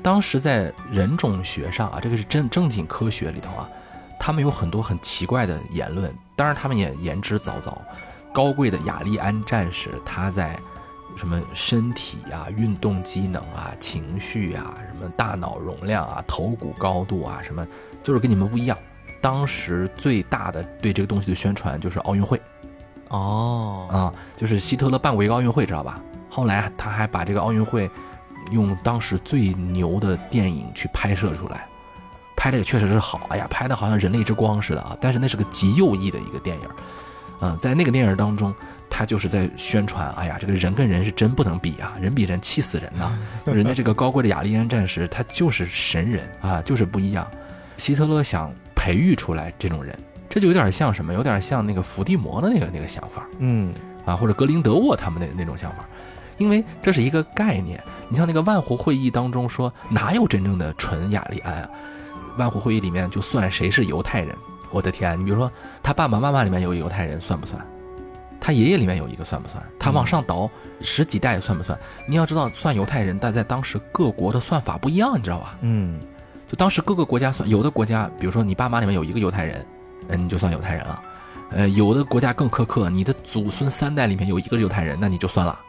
[0.05, 3.67] 当时在人种学上啊，这个是正正经科学里头啊，
[4.19, 6.13] 他们有很多很奇怪的言论。
[6.35, 7.75] 当然，他们也言之凿凿。
[8.31, 10.59] 高贵的雅利安战士，他在
[11.17, 17.65] 什么身体啊、运动机能啊、情绪啊、什么大脑容量啊、头骨高度啊，什么
[18.03, 18.77] 就是跟你们不一样。
[19.19, 22.39] 当时最大的对这个东西的宣传就是奥运会，
[23.07, 25.99] 哦，啊，就是希特勒办过一个奥运会，知道吧？
[26.29, 27.89] 后来他还把这个奥运会
[28.51, 31.67] 用当时最牛的电影去拍摄出来，
[32.35, 34.95] 拍的也确实是好，哎呀，拍的好像人类之光似的啊！
[34.99, 36.69] 但是那是个极右翼的一个电影，
[37.41, 38.53] 嗯，在那个电影当中，
[38.89, 43.17] 他就是在宣传，哎呀，这个人跟人是真不能比啊，人比人气死人呐！
[43.45, 47.25] 人家这个高贵的雅利安战士，他就是神人啊，就是不一样。
[47.77, 48.53] 希特勒想。
[48.77, 49.97] 培育出来这种人，
[50.29, 51.11] 这就有点像什么？
[51.11, 53.73] 有点像那个伏地魔的那个那个想法，嗯，
[54.05, 55.77] 啊，或者格林德沃他们那那种想法，
[56.37, 57.81] 因为这是一个概念。
[58.09, 61.69] 你像那个万湖会议当中说，哪有真正的纯雅利安啊？
[62.37, 64.35] 万湖会议里面就算谁是犹太人？
[64.71, 65.51] 我的天，你比如说
[65.81, 67.65] 他爸爸妈妈里面有犹太人，算不算？
[68.39, 69.63] 他爷爷里面有一个，算不算？
[69.79, 70.49] 他往上倒
[70.81, 71.79] 十几代，算不算？
[72.07, 75.57] 你要知道，算犹太人，但在当时各国的算法不一样，你知道吧？
[75.61, 75.99] 嗯。
[76.47, 79.65] 就当时各个国家算，有的国家，比如说你爸妈里面有一个犹太人，
[80.09, 81.01] 嗯，你就算犹太人了。
[81.49, 85.59] 呃，有的国家更苛刻，你的祖孙三代里面有一个犹太人，那你就算了。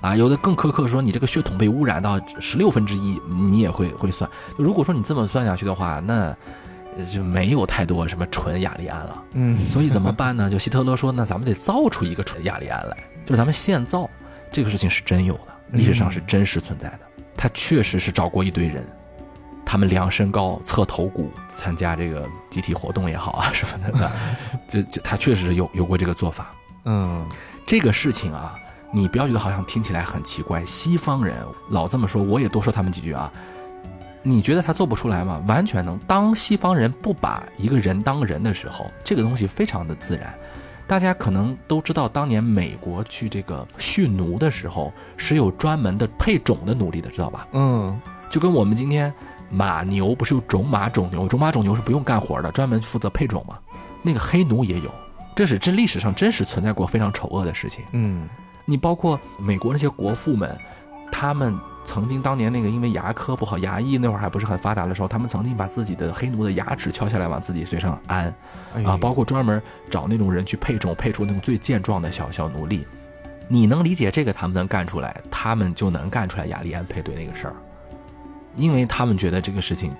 [0.00, 4.28] 啊，有的更苛刻，说你这个血统被污染到十六分之一，你也会会算。
[4.56, 6.36] 如果说你这么算下去的话，那
[7.12, 9.24] 就没有太多什么纯雅利安了。
[9.32, 10.50] 嗯，所以怎么办呢？
[10.50, 14.08] 就希特勒说，那咱们得造出一个纯雅利安来，就是咱们现造。
[14.52, 17.00] 这个事情是真有的，历史上是真实存在的。
[17.36, 18.86] 他确实是找过一堆人，
[19.66, 24.10] 他们量身高、测头骨、参加这个集体活动也好啊什么的，
[24.68, 26.54] 就就他确实是有有过这个做法。
[26.84, 27.28] 嗯，
[27.66, 28.54] 这个事情啊，
[28.92, 31.36] 你不要觉得好像听起来很奇怪，西方人
[31.70, 33.30] 老这么说，我也多说他们几句啊。
[34.22, 35.40] 你觉得他做不出来吗？
[35.46, 35.96] 完全能。
[36.06, 40.34] 当西方人不把一个人当人的时候，这个东西非常的自然。
[40.88, 47.46] 大家可能都知道，当年美国去这个蓄奴的时候，是有专门的配种的奴隶的，知道吧？
[47.52, 48.00] 嗯，
[48.30, 49.12] 就跟我们今天
[49.48, 53.58] 马牛不是有种马种牛，种马种牛是不用干活的，专门负责配种嘛。
[54.02, 54.90] 那个黑奴也有，
[55.34, 57.84] 这是这历史上真实存在过非常丑恶的事情。
[57.92, 58.28] 嗯，
[58.66, 60.54] 你包括美国那些国父们，
[61.10, 61.58] 他们。
[61.88, 68.26] 曾经当年那个因为牙科不好，牙医那会儿还不是很发达的时候，他们曾经把自己的黑奴的牙齿敲下来往自己嘴上安，
[68.84, 72.84] 啊，包括专门找那种人去配种，配出那种最健壮的小小奴隶。
[73.46, 77.54] 你能理解这个他们能干出来，他们就能干出来雅利安配对那个事儿，
[78.56, 79.94] 因为他们觉得这个事情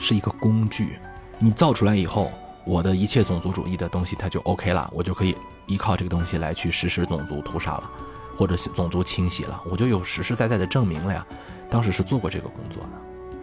[0.00, 0.98] 是一个工具，
[1.38, 2.32] 你造出来以后，
[2.64, 5.36] 我的一切种族主义的东西它就 OK 了，我就可以
[5.68, 7.90] 依靠这个东西来去实施种族屠杀了。
[8.36, 11.26] 或者种族清洗了，我就有实实在在的证明了呀。
[11.68, 12.90] 当时是做过这个工作的，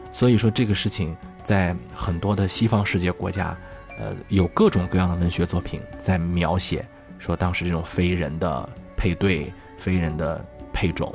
[0.09, 3.57] 所以说这个事情在很多的西方世界国家，
[3.99, 6.87] 呃，有各种各样的文学作品在描写
[7.19, 10.41] 说当时这种非人的配对、非人的
[10.71, 11.13] 配种。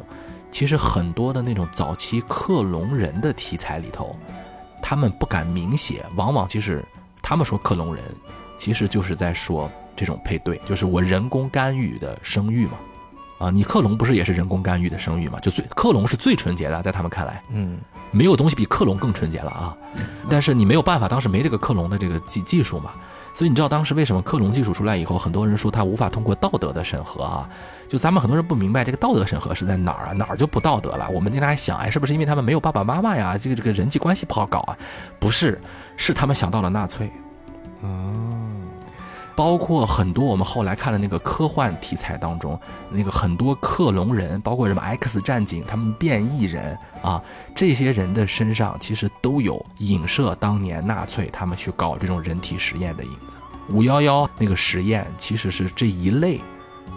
[0.51, 4.15] 其实很多的那种早期克隆人的题材里头，
[4.83, 6.85] 他们不敢明写，往往其实
[7.23, 8.05] 他们说克隆人，
[8.59, 12.73] 其实就是在说这种配对，就是我人工干预的生育嘛。
[13.39, 15.41] 啊，你克隆不是也是人工干预的生育嘛？
[15.41, 17.79] 就最克隆是最纯洁的，在他们看来，嗯，
[18.11, 19.75] 没有东西比克隆更纯洁了啊。
[20.29, 22.91] 但是你没有办法，当时没这个克隆的这个技技术嘛。
[23.33, 27.49] 所以你知道当时为什么克隆技术出来以后，很多人说它无法通过道德的审核啊？
[27.89, 30.13] 就咱们很多人不明白这个道德审核是在哪儿啊？
[30.13, 31.09] 哪儿就不道德了？
[31.09, 33.39] 我们经常还想，哎，是不是因为他们没有爸爸妈妈呀？
[33.39, 34.77] 这个这个人际关系不好搞啊？
[35.19, 35.59] 不是，
[35.97, 37.11] 是他们想到了纳粹。
[37.81, 38.60] 哦。
[39.41, 42.61] 包括很多我们后来看的那个科幻题材当中，
[42.91, 47.23] 那个很多克隆人，包括什么 X 战警，他们变异人啊，
[47.55, 53.37] 这些人的身上其实都有影射当年纳粹他们去搞这种人体实验的影子。
[53.71, 56.39] 五幺幺那个实验其实是这一类，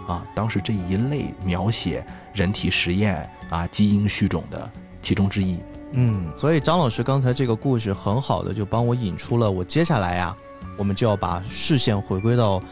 [0.06, 2.04] 啊，当时这一类描写
[2.34, 5.58] 人体实验啊，基因序种的其中之一。
[5.92, 10.36] 嗯，所以张老师刚才这个故事很好的就帮我引出了我接下来呀。
[10.76, 12.62] 我们就要把视线回归到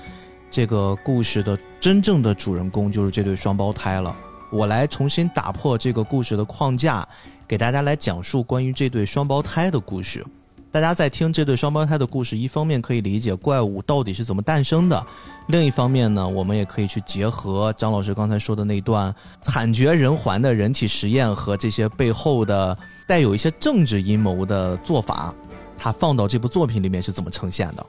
[0.50, 4.14] 这个故事的真正的主人公，就是这对双胞胎了。
[4.50, 7.06] 我来重新打破这个故事的框架，
[7.48, 10.24] 给大家来讲述关于这对双胞胎的故事。
[10.70, 15.06] 大家在听这对双胞胎的故事，一方面可以理解怪物到底是怎么诞生的，
[15.48, 22.76] 另一方面呢，我们也可以去结合张老师刚才说的那段惨绝人寰的人体实验和这些背后的
[23.06, 25.34] 带有一些政治阴谋的做法。
[25.82, 27.84] 他放到这部作品里面是怎么呈现的？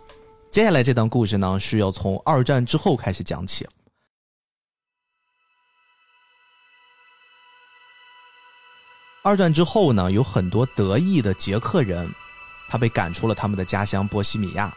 [0.50, 3.68] 接下来这段故事呢，是要从二战之后开始讲起。
[9.22, 12.10] 二战之后呢，有很多得意的捷克人，
[12.68, 14.76] 他被赶出了他们的家乡波西米亚。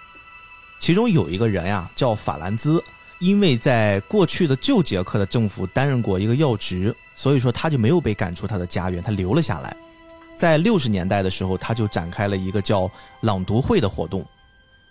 [0.78, 2.84] 其中有一个人呀，叫法兰兹，
[3.18, 9.74] 因为在过去的旧捷克的政府担任过一个要职，所以说他就没有被赶出他的家园，他留了下来。
[10.36, 12.90] 在六十年代的时候，他就展开了一个叫
[13.22, 14.24] 朗读会的活动。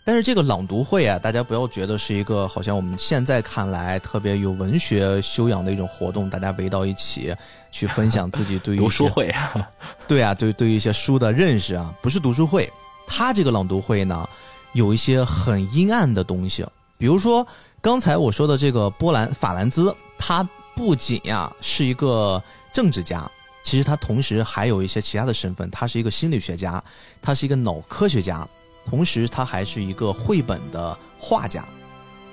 [0.08, 7.36] 但是这个朗读会啊，大家不要觉得是一个好像我们现在看来特别有文学修养的一种活动，大家围到一起
[7.72, 9.34] 去分享自己对于读书会，
[10.08, 12.72] 对啊，对对于一些书的认识啊，不是读书会。
[13.08, 14.30] 他这个朗读会呢，
[14.74, 16.64] 有一些很阴暗的东西，
[17.00, 17.46] 比如说
[17.82, 22.42] 刚才我说的这个波兰法兰兹，他不仅呀是一个
[22.72, 23.28] 政治家。
[23.66, 26.82] 其实他同时还有一些其他的身份，他是一个心理学家，
[27.20, 28.48] 他是一个脑科学家，
[28.86, 31.66] 同时他还是一个绘本的画家。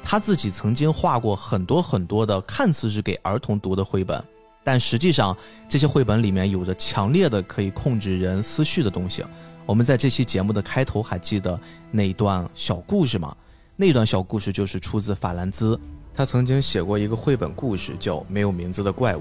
[0.04, 4.22] 他自己曾经画过很多很多的看似是给儿童读的绘本，
[4.62, 5.34] 但实际上
[5.66, 9.24] 这些绘本里面有着强烈的可以控制人思绪的东西。
[9.64, 11.58] 我们在这期节目的开头还记得
[11.90, 13.34] 那一段小故事吗？
[13.74, 15.80] 那段小故事就是出自法兰兹，
[16.12, 19.20] 他曾经写过一个绘本故事，叫《没有名字的怪物》。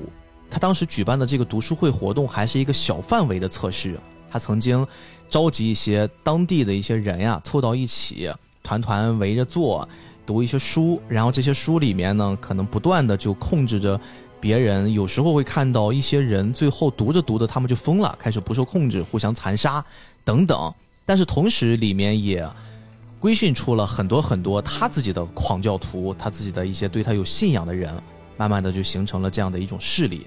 [0.52, 3.98] 他当时举办的这个读书会活动还是一个小范围的测试。
[4.30, 4.86] 他曾经
[5.30, 8.30] 召集一些当地的一些人呀，凑到一起，
[8.61, 9.88] 团团围着坐，
[10.26, 11.02] 读一些书。
[11.07, 13.99] 然后这些书里面呢，可能不断的就控制着
[14.40, 14.91] 别人。
[14.94, 19.84] 有时候会看到一些人最后读着读着，他们就疯了，开始不受控制，互相残杀
[20.23, 20.73] 等等。
[21.06, 22.48] 但是同时里面也
[23.19, 27.94] 规训出了很多很多他自己的狂教徒，他自己的一些对他有信仰的人，
[28.38, 30.26] 慢慢的就形成了这样的一种势力。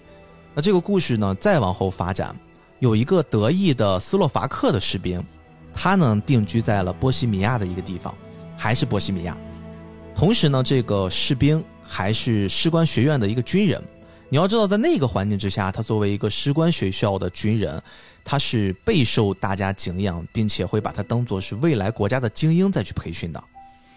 [0.55, 2.35] 那这个故事呢，再往后发展，
[2.79, 5.21] 有一个德意的斯洛伐克的士兵，
[5.75, 8.15] 他呢定居在了波西米亚的一个地方，
[8.57, 9.37] 还是波西米亚。
[10.15, 13.83] 同时呢，这个士兵还是士官学院的一个军人。
[14.29, 17.83] 你要知道，在那个环境之下，他作为一个士官学校的军人，
[18.25, 23.43] 他是备受大家敬仰，并且会把他当做是未来国家的精英再去培训的。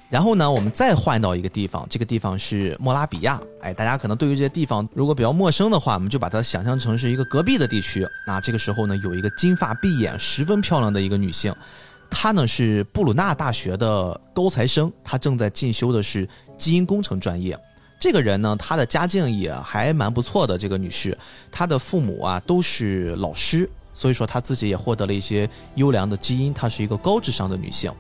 [0.10, 3.42] 然后呢，我们再换到一个地方，这个地方是莫拉比亚。
[3.62, 8.08] 哎，大家可能对于这些地方如果比较陌生的话，我们就把它想象成是一个隔壁的地区。
[8.26, 11.54] 那这个时候呢，有一个金发碧眼、十分漂亮的一个女性，
[12.10, 16.26] 她呢是布鲁纳大学的高材生，她正在进修的是
[16.58, 17.60] 基因工程专业。
[18.00, 20.58] 这个人呢，她的家境也还蛮不错的。
[20.58, 21.18] 这个女士，
[21.52, 27.92] 她的父母啊都是老师，所以说她自己也获得了一些优良的基因，她是一个高智商的女性。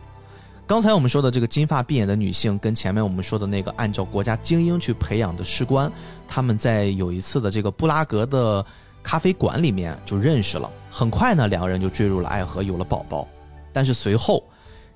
[0.67, 5.89] 刚才我们说的这个金发碧眼的女性，跟前面我们说的那个按照国家精英去培养的士官，
[6.27, 8.65] 他们在有一次的这个布拉格的
[9.01, 10.69] 咖啡馆里面就认识了。
[10.91, 13.25] 很快呢，两个人就坠入了爱河，有了宝宝。
[13.71, 14.43] 但是随后，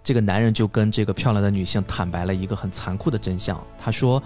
[0.04, 3.66] 这个男人就跟这个漂亮的女性坦白了一个很残酷的真相。
[3.80, 4.22] 他说：“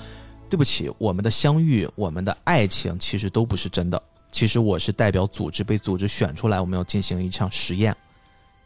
[0.49, 4.01] 对不起，我们的相遇，我们的爱情其实都不是真的。
[4.31, 7.95] 其实我是代表组织被组织选出来，我们要进行一场实验。”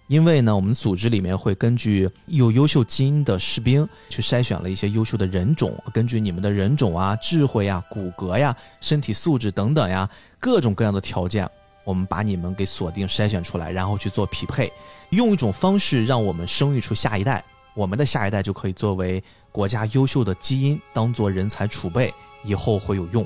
[0.10, 10.10] 因为呢，我们组织里面会根据有优秀基因的士兵去筛选了一些优秀的人种，根据你们的人种啊、智慧呀、骨骼呀、身体素质等等呀，
[10.40, 11.48] 各种各样的条件，
[11.84, 14.74] 我们把你们给锁定筛选出来，然后去做匹配，
[15.12, 17.44] 用一种方式让我们生育出下一代，
[17.76, 22.12] 我们的下一代就可以作为国家优秀的基因，当做人才储备，
[22.44, 23.24] 以后会有用。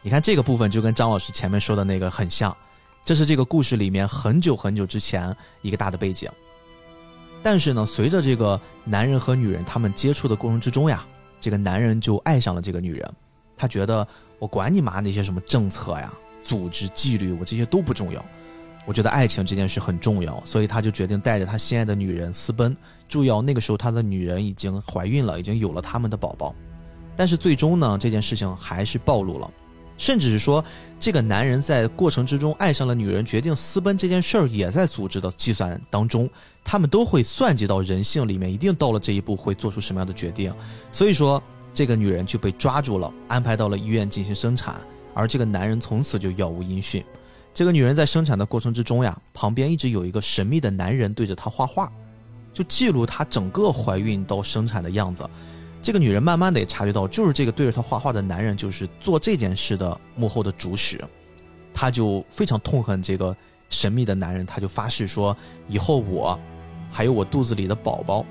[0.00, 2.56] 你看这个部分就跟张老师前面说的那个很像。
[3.04, 6.30] 这是这个故事里面很久很久之前一个大的背景，
[7.42, 11.04] 但是呢，随着这个男人和女人他们接触的过程之中呀，
[11.40, 13.12] 这个男人就爱上了这个女人，
[13.56, 14.06] 他觉得
[14.38, 16.12] 我管你妈那些什么政策呀、
[16.44, 18.24] 组织纪律，我这些都不重要，
[18.86, 22.76] 我觉得爱情这件事很重要，所以他就决定带着他心爱的女人私奔。
[23.08, 26.54] 注意哦，那个时候他的女人已经怀孕了，已经有了他们的宝宝，
[27.16, 29.50] 但是最终呢，这件事情还是暴露了。
[30.02, 30.64] 甚至是说，
[30.98, 36.28] 这个男人在过程之中爱上了女人，决定私奔这件事儿，也在组织的计算当中。
[36.64, 40.52] 他们都会算计到人性里面，一定到了这一步会做出什么样的决定。
[40.90, 41.40] 所以说，
[41.72, 44.74] 这个女人就被抓住了，安排到了医院进行生产，
[45.14, 47.04] 而这个男人从此就杳无音讯。
[47.54, 51.88] 这个女人在生产的过程之中呀，旁边一直有一个神秘的男人对着她画画，
[52.52, 55.24] 就记录她整个怀孕到生产的样子。
[55.82, 60.98] 这个女人慢慢的也察觉到，就是这个对着她画画的男人，就是做这件事的幕后的主使。
[61.74, 63.36] 她就非常痛恨这个
[63.68, 65.36] 神秘的男人，她就发誓说，
[65.66, 66.38] 以后我，
[66.90, 68.24] 还有我肚子里的宝宝，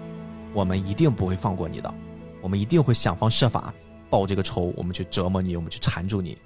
[0.53, 1.93] 我们一定不会放过你的，
[2.39, 3.73] 我们一定会想方设法
[4.09, 6.37] 报这个仇，我们去折磨你，我们去缠住你。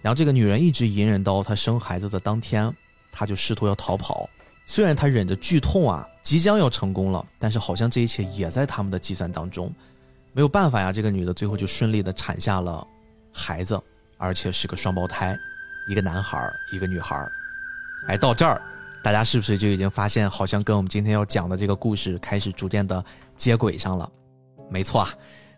[0.00, 2.74] 然后这个女人一直隐忍到她生孩子的当天，
[3.12, 4.28] 她就试图要逃跑。
[4.64, 9.72] 虽然她忍着剧痛啊，即将要成功了，但是好像这一切也在他们的计算当中。
[10.32, 12.86] 没有办法呀，这个女的最后就顺利的产下了
[13.32, 13.78] 孩子，
[14.16, 15.38] 而且是个双胞胎，
[15.88, 17.28] 一个男孩一个女孩
[18.08, 18.60] 哎，到这儿，
[19.02, 23.04] 大家是不是就已经发现，好像跟我们今天要讲的这个故事开始逐渐的
[23.36, 24.10] 接轨上了？
[24.70, 25.08] 没错啊，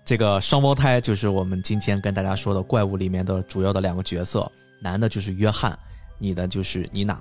[0.05, 5.79] 这个双胞胎就是我们今天跟大家说的怪物里面的主要的两个角色，男的就是约翰，
[6.19, 7.21] 女的就是妮娜。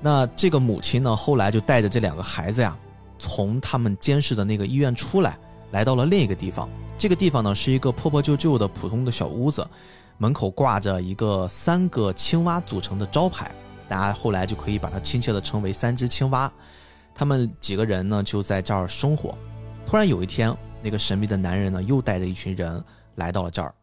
[0.00, 2.76] 那这个母亲呢，后来就带着这两个孩子呀，
[3.16, 5.38] 从他们监视的那个医院出来。
[5.74, 9.68] 来到了另一个地方，这个地方呢是一个破破旧旧的普通的小屋子，
[10.18, 13.50] 门口挂着一个三个青蛙组成的招牌，
[13.88, 16.50] 大家后来就可以把它亲切的称为三只青蛙。
[17.12, 19.36] 他们几个人呢就在这儿生活。
[19.84, 22.82] 突然有一天，那个神秘的男人呢又带着一群人
[23.16, 23.74] 来到了这儿，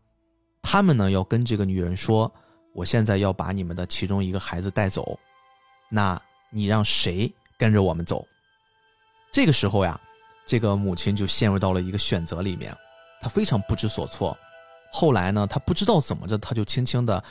[0.62, 2.32] 他们呢要跟这个女人说
[2.74, 5.20] ：“我现在要把你们的其中一个孩子带走，
[5.90, 6.18] 那
[6.52, 8.26] 你让谁跟着我们走？”
[9.30, 10.00] 这个时候呀。
[10.52, 12.76] 这个母亲就陷入到了一个选择里面，
[13.22, 14.38] 她非常不知所措。
[14.92, 17.24] 后来呢，她不知道怎么着，她就轻轻的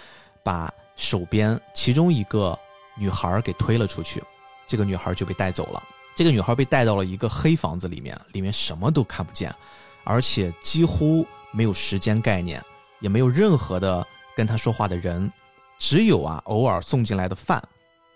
[0.42, 2.58] 把手边其中一个
[2.96, 4.24] 女孩给推了出去，
[4.66, 5.82] 这个女孩就被带走了。
[6.16, 9.54] 这个女孩被带到了一个黑房子里面，里面什么都看不见，
[10.02, 12.64] 而且几乎没有时间概念，
[13.00, 15.30] 也没有任何的跟她说话的人，
[15.78, 17.62] 只有啊偶尔送进来的饭，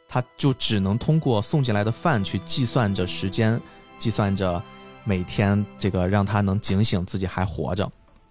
[0.09, 3.61] 她就只能通过送进来的饭去计算着时间，
[3.99, 4.63] 计算着。
[5.05, 7.91] 每天这个让他能警醒自己还活着，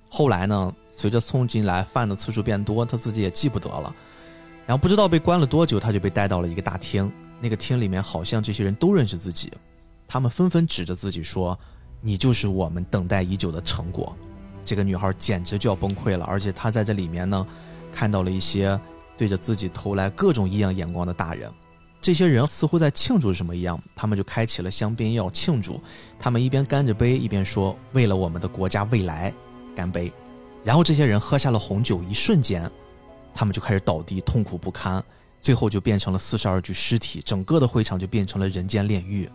[0.09, 3.93] 后来呢，随着送进来饭的次数变多，他自己也记不得了。
[4.65, 7.11] 然后不知道被关了多久，他就被带到了一个大厅。
[7.39, 9.51] 那个厅里面好像这些人都认识自己，
[10.07, 11.57] 他们纷纷指着自己说
[11.99, 14.15] ：“你就是我们等待已久的成果。”
[14.63, 16.23] 这个女孩简直就要崩溃了。
[16.25, 17.45] 而且她在这里面呢，
[17.91, 18.79] 看到了一些
[19.17, 21.51] 对着自己投来各种异样眼光的大人。
[22.03, 25.81] 这些人似乎在庆祝什么一样，他们就开启了香槟要庆祝。
[26.19, 29.33] 他们一边干着杯，一边说：“为了我们的国家未来，
[29.73, 30.11] 干杯！”
[30.65, 32.69] 然后这些人喝下了红酒，一瞬间，
[33.33, 35.01] 他们就开始倒地，痛苦不堪，
[35.39, 37.21] 最后就变成了四十二具尸体。
[37.21, 39.29] 整个的会场就变成了人间炼狱。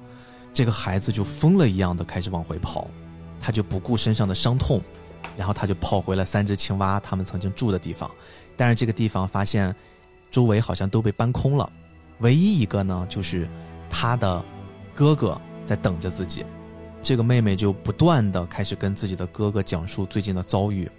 [0.53, 2.86] 这个孩子就疯了一样的开始往回跑，
[3.40, 4.78] 他就不顾身上的伤痛，
[5.39, 8.11] 然后他就跑回了三只青蛙他们曾经住的地方。
[8.59, 9.74] 但是这个地方发现，
[10.31, 11.73] 周围好像都被搬空了。
[12.20, 13.49] 唯一一个呢，就是
[13.89, 14.45] 他的
[14.95, 16.45] 哥哥在等着自己。
[17.03, 20.90] 这个妹妹就不断的开始跟自己的哥哥讲述最近的遭遇。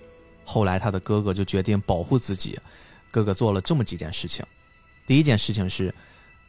[0.46, 2.58] 后来他的哥哥就决定保护自己。
[3.12, 4.46] 哥哥做了这么几件事情。
[5.06, 5.94] 第一件事情是，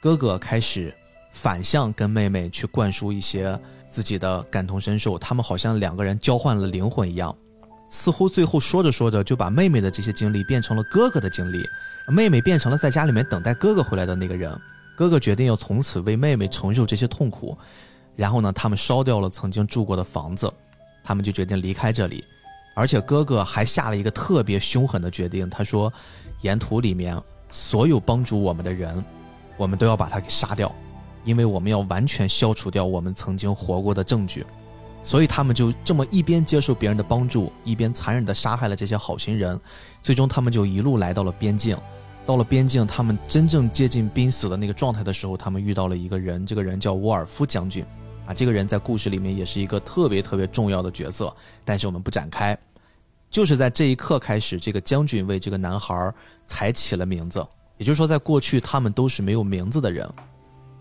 [0.01, 0.94] 哥哥开始
[1.32, 5.18] 反向跟妹妹去灌输一些自己的感同身受。
[5.18, 7.34] 他们好像两个人交换了灵魂一样，
[7.88, 11.59] 似乎最后说着说着就把妹妹的这些经历变成了哥哥的经历。
[12.10, 14.54] 妹妹变成了在家里面等待哥哥回来的那个人，
[14.96, 17.56] 哥哥决定要从此为妹妹承受这些痛苦，
[18.16, 20.52] 然后呢，他们烧掉了曾经住过的房子，
[21.04, 22.24] 他们就决定离开这里，
[22.74, 25.92] 而且哥哥还下了一个特别凶狠的决定，他说，
[26.42, 29.04] 沿途里面所有帮助我们的人，
[29.56, 30.70] 我们都要把他给杀掉，
[31.24, 34.44] 因为我们要完全消除掉我们曾经活过的证据，
[35.02, 39.58] 所以他们就这么一边接受别人的帮助，一边残忍地杀害了这些好心人，
[40.02, 41.76] 最终他们就一路来到了边境。
[42.31, 47.85] 到了边境，他们真正接近濒死的那个状态的时候，他们遇到了一个人，这个人叫沃尔夫将军，
[48.24, 51.35] 啊，这个人在故事里面也是一个特别特别重要的角色，
[51.65, 52.57] 但是我们不展开。
[53.28, 56.15] 就是在这一刻开始，这个将军为这个男孩
[56.47, 57.44] 才起了名字，
[57.78, 60.09] 也就是说，在过去他们都是没有名字的人。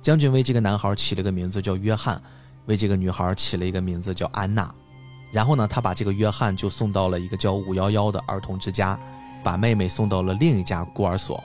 [0.04, 2.22] 将军为这个男孩起了个名字叫约翰，
[2.68, 4.72] 为这个女孩起了一个名字叫安娜。
[5.32, 9.00] 然后呢，他把这个约翰就送到了一个叫五幺幺的儿童之家。
[9.44, 11.44] 把妹妹送到了另一家孤儿所，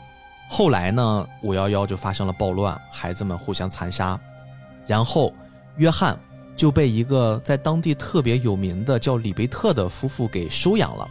[0.49, 4.19] 后来呢，五幺幺就发生了暴乱，孩子们互相残杀，
[4.87, 5.33] 然后
[5.77, 6.19] 约翰
[6.57, 11.09] 就被一个在当地特别有名的叫里贝特的夫妇给收养了，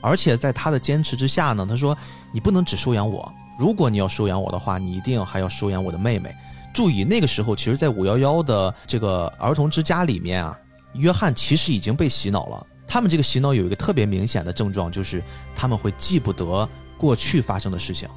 [0.00, 1.96] 而且在他的坚持之下呢，他说
[2.32, 6.34] ：“你不能只收养我，如果你要收养我的话，你一定还要收养我的妹妹。”
[6.74, 10.58] 注意，那个时候其实，在五幺幺的这个儿童之家里面啊，
[10.92, 12.66] 约翰其实已经被洗脑了。
[12.86, 15.22] 他们这个洗脑有一个特别明显的症状，就是
[15.54, 18.08] 他们会记不得过去发生的事情。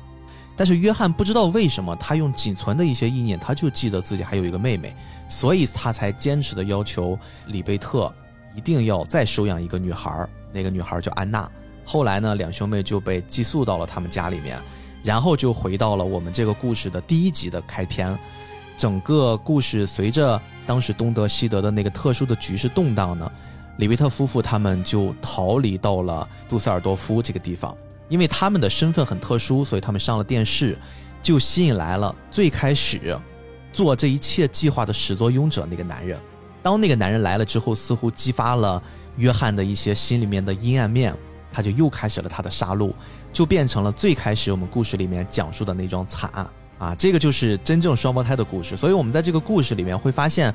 [0.55, 4.93] 但是约翰不知道为什么，他用仅存的一些意念，他就记得自己还有一个妹妹，
[5.29, 7.17] 所以他才坚持的要求
[7.47, 8.13] 里贝特
[8.53, 10.27] 一定要再收养一个女孩。
[10.51, 11.49] 那个女孩叫安娜。
[11.85, 14.59] 后来呢，两兄妹就被寄宿到了他们家里面，
[15.01, 18.17] 然后就回到了我们这个故事的第一集的开篇。
[18.77, 23.31] 整个故事随着当时东德西德的那个特殊的局势动荡呢。
[23.79, 27.75] 李维特夫妇他们就逃离到了杜塞尔多夫这个地方，
[28.09, 30.77] 因为他们的身份很特殊，所以他们上了电视，
[31.21, 33.17] 就吸引来了最开始
[33.71, 36.19] 做这一切计划的始作俑者那个男人。
[36.61, 38.83] 当那个男人来了之后，似乎激发了
[39.15, 41.15] 约翰的一些心里面的阴暗面，
[41.49, 42.91] 他就又开始了他的杀戮，
[43.31, 46.45] 就变成了最开始我们故事里面讲述的那桩惨案
[46.79, 46.93] 啊！
[46.95, 48.75] 这个就是真正双胞胎的故事。
[48.75, 50.53] 所以我们在这个故事里面会发现。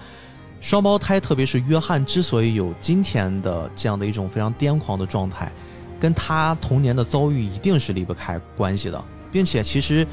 [0.64, 5.52] 双胞胎，特别是约翰，之所以有今天的这样的一种非常癫狂的状态，
[6.00, 10.06] 跟他童年的遭遇一定是离不开关系的，并且其实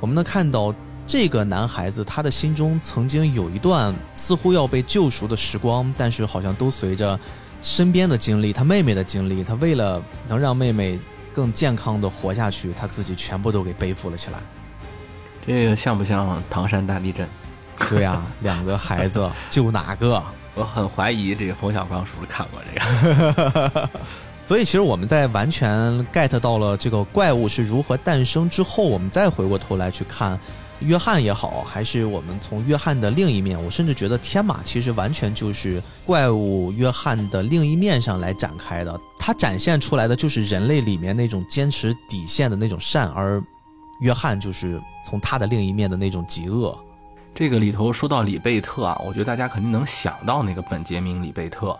[0.00, 0.74] 我们能看到
[1.06, 7.20] 这个男孩子他的心中曾经有一段似乎要被救赎的时光，但是好像都随着
[7.60, 10.98] 身边的经历，他妹妹的经历，他为了能让妹妹
[11.34, 14.38] 更健康的活下去，他自己全部都给背负了起来。
[15.46, 17.28] 这个像不像唐山大地震？
[17.90, 20.22] 对呀，两个孩子 救哪个？
[20.54, 23.88] 我很怀疑这个冯小刚是不是看过这个。
[24.46, 25.70] 所以其实我们在完全
[26.06, 30.40] get 到了这个怪物是如何诞生之后，我们再回过头来去看
[30.80, 39.00] 约翰也好，还是我们从约翰的另一面，我甚至觉得天马其实完全就是怪物约翰的另一面上来展开的。
[39.18, 43.42] 它展现出来的就是人类里面那种坚持底线的那种善，而
[44.00, 46.76] 约翰就是从他的另一面的那种极恶。
[47.38, 51.78] 这个里头说到李贝特啊，我觉得大家肯定能想到那个本杰明·李贝特，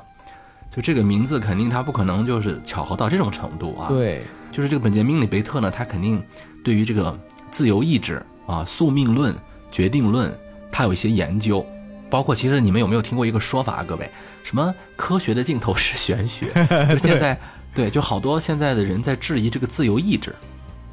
[0.71, 3.89] 就这个名字肯定他不可能就是巧合到这种程度啊。
[3.89, 4.23] 对，
[4.53, 6.23] 就是这个本杰明·李贝特呢，他肯定
[6.63, 7.19] 对于这个
[7.51, 9.35] 自由意志啊、宿命论、
[9.69, 10.33] 决定论，
[10.71, 11.67] 他有一些研究。
[12.09, 14.09] 包括其实你们有没有听过一个说法，各位，
[14.45, 16.47] 什么科学的尽头是玄学？
[16.89, 17.37] 就现在
[17.75, 20.33] 对，就好多现在的人在质疑这个自由意志，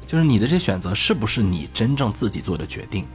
[0.08, 3.06] 就是你的这选择是不是你真正自己做的决定？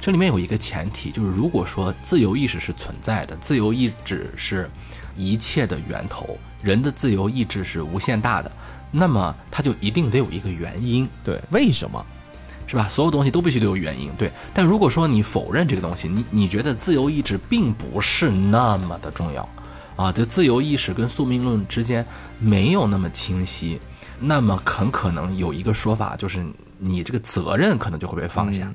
[0.00, 4.70] 这里面有一个前提，就是如果说自由意识是存在的，自由意志是
[5.14, 8.50] 一切的源头，人的自由意志是无限大的，
[8.90, 11.06] 那么它就一定得有一个原因。
[11.22, 12.04] 对，为什么？
[12.66, 12.88] 是吧？
[12.88, 14.32] 所有东西都必须得有原因，对。
[14.54, 19.46] 但如果说你否认这个东西，你你觉得自由意志并不是那么的重要，
[19.96, 22.06] 啊，就自由意识跟宿命论之间
[22.38, 23.78] 没有那么清晰，
[24.20, 26.46] 那么很可能有一个说法就是
[26.78, 28.72] 你这个责任可能就会被放下。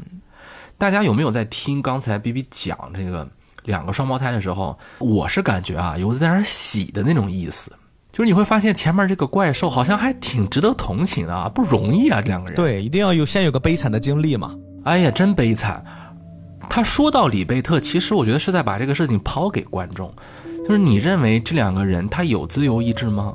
[0.78, 3.28] 大家有没有在听刚才 B B 讲这个
[3.64, 4.78] 两个双胞胎的时候？
[5.00, 7.72] 我是感觉啊，有在那洗的那种意思。
[8.12, 12.56] 就是你会发现前面这个怪兽好像还挺值得同情的啊，不容易啊，这两个人。
[12.56, 14.56] 对，一定要有先有个悲惨的经历嘛。
[14.86, 15.84] 哎呀，真悲惨。
[16.70, 20.14] 他说到里贝特，其实我觉得是在把这个事情抛给观众，
[20.66, 23.34] 就是你认为这两个人他有自由意志吗？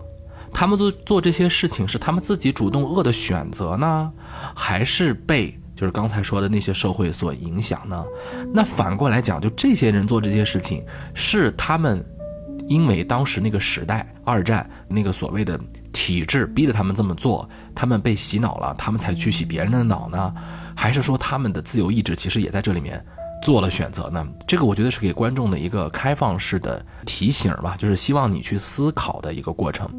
[0.51, 4.11] 他们做做这些事情是他们自己主动恶的选择呢，
[4.55, 8.05] 还是被就是刚才说的那些社会所影响呢？
[8.53, 10.85] 那反过来讲，就这些人做这些事情
[11.15, 12.05] 是他们。
[12.69, 15.59] 因为当时那个时代，二战那个所谓的
[15.91, 20.33] 体制逼着他们这么做，他们被洗脑了，他们才去洗别人的脑呢？
[20.77, 23.05] 还是说他们的自由意志其实也在这里面
[23.43, 24.25] 做了选择呢？
[24.47, 29.91] 这个我觉得是给观众的一个开放式的提醒吧，就是希望你去思考的一个过程。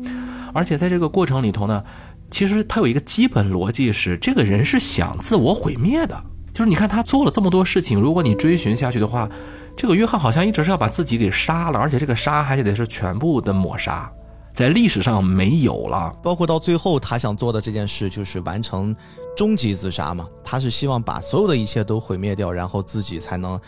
[0.53, 1.83] 而且在这个过程里头呢，
[2.31, 6.23] 其实他有一个基本逻辑是，这个人是想自我毁灭的。
[6.51, 9.29] 就是你看他做了这么多事情，如果你追寻下去的话。
[9.73, 14.11] 这个约翰好像一直是要把自己给杀了，而且这个杀还得是全部的抹杀，
[14.53, 16.11] 在历史上没有了。
[16.21, 18.93] 包括到最后他想做的这件事，就是完成
[19.35, 20.27] 终极自杀嘛。
[20.43, 23.59] 他是希望把所有的一切都毁灭掉，然后自己才能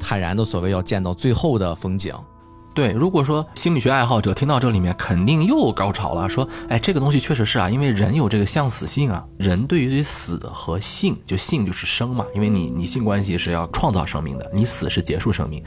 [0.00, 2.12] 坦然的所谓要见到最后的风景。
[2.74, 15.62] 对，如果说心理学爱好者听到这里面，肯定又高潮了，说，哎，这个东西确实是啊，因为人有这个向死性啊，人对于死和性，就性就是生嘛，因为你你性关系是要创造生命的，你死是结束生命，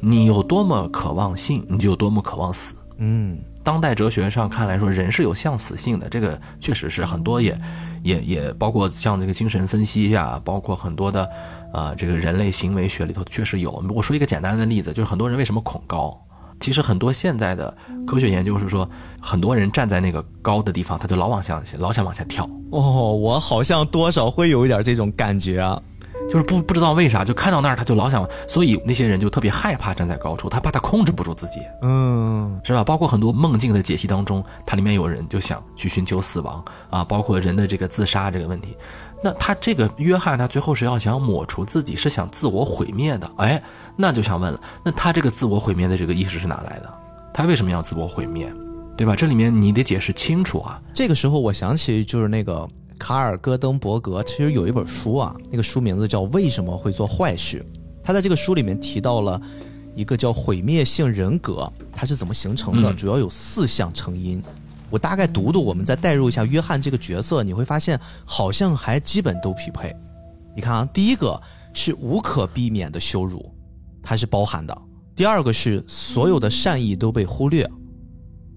[0.00, 2.74] 你有多么渴望性，你就有多么渴望死。
[2.98, 7.60] 嗯，当代哲学上看来说，人是有向死性的，这个确实是很多也
[8.02, 11.28] 也也包括像这个精神分析呀，包括很多的，
[11.74, 13.70] 呃，这个人类行为学里头确实有。
[13.94, 16.18] 我说一个简单的例子，就是很多人为什么恐高？
[16.58, 17.74] 其实很多现在的
[18.06, 18.88] 科学研究是说，
[19.20, 22.48] 很多人站在那个高的地方，他就老往下，老想往下跳。
[22.72, 25.80] 哦，我好像多少会有一点这种感觉啊，
[26.28, 32.82] 就是不不知道为啥，就看到那儿他就老想，所以那些人就特别害怕站在高处，他怕他控制不住自己，嗯，是吧？
[32.82, 38.76] 包括很多梦境的解析当中，它里面有人就想去寻求死亡啊，包括人的这个自杀这个问题。
[39.22, 43.30] 那他这个约翰，他最后是要想抹除自己，是想自我毁灭的。
[43.36, 43.62] 哎，
[43.96, 46.94] 那就想问了，那他这个自我毁灭的这个意识是哪来的？
[47.32, 48.52] 他为什么要自我毁灭？
[48.96, 49.14] 对吧？
[49.14, 50.80] 这里面你得解释清楚啊。
[50.94, 52.66] 这个时候我想起就是那个
[52.98, 57.58] 卡尔戈登伯格，其实有一本书啊，那个书名字叫《为什么会做坏事》。
[58.02, 59.40] 他在这个书里面提到了
[59.94, 62.92] 一个叫毁灭性人格，它是怎么形成的？
[62.94, 64.42] 主要有四项成因。
[64.90, 69.94] 我大概读读，我们再代入一下约翰这个角色，你会发现好像还基本都匹配。
[70.54, 71.40] 你看啊，第一个
[71.74, 73.52] 是无可避免的羞辱，
[74.02, 74.74] 它是包含的；
[75.14, 77.68] 第二个是所有的善意都被忽略，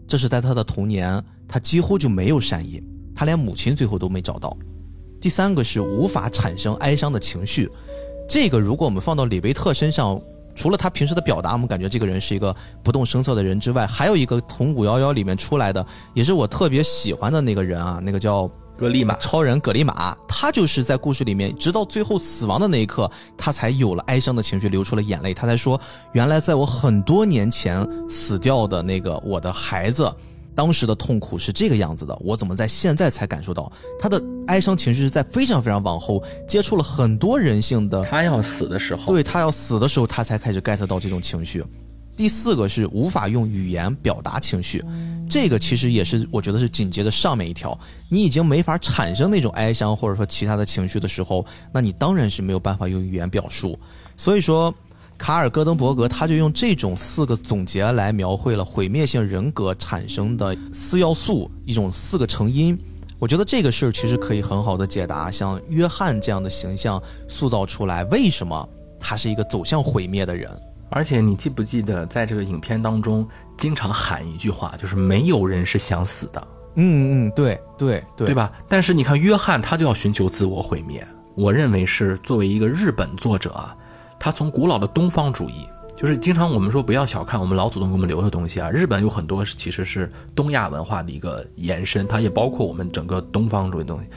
[0.07, 2.83] 这是在他的童年，他几乎就没有善意，
[3.15, 4.55] 他连母亲最后都没找到；
[5.19, 7.69] 第三个是无法产生哀伤的情绪，
[8.27, 10.21] 这个如果我们放到李维特身上。
[10.59, 12.53] 除了他平时的表达，我们感觉这个人是一个
[12.83, 15.83] 不动声色的人之外，还有一个从五幺幺里面出来的，
[16.13, 18.45] 也是我特别喜欢的那个人啊，那个叫
[18.77, 25.79] 格利玛超人格利玛，他就是在故事里面，直到最后死亡的那一刻，他才有了哀伤的情绪，流出了眼泪，他才说，
[26.11, 30.13] 原来在我很多年前死掉的那个我的孩子。
[30.55, 38.03] 当时的痛苦是这个样子的，我怎么在现在才感受到他的哀伤情绪是在非常非常往后接触了很多人性的。
[38.03, 41.63] 他要死的时候，对他要死的时候，他才开始 get 到这种情绪。
[42.17, 44.83] 第四个是无法用语言表达情绪，
[45.29, 53.79] 这个其实也是我觉得是紧接着上面一条，你已经没法产生那种哀伤或者说其他的情绪的时候，那你当然是没有办法用语言表述。
[54.17, 54.73] 所以说。
[55.19, 62.75] 卡尔戈登伯格他就用这种四个总结来描绘了毁灭性人格产生的四要素，一种四个成因。
[63.19, 68.67] 我觉得这个事儿其实可以很好的解答，像约翰这样的形象塑造出来，为什么
[68.97, 70.49] 他是一个走向毁灭的人？
[70.89, 73.27] 而且你记不记得，在这个影片当中，
[73.57, 76.47] 经常喊一句话，就是没有人是想死的。
[76.75, 78.49] 嗯嗯，对对对，对吧？
[78.69, 81.05] 但是你看约翰，他就要寻求自我毁灭。
[81.35, 83.75] 我认为是作为一个日本作者啊。
[84.19, 85.65] 他从古老的东方主义，
[85.95, 88.69] 就是经常我们说不要小看我们老祖宗给我们留的东西啊。
[88.69, 94.07] 日本有很多其实是东亚文化的一个延伸，它也包括我们整个东方主义东西。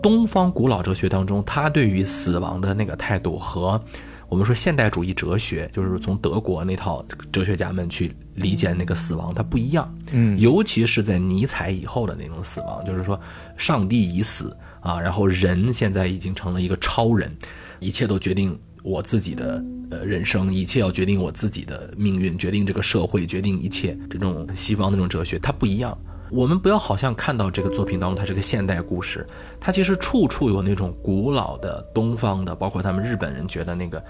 [0.00, 3.82] 东方古老哲学当中，他对于死亡的那个态度和
[4.28, 9.92] 我们说现代主义哲学，就是从德国那套哲学家们去理解那个死亡，它不一样。
[10.12, 13.18] 嗯，尤其是在尼采以后的那种死亡，就是说
[13.56, 17.36] 上帝已死啊，然后人现在已经成了一个超人，
[17.80, 18.56] 一切都决定
[18.88, 23.94] 我自己的呃人生，一切要决定我自己的命运，决定这个社会，决定一切。
[24.08, 25.96] 这种西方那种哲学，它不一样。
[26.30, 29.26] 我们不要好像看到这个作品当中，它是个现代故事，
[29.60, 34.02] 它其实处处有那种古老的东方的，包括他们日本人觉得那个，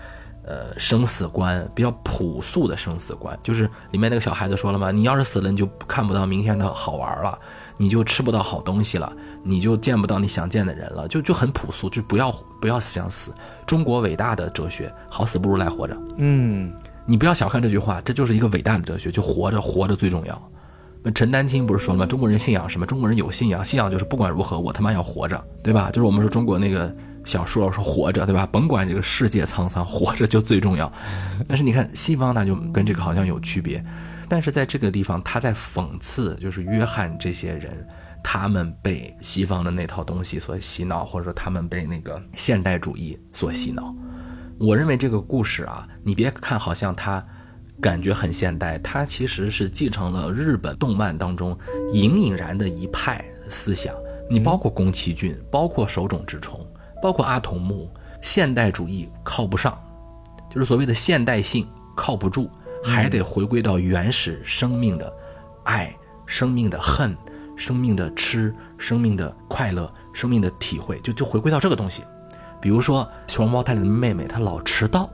[0.48, 7.38] 呃，生死观比较朴素的生死观，就是里面那个小孩子说了嘛，你要是死了，你就看不到明天的好玩了，
[7.76, 9.12] 你就吃不到好东西了，
[9.44, 13.30] 你就见不到你想见的人了，就 就很朴素，就不要不要想死。
[13.66, 15.94] 中国伟大的哲学，好死不如赖活着。
[16.16, 16.72] 嗯，
[17.04, 20.50] 你不要小看这句话，这就是一个伟大的哲学，就活着，活着最重要。
[21.02, 22.06] 那陈丹青不是说了吗？
[22.06, 22.86] 中国人信仰什么？
[22.86, 25.90] 中国人有信仰，信仰就是不管如何，我他妈要活着，对吧？
[25.90, 26.90] 就是我们说中国那个
[27.28, 28.48] 小说说活着，对吧？
[28.50, 30.90] 甭管这个世界沧桑，活着就最重要。
[31.46, 33.84] 但是你看西方，它就跟这个好像有区别。
[34.30, 37.86] 但是在这个地方，他在讽刺，就是约翰这些人，
[38.24, 43.94] 他们被西方的那套东西所洗脑，或者说他们被那个现代主义所洗脑。
[44.58, 47.22] 我认为这个故事啊，你别看好像它。
[47.80, 51.56] 感觉很现代，它其实是继承了日本动漫当中
[51.92, 53.94] 隐隐然的一派思想。
[54.28, 56.58] 你包括宫崎骏，包括手冢治虫，
[57.02, 57.88] 包括阿童木，
[58.20, 59.78] 现代主义靠不上，
[60.50, 62.50] 就是所谓的现代性靠不住，
[62.84, 65.12] 还得回归到原始生命的
[65.64, 65.94] 爱、
[66.26, 67.16] 生命的恨、
[67.56, 72.02] 生命的吃、生命的快乐、生命的体会，就就回归到这个东西。
[72.60, 75.08] 比如说熊猫太里的妹妹，她老迟到。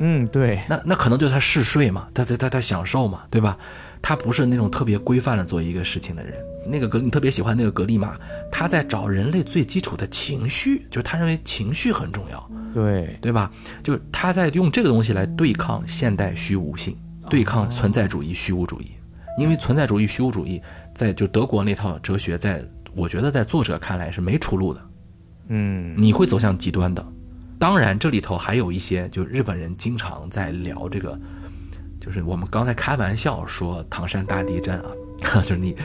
[0.00, 3.58] 嗯，对，那那可能就是他嗜睡嘛，他他他他享受嘛，对吧？
[4.02, 6.34] 他不是那种特别规范的做一个事情的人。
[6.66, 8.14] 那个格，你特别喜欢那个格利玛，
[8.52, 13.50] 他在找人类最基础的情绪，就是他认为情绪很重要，对对吧？
[13.82, 16.94] 就是他在用这个东西来对抗现代虚无性，
[17.30, 18.90] 对抗存在主义虚无主义。
[19.38, 20.60] 因为存在主义虚无主义
[20.94, 22.62] 在就德国那套哲学，在
[22.94, 24.80] 我觉得在作者看来是没出路的，
[25.48, 27.06] 嗯，你会走向极端的。
[27.58, 31.18] 当然，这里头还有一些，就日本人经常在聊这个，
[32.00, 34.90] 就是我们刚才开玩笑说唐山大地震啊，
[35.42, 35.76] 就是你，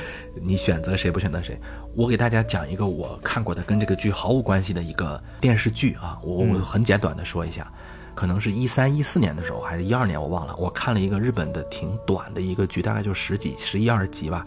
[0.42, 1.60] 你选择谁不选择谁。
[1.96, 7.72] 我给大家讲一个我看过的跟这个剧毫无关系的一个电视剧啊，我我很简短的说一下，
[8.16, 14.46] 可能是一三一四年的时候，还是一二年我忘了，我看了一个日本的挺短的一个剧，大概就十几、十一二集吧。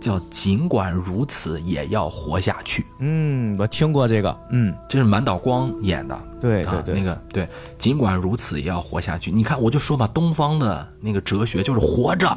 [0.00, 2.84] 叫尽管如此也要活下去。
[3.00, 4.38] 嗯，我听过这个。
[4.50, 6.18] 嗯，这是满岛光演的。
[6.40, 7.48] 对对对，那个对，
[7.78, 9.30] 尽管如此也要活下去。
[9.30, 12.28] 你看，我就说吧，东方的那个哲学就是活着，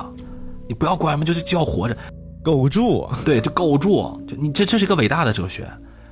[0.67, 1.95] 你不要管什么，就是就要活着，
[2.43, 3.07] 苟住。
[3.23, 4.19] 对，就苟住。
[4.27, 5.67] 就你这这是一个伟大的哲学。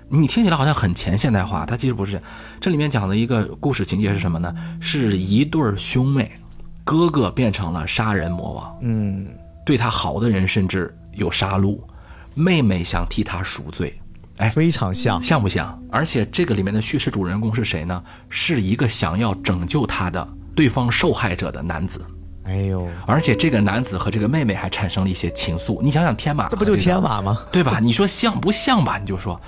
[0.07, 2.21] 你听起来好像很前现代化，它其实不是。
[2.59, 4.53] 这里面讲的一个故事情节是什么呢？
[4.80, 6.31] 是一对兄妹，
[6.84, 8.77] 哥哥变成了杀人魔王。
[8.81, 9.27] 嗯，
[9.65, 10.95] 对他好的人甚至。
[11.19, 11.77] 有杀戮，
[12.33, 13.99] 妹妹想替他赎罪，
[14.37, 15.79] 哎，非常像，像不像？
[15.91, 18.03] 而且这个里面的叙事主人公是谁呢？
[18.29, 22.03] 是一个想要拯救他的对方受害者的男子。
[22.45, 25.79] 哎呦，而且这个男子和这个妹妹还产生了一些情愫。
[25.83, 27.45] 你想想，天马，这不就天马吗？
[27.51, 27.79] 对吧？
[27.79, 28.97] 你说像不像吧？
[28.97, 29.39] 你就说，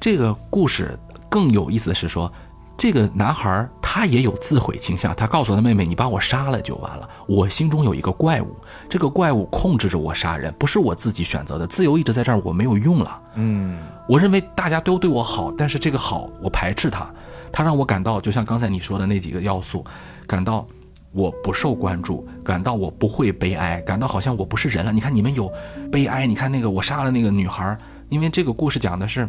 [0.00, 0.98] 这个故事
[1.28, 2.32] 更有意思的是说。
[2.78, 7.08] 这个男孩他也有自毁倾向，他告诉他妹妹：“你把我杀了就完了。
[7.26, 8.54] 我心中有一个怪物，
[8.88, 11.66] 这个怪物控制着我杀人，不是我自己选择的。
[11.66, 13.20] 自由一直在这儿我没有用了。
[13.34, 17.08] 嗯，我认为大家都对我好，但是这个好我排斥它，
[17.52, 19.84] 它让我感到就像刚才你说的那几个要素，
[20.26, 20.66] 感到
[21.12, 24.92] 我不受关注，感到我不会悲哀，感到好像我不是人了。
[24.92, 25.50] 你看你们有
[25.90, 27.76] 悲哀，你看那个我杀了那个女孩，
[28.08, 29.28] 因为这个故事讲的是。”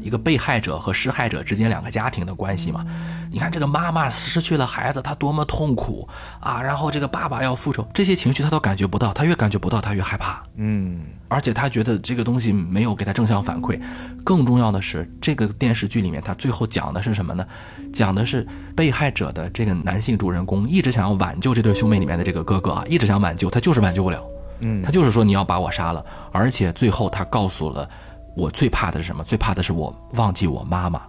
[0.00, 2.84] 一个被害者和施害者之间两个家庭的关系嘛，
[3.30, 6.08] 你看这个妈妈失去了孩子，她多么痛苦
[6.40, 6.60] 啊！
[6.60, 10.42] 然后这个爸爸要复仇，这些情绪他都感觉不到，他越感觉不到，他越害怕。
[10.56, 13.80] 嗯，而且他觉得这个东西没有给他正向反馈。
[14.24, 17.46] 更重要的是，这个电视剧里面他最后讲的是什么呢？
[17.92, 24.22] 讲的是被害者的这个男性主人公一直想要挽救这对兄妹里面的这个哥哥啊，一直想挽救他，就是挽救不了。
[24.60, 27.88] 嗯，他就是说你要把我杀了，而且最后他告诉了。
[28.36, 29.24] 我最怕的是什么？
[29.24, 31.00] 最怕的是我忘记我妈妈，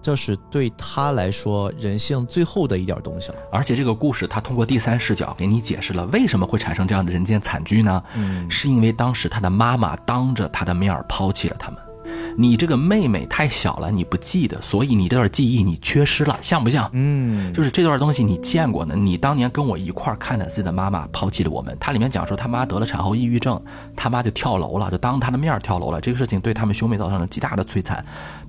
[0.00, 3.36] 这是对他来说人性最后的一点东西了。
[3.52, 8.02] 而且这个故事他通过第三视角给你解释了为什么会产生这样的人间惨剧呢？
[8.16, 11.78] 嗯，是因为当时他的妈妈当着他的面抛弃了他们。
[12.36, 16.88] 你这个妹妹太小了，你不记得，所以你这段记忆你缺失了，像不像？
[16.92, 18.94] 嗯，就是这段东西你见过呢。
[18.96, 21.76] 你当年跟我一块儿看着自己的妈妈抛弃了我们。
[21.78, 23.60] 它里面讲说他妈得了产后抑郁症，
[23.96, 26.00] 他妈就跳楼了，就当他的面跳楼了。
[26.00, 28.04] 这个事情对他们兄妹造成了极大的摧残，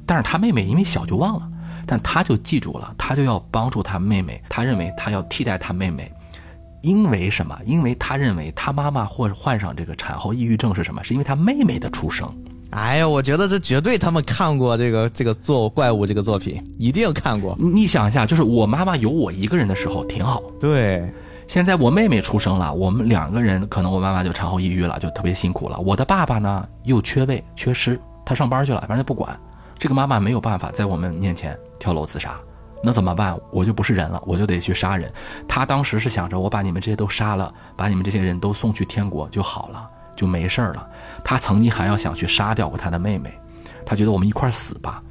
[0.05, 1.49] 但是他妹妹因为小就忘了。
[1.85, 6.09] 但他就记住了，他就要帮助他妹妹，他认为他要替代他妹妹，
[6.81, 7.59] 因为什么？
[7.65, 11.03] 因为他认为他妈妈或者患上这个产后抑郁症是什么？
[11.03, 12.33] 是因为他妹妹的出生。
[12.73, 17.55] 哎呀，我觉得这绝对他们看过这个这个做怪物这个作品，一定看过。
[17.59, 21.07] 你想一下，就是我妈妈有我一个人的时候挺好，对。
[21.47, 25.77] 现在我妹妹出生了，我们两个人可能我妈妈就产后抑郁了，就特别辛苦了。
[25.79, 29.39] 我的爸爸呢又缺位缺失，他上班去了，反正不管。
[29.77, 32.39] 这个妈妈没有办法在我们面前跳楼自杀，
[32.81, 33.37] 那怎么办？
[33.51, 35.11] 我就不是人了，我就得去杀人。
[35.47, 39.89] 他当时是想着，我把你们这些都杀了，把你们这些人都送去天国就好了。
[40.15, 40.89] 就没事儿了。
[41.23, 43.31] 他曾经还要想去杀掉过他的妹妹，
[43.85, 45.01] 他觉得我们一块儿死吧。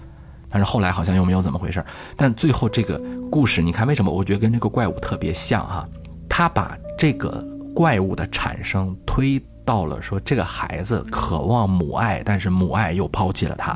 [0.48, 1.82] 但是后来好像又没有怎么回事。
[2.16, 3.00] 但最后这个
[3.30, 4.12] 故事，你看为什么？
[4.12, 5.88] 我觉得跟这个怪物特别像哈。
[6.28, 13.72] 他把这个怪物的产生推到了说，这个孩子渴望母爱，但是母爱又抛弃了他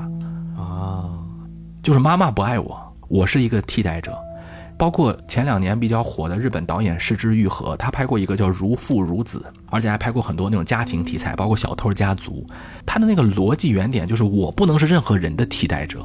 [0.57, 1.09] 啊，
[1.82, 4.16] 就是妈妈不爱我，我是一个替代者。
[4.78, 9.39] 包括前两年比较火的日本导演失之愈合，他拍过一个叫《如父如子》，
[9.70, 12.44] 而且还拍过很多那种家庭题材，包括《小偷家族》。
[12.85, 16.05] 他的那个逻辑原点就是我不能是任何人的替代者，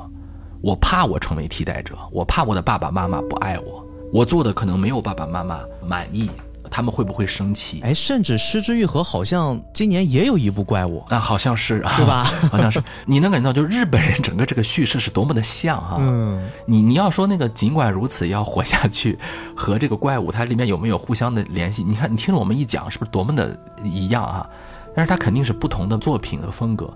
[0.61, 6.29] 我怕我成为替代者，我怕我的爸爸妈妈不爱我，我做的可能没有爸爸妈妈满意。
[6.71, 7.81] 他们会不会生气？
[7.83, 12.23] 哎，甚至失之愈合好像今年也有一部怪物啊，好像是，对吧？
[12.49, 12.81] 好像是。
[13.05, 15.97] 你能感觉到，就是日本人整个这个叙事是多么的像啊！
[15.99, 19.19] 嗯，你你要说那个尽管如此要活下去，
[19.55, 21.83] 和这个怪物它里面有没有互相的联系？
[21.83, 24.49] 你看，你听着我们一讲，是不是多么的一样啊？
[24.95, 26.89] 但是它肯定是不同的作品和风格。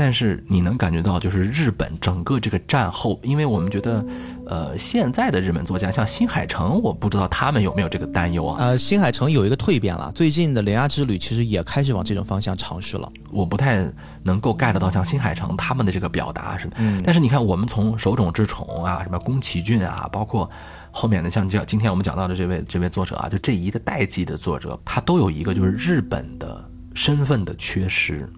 [0.00, 4.06] 但是你能感觉到，就是日本整个这个战后，因为我们觉得，
[4.46, 8.58] 呃，现在的日本作家像新海诚，我不知道他们有没有这个担忧啊？
[8.60, 13.10] 呃，新海诚有一个蜕变了，最近的《铃芽之旅》其实也开始往这种方向尝试了。
[13.32, 13.92] 我不太
[14.22, 20.48] 能够 get 到像新海诚他们的这个表达是，嗯，但是你看，我们从手冢治虫啊，什么宫崎骏啊，包括
[20.92, 26.64] 后面的像叫今天我们讲到的这位这位作者啊，就这一个代际的作者，他都有一个就是日本的
[26.94, 28.32] 身份的缺失。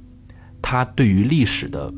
[0.63, 1.93] 他对于历史的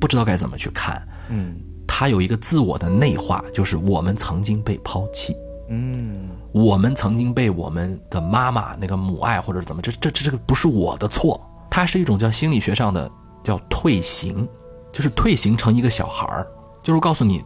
[0.00, 1.56] 不知道该怎么去看，嗯，
[1.86, 5.34] 他有一个自我的内化，就是我们曾经被抛弃，
[5.68, 11.40] 嗯，我们曾经被我们的妈妈那个母爱或者怎么，这这这这个不是我的错，
[11.70, 13.10] 它是一种叫心理学上的
[13.42, 14.48] 叫退行，
[14.92, 16.46] 就是退行成一个小孩儿，
[16.82, 17.44] 就是告诉你，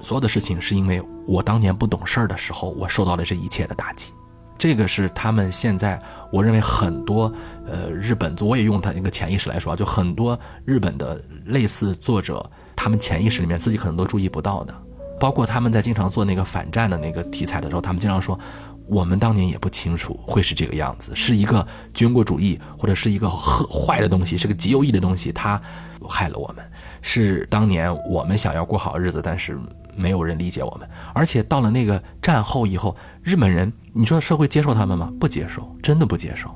[0.00, 4.12] 所有的事情是因为我当年不懂事儿的时候，我受到了这一切的打击。
[4.56, 6.00] 这个是他们现在，
[6.30, 7.30] 我认为很多，
[7.66, 12.44] 呃，日本，我也用他一个潜意识来说啊，就很多日本的类似作者，
[12.74, 14.74] 他们潜意识里面自己可能都注意不到的，
[15.20, 18.38] 包括他们在经常做那个反战的那个题材的时候，他们经常说，
[18.86, 25.60] 我们当年也不清楚会是这个样子，是一个军国主义或者是一个坏的东西，是个极右翼的东西，它
[26.08, 26.64] 害了我们，
[27.02, 29.58] 是当年我们想要过好日子，但是。
[29.96, 35.10] 没有人理解我们，而且到了那个战后以后，日本人，你说社会接受他们吗？
[35.20, 36.50] 不接受，真的不接受。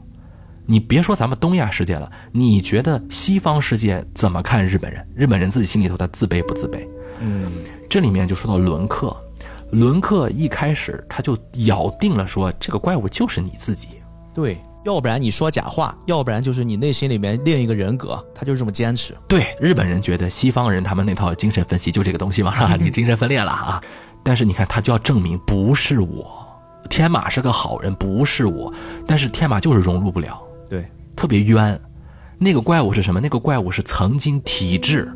[0.67, 5.07] 你别说咱们东亚世界了，你觉得西方世界怎么看日本人？
[5.15, 6.87] 日本人自己心里头他自卑不自卑？
[7.21, 7.51] 嗯，
[7.89, 9.17] 这里面就说到伦克，
[9.71, 13.89] 伦克一开始他就咬定了说，这个怪物就是你自己。
[14.35, 14.59] 对。
[14.85, 19.15] 要不然你说假话，要不然就是你内心里面另一个人格，他就是这么坚持。
[19.27, 22.55] 对，日本人觉得西方人他们那套精神分析就这个东西嘛？
[22.81, 23.83] 你精神分裂了啊！
[24.23, 26.48] 但是你看他就要证明不是我，
[26.89, 28.73] 天马是个好人，不是我，
[29.07, 31.81] 但是天马就是融入不了，对，特别冤。
[32.39, 33.21] 那个怪物是什么？
[33.21, 35.13] 那个怪物是曾经体制。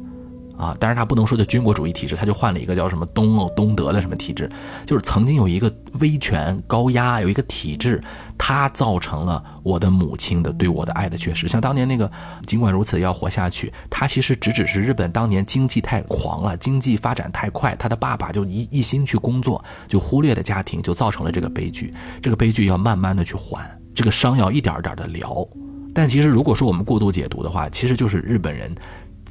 [0.57, 4.51] 啊，但是他不能说叫军国主义体制，他就换了一个叫什么东欧东德的什么体制，
[4.87, 8.03] 就是曾经有一个威权高压，有一个体制，
[8.39, 11.49] 它造成了我的母亲的对我的爱的缺失。
[11.49, 12.11] 像当年那个，
[12.47, 21.93] 尽管如此要活下去，他其实只只是日本当年经济太狂了，经济发展太快，他的爸爸就一一心去工作，就忽略了家庭，就造成了这个悲剧。
[22.21, 25.47] 这个悲剧要慢慢的去还，这个伤要一点点的疗。
[25.95, 28.73] 但其实如果说我们过度解读的话，其实就是日本人。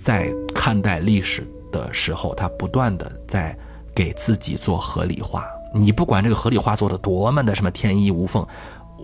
[0.02, 3.56] 在看待历史的时候，他不断的在
[3.94, 5.46] 给自己做合理化。
[5.74, 8.46] 你不管这个合理化做的多么的什么天衣无缝，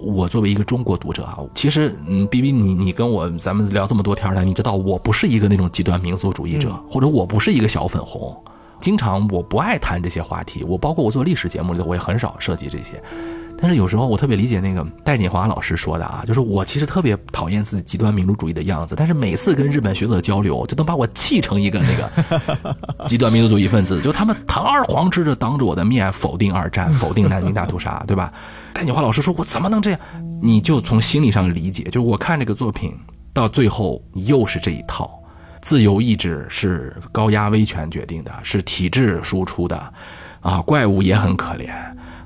[0.03, 8.35] 我作为一个中国读者啊，其实嗯，B B 你你跟我咱们聊这么多天了，你知道我不是一个那种极端民族主义者，或者我不是一个小粉红，
[8.81, 10.63] 经常我不爱谈这些话题。
[10.63, 13.01] 我包括我做历史节目里头，我也很少涉及这些。
[13.59, 28.31] 但是有时候我特别理解那个戴锦华老师说的啊，就是我其实特别讨厌自己极端民族主义的样子，但是每次跟日本学者交流，就能把我气成一个那个 极端民族主义分子，就他们堂而皇之的当着我的面否定二战，否定南京大屠杀，对吧？
[28.73, 29.99] 戴锦华老师说，我怎么能这样？
[30.41, 32.95] 你就从心理上理解，就是我看这个作品
[33.33, 35.09] 到最后又是这一套，
[35.61, 39.93] 自由意志是高压威权决定的，是体制输出的。
[40.41, 41.67] 啊，怪物也很可怜，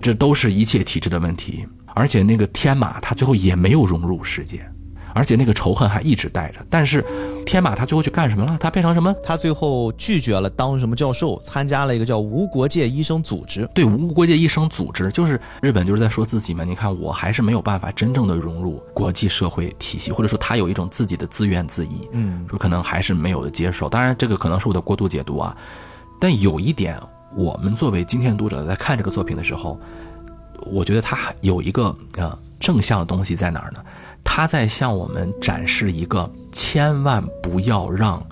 [0.02, 1.66] 这都是一切体制的问题。
[1.94, 4.66] 而且那个天马他最后也没有融入世界。
[5.14, 7.04] 而且那个仇恨还一直带着，但是
[7.46, 8.58] 天马他最后去干什么了？
[8.58, 9.14] 他变成什么？
[9.22, 13.68] 他最后拒绝了当什么教授，参加了一个叫无国界医生组织。
[13.76, 16.64] 对，无国界医生组织就是日本就是在说自己嘛。
[16.64, 21.90] 你看，我还是没有办法真正的融入国际社会体系，或者说他有一种自己的自怨自艾。
[22.14, 23.90] 嗯，说可能还是没有的接受。
[23.90, 25.54] 当然，这个可能是我的过度解读啊。
[26.22, 26.98] 但有一点，
[27.36, 29.80] 我们作为今天读者在看这个作品的时候，
[30.66, 33.84] 我觉得他有一个呃正向的东西在哪儿呢？
[34.24, 38.24] 它在向我们展示一个千万不要让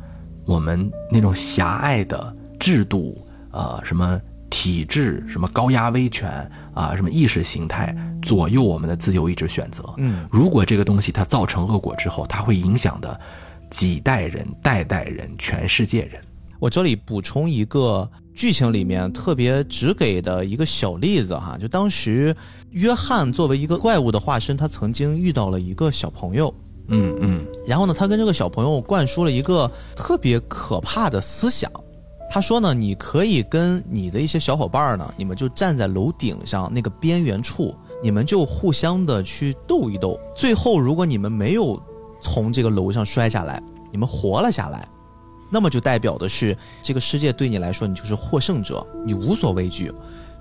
[0.45, 4.19] 我们那种狭隘的制度，呃，什么
[4.49, 6.29] 体制，什么高压威权
[6.73, 9.83] 啊，什么意识形态左右我们的自由意志选择。
[9.97, 13.19] 嗯，如果这个东西它造成恶果之后，它会影响的
[13.69, 16.21] 几代人、代代人、全世界人。
[16.59, 22.35] 我这里补充一个剧情里面特别只给的一个小例子哈，就当时
[22.71, 26.53] 约翰作为一个怪物的化身，他曾经遇到了一个小朋友，
[26.89, 31.71] 嗯嗯，然后呢，他跟这个小朋友灌输了一个特别可怕的思想，
[32.29, 37.73] 他说呢，你可以跟你的一些小伙伴呢，你们就站在楼顶上那个边缘处，
[38.03, 41.81] 你们就互相的去斗一斗，最后如果你们没有
[42.21, 44.85] 从这个楼上摔下来，你们活了下来。
[45.51, 49.91] 那么就代表的是，这个世界对你来说，你就是获胜者，你无所畏惧。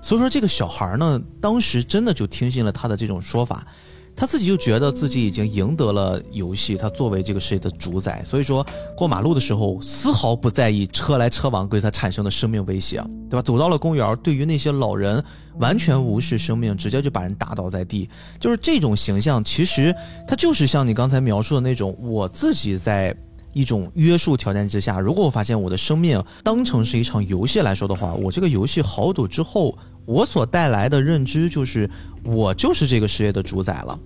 [0.01, 3.67] 所以说，这个小孩呢，当时真的就听信了他的这种说法，
[4.15, 8.23] 他自己就觉得自己已经赢得了游戏，他作为这个世界的主宰。
[8.23, 8.65] 所以说，
[8.95, 13.41] 过马路的时候丝毫不在意车来车往对他产生的生命威胁，对吧？
[13.41, 15.21] 走到了公园，对于那些老人
[15.57, 18.09] 完全无视生命，直接就把人打倒在地。
[18.39, 19.93] 就是这种形象，其实
[20.25, 23.13] 他就是像你刚才描述的那种，我自己在。
[23.53, 31.89] 一种约束条件之下，如果我发现我的生命当成是一场游戏来说的话，我这个游戏豪赌之后，我所带来的认知就是
[32.23, 33.97] 我就是这个世界的主宰了。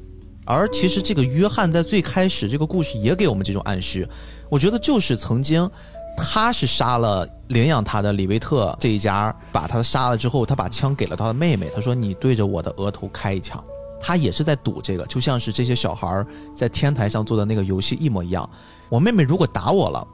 [0.45, 4.07] 而其实这个约翰在最开始这个故事也给我们这种暗示，
[4.49, 5.69] 我觉得就是曾经
[6.17, 13.63] 他是杀了领养他的李维特这一家，把他杀了之后，他把枪给了他的妹妹，他说你对着我的额头开一枪，
[14.01, 18.49] 他也是在赌这个，就像是这些小孩在天台上做的那个游戏一模一样。
[18.93, 20.07] 我妹妹如果打我了，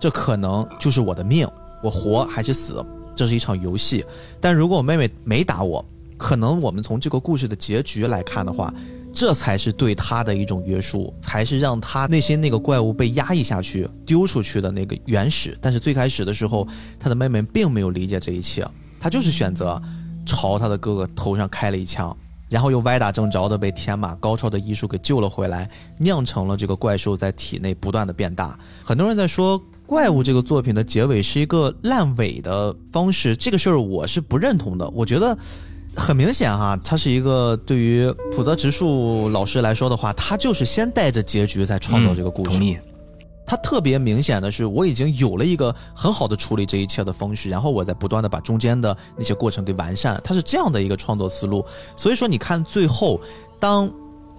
[0.00, 1.46] 这可能就是我的命，
[1.80, 2.84] 我活还是死，
[3.14, 4.04] 这是一场游戏。
[4.40, 5.84] 但如果我妹妹没打我，
[6.16, 8.74] 可能我们从这个故事的结局来看的话，
[9.12, 15.56] 这才是对他的一种约束，才是让他内心那个怪物被压抑下去、丢出去的那个原始。
[15.62, 16.66] 但是最开始的时候，
[16.98, 18.66] 他的妹妹并没有理解这一切，
[18.98, 19.80] 他就是选择
[20.26, 22.16] 朝他的哥哥头上开了一枪。
[22.48, 25.68] 然后又歪打正着的被天马高超的医术给救了回来，
[25.98, 28.58] 酿成了这个怪兽在体内不断的变大。
[28.84, 34.88] 很多人在说怪物这个作品的结尾是一个烂尾的方式，这个事儿我是不认同的。
[34.90, 35.36] 我觉得
[35.94, 42.50] 很明显哈，它是一个对于普泽直树老师来说的话，他就是先带着结局在创造这个故事。
[42.50, 42.76] 同意。
[43.46, 50.20] 他特别明显的是，我已经有了一个很好的处理这一切的方式，然后我在不断的把中间的那些过程给完善。
[50.24, 51.64] 他是这样的一个创作思路，
[51.96, 53.20] 所以说你看最后，
[53.60, 53.88] 当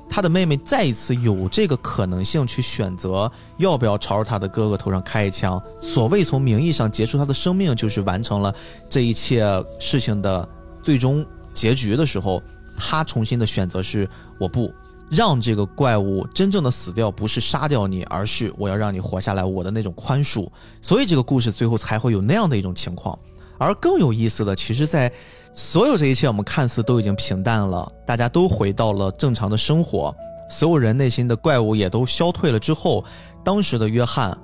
[0.09, 8.53] 他的妹妹再一次有这个可能性去选择要不要朝着他的哥哥头上开一枪，所谓从名义上结束他的生命，就是完成了
[8.89, 9.45] 这一切
[9.79, 10.47] 事情的
[10.83, 12.41] 最终结局的时候，
[12.77, 14.69] 他重新的选择是我不。
[15.09, 19.43] 让这个怪物真正的死掉，不是杀掉你，而是我要让你活下来。
[19.43, 20.47] 我的那种宽恕，
[20.81, 23.17] 所以这个故事最后才会有那样的一种情况。
[23.57, 25.11] 而更有意思的，其实，在
[25.53, 30.15] 所有这一切我们看似都已经平淡了，大家都回到了正常的生活，
[30.49, 33.03] 所有人内心的怪物也都消退了之后，
[33.43, 34.37] 当时的约翰。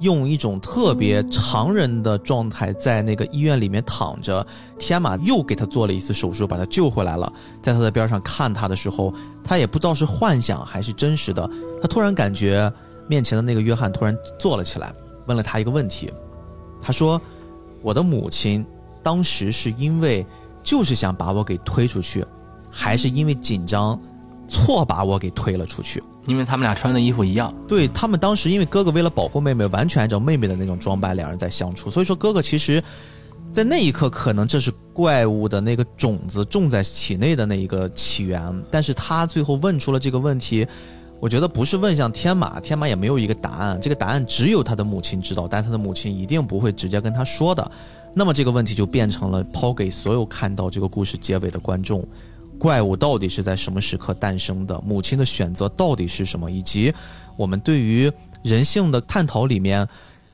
[0.00, 4.46] 用一种特别常人的状态，在那个医院里面躺着，
[4.78, 7.32] 天马又给他做了一次手术，把他救回来了。
[7.60, 9.12] 在他的边上看他的时候，
[9.48, 11.48] 他也不知道是幻想还是真实的。
[11.80, 12.70] 他突然感觉
[13.08, 14.92] 面前的那个约翰突然坐了起来，
[15.26, 16.12] 问了他一个问题。
[16.82, 17.18] 他说
[17.80, 18.64] ：“我的母亲
[19.02, 20.26] 当时是因为
[20.62, 22.22] 就是想把我给推出去，
[22.70, 23.98] 还是因为紧张
[24.46, 31.90] 错把我给推了出去？”因为他们俩穿的衣服一样，对他们当时，因为哥哥为了保护妹妹，完全按照妹妹的那种装扮，两人在相处。
[31.90, 32.84] 所以说，哥哥其实，
[33.50, 38.42] 在那一刻，可能这是怪物的那个种子种在体内的那一个起源。
[38.68, 40.66] 但是他最后问出了这个问题，
[41.20, 47.70] 我觉得不是问向天马，天马也没有一个答案，这个答案只有他的母亲知道，但他的母亲一定不会直接跟他说的。
[48.12, 52.04] 那么这个问题就变成了抛给所有看到这个故事结尾的观众。
[52.58, 54.82] 怪物到底是在什么时刻诞生的？
[54.84, 56.50] 母亲的选择到底是什么？
[56.50, 56.92] 以及
[57.36, 58.10] 我们对于
[58.42, 59.86] 人性的探讨里面，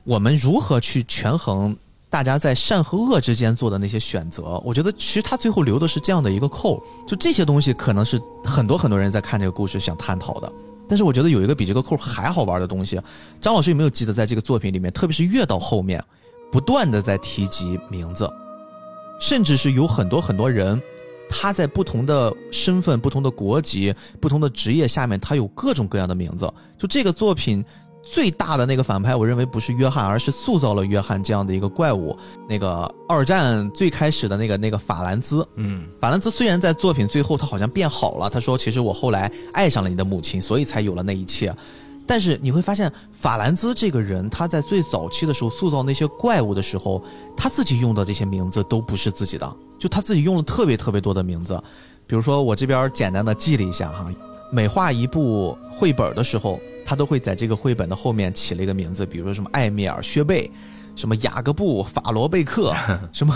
[0.05, 1.77] 我们如何去权衡
[2.15, 4.57] 大家在善和恶之间做的那些选择。
[4.63, 10.49] 我觉得其实他最后留的是这样的一个扣，就这些东西可能是很多很多人在看这个故事想探讨的。
[10.87, 12.97] 但是我觉得有一个比这个扣还好玩的东西，
[13.41, 16.01] 张老师有没有记得在这个作品里面，特别是越到后面，
[16.53, 18.31] 不断的在提及名字，
[19.19, 20.81] 甚至是有很多很多人，
[21.29, 26.49] 他在不同的身份、不同的国籍、不同的职业下面，他有各种各样的名字。
[26.77, 27.61] 就这个作品。
[28.05, 32.15] 最大的那个反派，我认为不是约翰，而是塑造了约翰这样的一个怪物。
[32.47, 41.53] 那个二战最开始的那个那个法兰兹，嗯，法兰兹虽然在作品最后他好像变好了，他说其实我后来爱上了你的母亲，所以才有了那一切。
[42.07, 47.03] 但是你会发现，法兰兹这个人他在最早期的时候塑造那些怪物的时候，
[47.35, 51.59] 他自己用的这些名字都不是自己的，就他自己用了特别特别多的名字。
[52.05, 54.07] 比如说我这边简单的记了一下哈，
[54.55, 56.59] 每画一部绘本的时候。
[56.87, 60.51] 他都会在这个绘本的后面起了一个名字，比如说什么艾米尔·薛贝，
[60.95, 62.75] 什么雅各布·法罗贝克，
[63.11, 63.35] 什么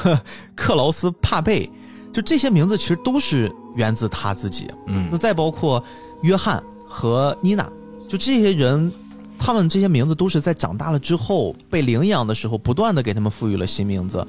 [0.54, 1.68] 克劳斯·帕贝，
[2.14, 4.70] 就这些名字其实都是源自他自己。
[4.86, 5.84] 嗯，那再包括
[6.22, 7.68] 约翰和妮娜，
[8.08, 8.92] 就这些人，
[9.40, 14.24] 他们这些名字都是在长大了之后被领养的时候，不断的给他们赋予了新名字。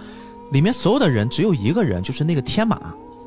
[0.52, 2.80] 里面所有的人只有一个人，就是那个天马。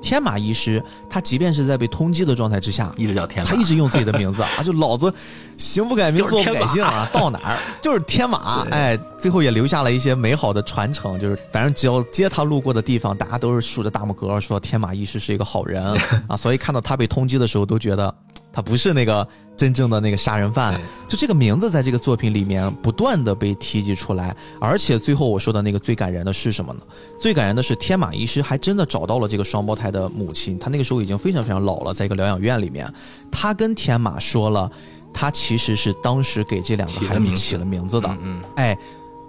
[0.03, 5.11] 天马医师，他即便是在被通缉的状态之下，一直叫天马，他一直用自己的名字啊，就老子
[5.57, 15.81] 行不改名，坐不改姓啊，到哪儿 就是天马，哎，最后也留下了一些美好的传承，就是反正只要接他路过的地方，大家都是竖着大拇哥，说天马医师是一个好人
[16.27, 18.13] 啊，所以看到他被通缉的时候，都觉得。
[18.53, 19.27] 他不是那个
[19.57, 26.79] 真正的那个杀人犯，就这个名字在这个作品里面不断的被提及出来，而且最后我说的那个最感人的是什么呢？
[27.19, 32.87] 最感人的是天马医师还真的找到了这个双胞胎的母亲，他那个时候已经非常非常老了，在一个疗养院里面，
[33.31, 34.71] 他跟天马说了，
[35.11, 38.77] 他其实是当时给这两个孩子起了名字的，嗯，哎，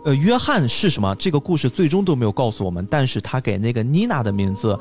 [0.05, 1.14] 呃，约翰是什么？
[1.16, 4.78] 这个故事最终都没有告诉我们，但是他给那个妮娜的名字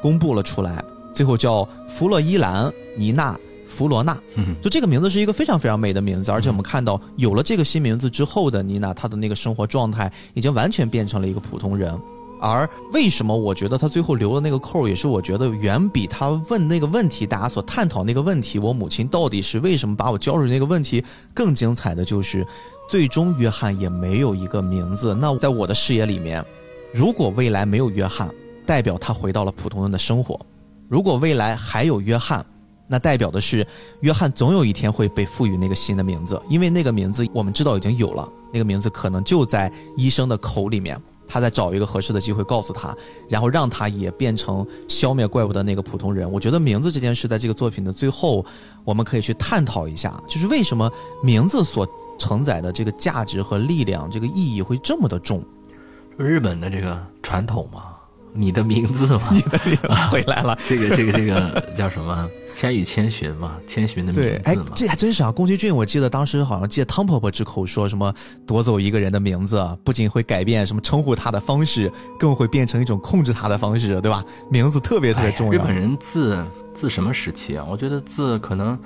[0.00, 0.82] 公布了出来，
[1.12, 3.38] 最后叫弗洛伊兰妮娜。
[3.72, 4.14] 弗罗娜，
[4.60, 11.98] 就这个名字是一个非常非常美的名字，而且我们看到有了这个新名字之后的妮娜，她的那个生活状态已经完全变成了一个普通人。
[12.38, 22.46] 而为什么我觉得她最后留的那个扣，也是我觉得远比她问那个问题，大家所探讨那个问题，我母亲到底是为什么把我交出去那个问题更精彩的就是，
[22.90, 25.14] 最终约翰也没有一个名字。
[25.14, 26.44] 那在我的视野里面，
[26.92, 28.28] 如果未来没有约翰，
[28.66, 30.36] 代表他回到了普通人的生活；
[30.88, 32.44] 如果未来还有约翰，
[32.92, 33.66] 那代表的是，
[34.00, 42.94] 约翰总有一天会被赋予那个新的名字，因为那个名字我们知道已经有了，那个名字可能就在医生的口里面，他在找一个合适的机会告诉他，
[43.30, 46.30] 然后让他也变成消灭怪物的那个普通人。
[46.30, 48.44] 我觉得名字这件事，在这个作品的最后，
[48.84, 50.92] 我们可以去探讨一下，就是为什么
[51.22, 51.88] 名字所
[52.18, 55.42] 承载的这个价值和力量，这个意义会这么的重？
[56.18, 57.84] 日本的这个传统嘛，
[58.34, 62.28] 你的名字嘛，你的名字回来了， 这个这个这个叫什么？
[62.54, 65.32] 千与千寻嘛，千寻的名字嘛，这还真是啊。
[65.32, 68.14] 宫崎骏，我记得当时好像借汤婆婆之口说什么
[68.46, 74.24] 夺走一个人的名字，不仅会改变什么称呼他的方式，更会变成一种控制他的方式，对吧？
[74.50, 75.52] 名字特别特别重要。
[75.52, 77.66] 日本人自自什么时期啊？
[77.68, 78.78] 我觉得自可能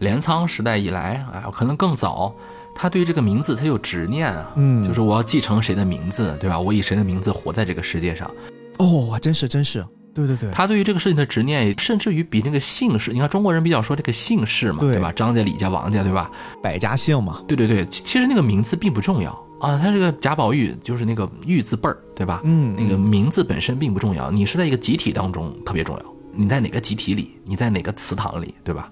[0.00, 2.34] 镰仓时代以来，哎，可能更早，
[2.74, 6.58] 他对这个名字他有执念啊，嗯，就是我要继承谁的名字，对吧？
[6.58, 8.30] 我以谁的名字活在这个世界上？
[8.78, 9.84] 哦，真是真是。
[10.14, 15.10] 对对对，他对于这个事情的执念，甚至于比那个姓氏，你看中国人比较说这个姓氏嘛，对吧？
[15.12, 16.30] 张家、李家、王家，对吧？
[16.62, 17.42] 百家姓嘛。
[17.48, 19.76] 对对对，其实那个名字并不重要啊。
[19.76, 22.40] 他这个贾宝玉就是那个玉字辈儿，对吧？
[22.44, 26.04] 嗯，那个名字本身并不重要，你是在一个集体当中特别重要。
[26.32, 27.36] 你在哪个集体里？
[27.44, 28.54] 你在哪个祠堂里？
[28.62, 28.88] 对吧？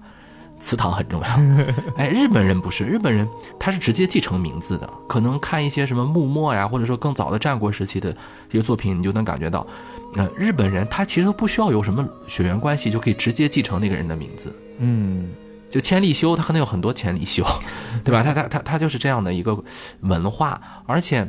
[0.59, 1.27] 祠堂很重要。
[1.97, 3.27] 哎，日本人不是，日本人
[3.59, 4.89] 他是直接继承名字的。
[5.09, 8.11] 可能看一些什么幕末呀，或者说更早的战国时期的
[8.49, 9.65] 一些作品，你就能感觉到。
[10.15, 14.55] 呃，日本人他其实都不需要有什么血缘关系，就可以直接继承那个人的名字。
[14.77, 15.31] 嗯，
[15.69, 17.43] 就千利休，他可能有很多千利休，
[18.05, 18.21] 对吧？
[18.21, 19.57] 他他他他就是这样的一个
[20.01, 20.61] 文化。
[20.85, 21.27] 而且，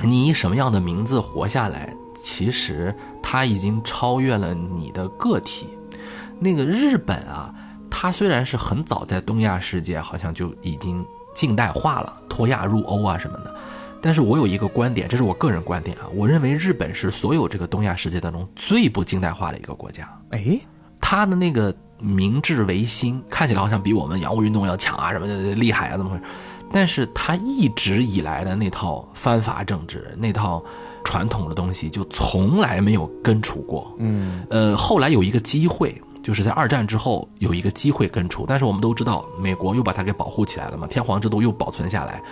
[0.00, 5.68] 你以什么样的名字活下来，其实他已经超越了你的个体。
[6.40, 7.54] 那个日本啊，
[7.90, 11.04] 它虽然是很早在东亚世界好像就已经
[11.34, 13.54] 近代化了，脱亚入欧啊什么的。
[14.00, 20.08] 但是我有一个观点，这是我个人观点啊，我认为日本是所有这个东亚世界当中最不近代化的一个国家。
[20.30, 20.58] 哎，
[21.00, 26.22] 他的那个明治维新看起来好像比我们洋务运动要强啊，什么厉害啊，怎么回事？
[26.70, 30.62] 但是他一直以来的那套藩阀政治，那套
[31.02, 33.90] 传统的东西就从来没有根除过。
[33.98, 42.22] 嗯，呃，后来有一个机会，就是在二战之后有一个机会根除，但是我们都知道，美国又把它给保护起来了嘛，天皇制度又保存下来。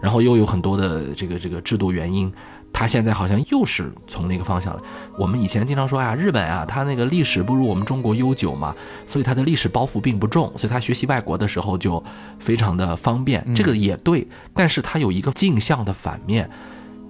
[0.00, 2.32] 然后又有很多的这个这个制度原因，
[2.72, 4.82] 他现在好像又是从那个方向了。
[5.18, 8.74] 我们以前经常说啊，日本啊，它那个历史不如我们中国悠久嘛，
[9.06, 12.02] 所以它的历史包袱并不重，所以他学习外国的时候就
[12.38, 13.46] 非常的方便。
[13.54, 16.48] 这个也对，但是他有一个镜像的反面，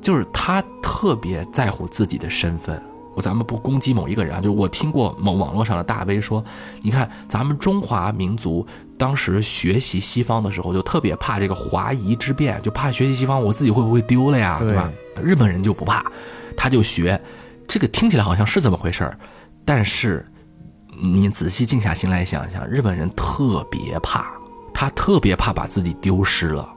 [0.01, 2.81] 就是他特别在乎自己的身份。
[3.17, 6.45] 我咱们不攻击某一个人啊，就我听过某网络上的大 V 说，
[6.83, 8.67] 你看咱们中华民族
[8.99, 14.91] 当时学习西方的时候，就特别怕这个华夷之变，就怕学习西方我自己会不会丢了呀，对吧？
[15.23, 16.05] 日本人就不怕，
[16.57, 17.21] 他就学，
[17.67, 19.19] 这个听起来好像是这么回事儿，
[19.65, 20.25] 但是
[20.99, 24.33] 你仔细静下心来想想，日本人特别怕，
[24.73, 26.69] 他特别怕把自己丢失了，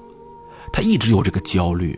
[0.73, 1.97] 他一直有这个焦虑。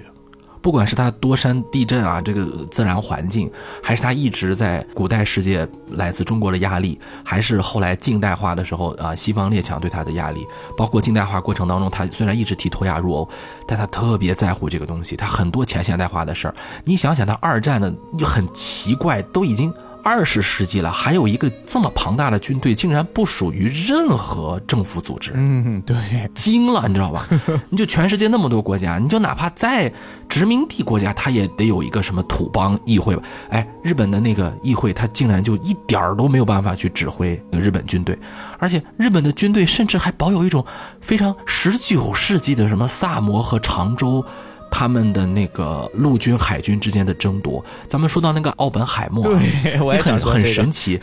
[0.62, 3.52] 不管是他多山地震啊，这个自然环境，
[3.82, 10.46] 还是他一直在古代世界来自中国的压力，还是后来近代化的时候啊，西方列强对他的压力，
[10.78, 13.28] 包括近代化过程当中，他虽然一直提脱亚入欧，
[13.68, 16.56] 但他特别在乎这个东西，他很多前现代化的事儿。
[16.84, 19.74] 你想想，他二战的就很奇怪，都已经。
[20.04, 25.32] 二十世纪了，还有一个这么庞大的军队，竟然不属于任何政府组织。
[25.36, 25.96] 嗯，对，
[26.34, 27.28] 惊了，你知道吧？
[27.70, 29.92] 你就全世界那么多国家，你就哪怕在
[30.28, 33.24] 殖民地国家，它也得有一个什么土邦议会吧？
[33.50, 38.18] 哎，日本的那个议会，它竟然就一点儿都没有办法去指挥日本军队，
[38.58, 40.66] 而且日本的军队甚至还保有一种
[41.02, 44.26] 非常十九世纪的什么萨摩和长州。
[44.72, 51.00] 他们的那个陆军、海军之间的争夺，咱们说到那个奥本海默，对，我也很很神奇。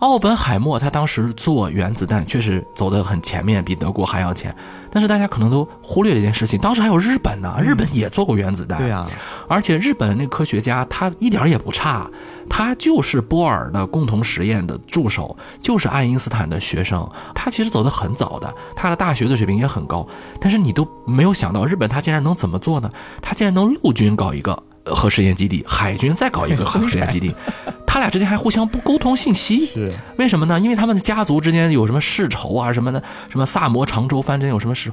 [0.00, 4.54] 奥本海默他当时做原子弹确实走得很前面，比德国还要前。
[4.90, 8.78] 但是大家可能都忽略了一件事情，当时还有日本呢，日本也做过原子弹。
[8.78, 9.06] 对啊，
[9.48, 12.10] 而且日本那科学家他一点也不差，
[12.48, 17.08] 他就是波尔的共同实验的助手，就是爱因斯坦的学生。
[17.34, 20.06] 他其实走得很早的，他的大学的水平也很高。
[20.40, 22.90] 但是你都没有想到，日本他竟然能怎么做呢？
[23.22, 27.34] 他竟然能陆军搞一个核试验基地，海军再搞一个核试验基地。
[27.96, 30.60] 他俩之间还互相不沟通信息，是为什么呢？
[30.60, 34.92] 因为他们的家族之间有什么世仇啊什么的，什么萨摩长州藩镇有什么事？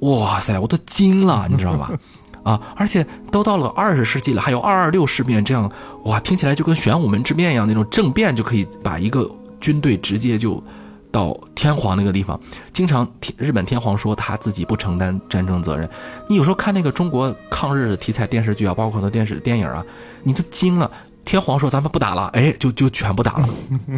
[0.00, 1.90] 哇塞，我都惊了，你知道吧？
[2.44, 5.72] 啊，而且都到了二十世纪了，还有二二六事变这样，
[6.04, 9.26] 哇，听起来就跟玄武门之变一样，那种政变就可以把一个
[9.58, 10.62] 军队直接就
[11.10, 12.38] 到天皇那个地方。
[12.70, 15.88] 经常日本天皇说他自己不承担战争责任。
[16.28, 19.82] 你有时候看那个中国抗日题材电视剧啊，包括很多电视电影啊，
[20.22, 20.90] 你都惊了。
[21.24, 23.48] 天皇说：“咱们不打了，哎，就就全部打了。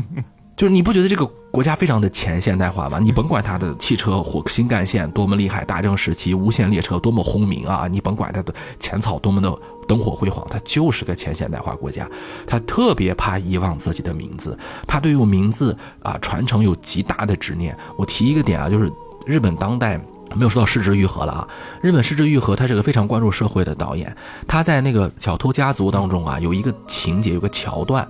[0.56, 3.00] 就是你不觉得这个国家非常的前现代化吗？
[3.00, 9.52] 你甭管它的汽车、火新干线多么厉害，大正时期无线列车多么轰鸣啊，你甭管它的前草多么的
[9.88, 12.08] 灯火辉煌，它就是个前现代化国家。
[12.46, 14.56] 他特别怕遗忘自己的名字，
[14.86, 17.76] 他对于名字啊传承有极大的执念。
[17.96, 18.88] 我提一个点啊，就是
[19.26, 20.00] 日本当代。”
[20.34, 21.48] 没有说到失之愈合了啊！
[21.80, 24.14] 日本失之愈合，他是个非常关注社会的导演。
[24.46, 28.06] 他在那个小偷家族当中啊，有一个情节，有个桥段，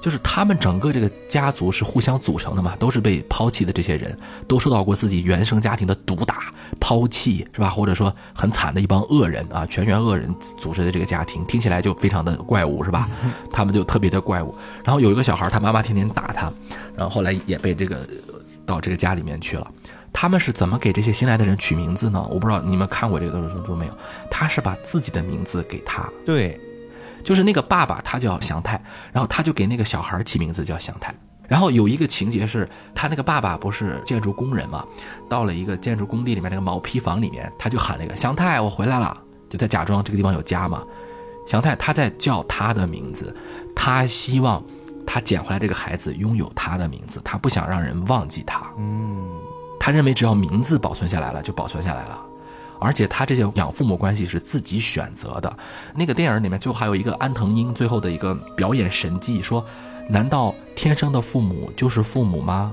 [0.00, 4.16] 就是他们整个这个家族是互相组成的嘛，都是被抛弃的这些人，
[4.46, 7.68] 都受到过自己原生家庭的毒打、抛弃，是吧？
[7.68, 13.08] 或者说很惨的一帮恶人啊，全员恶人组织的这个家庭，听起来就非常的怪物，是吧？
[13.52, 14.54] 他们就特别的怪物。
[14.84, 16.52] 然后有一个小孩，他妈妈天天打他，
[16.96, 18.06] 然后后来也被这个
[18.64, 19.70] 到这个家里面去了。
[20.18, 22.26] 他们是怎么给这些新来的人取名字呢？
[22.30, 23.92] 我不知道你们看过这个都是说没有？
[24.30, 26.58] 他是把自己的名字给他，对，
[27.22, 28.82] 就是那个爸爸他叫祥太，
[29.12, 31.14] 然后他就给那个小孩起名字叫祥太。
[31.46, 34.86] 然后有一个情节是他那个爸爸不是建筑工人嘛，
[35.28, 39.14] 到了一个建筑工地里面那个毛坯房里面，他就喊了一个祥太，我回来了，
[39.50, 40.82] 就在假装这个地方有家嘛。
[41.46, 43.36] 祥太他在叫他的名字，
[43.74, 44.64] 他希望
[45.06, 48.62] 他捡回来这个孩子拥有他的名字，他不想让人忘记他。
[48.78, 49.35] 嗯。
[49.86, 52.20] 他认为只要名字保存下来了，就保存下来了，
[52.80, 55.56] 而且他这些养父母关系是自己选择的。
[55.94, 59.64] 那个电影里面最后还有一个安藤英最后的一个表演神迹，说
[60.10, 62.72] ：“难道天生的父母就是父母吗？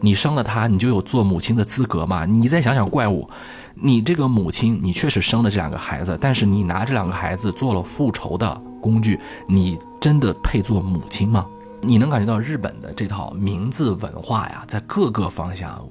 [0.00, 2.26] 你生了他，你就有做母亲的资格吗？
[2.26, 3.26] 你再想想怪物，
[3.74, 9.18] 你这个母亲，你确实生了这两个孩子，但是你拿这两个孩子做了复仇的工具，
[9.48, 11.46] 你真的配做母亲吗？
[11.80, 15.82] 你能感觉到日本的这套名字文化呀，在各个方向。”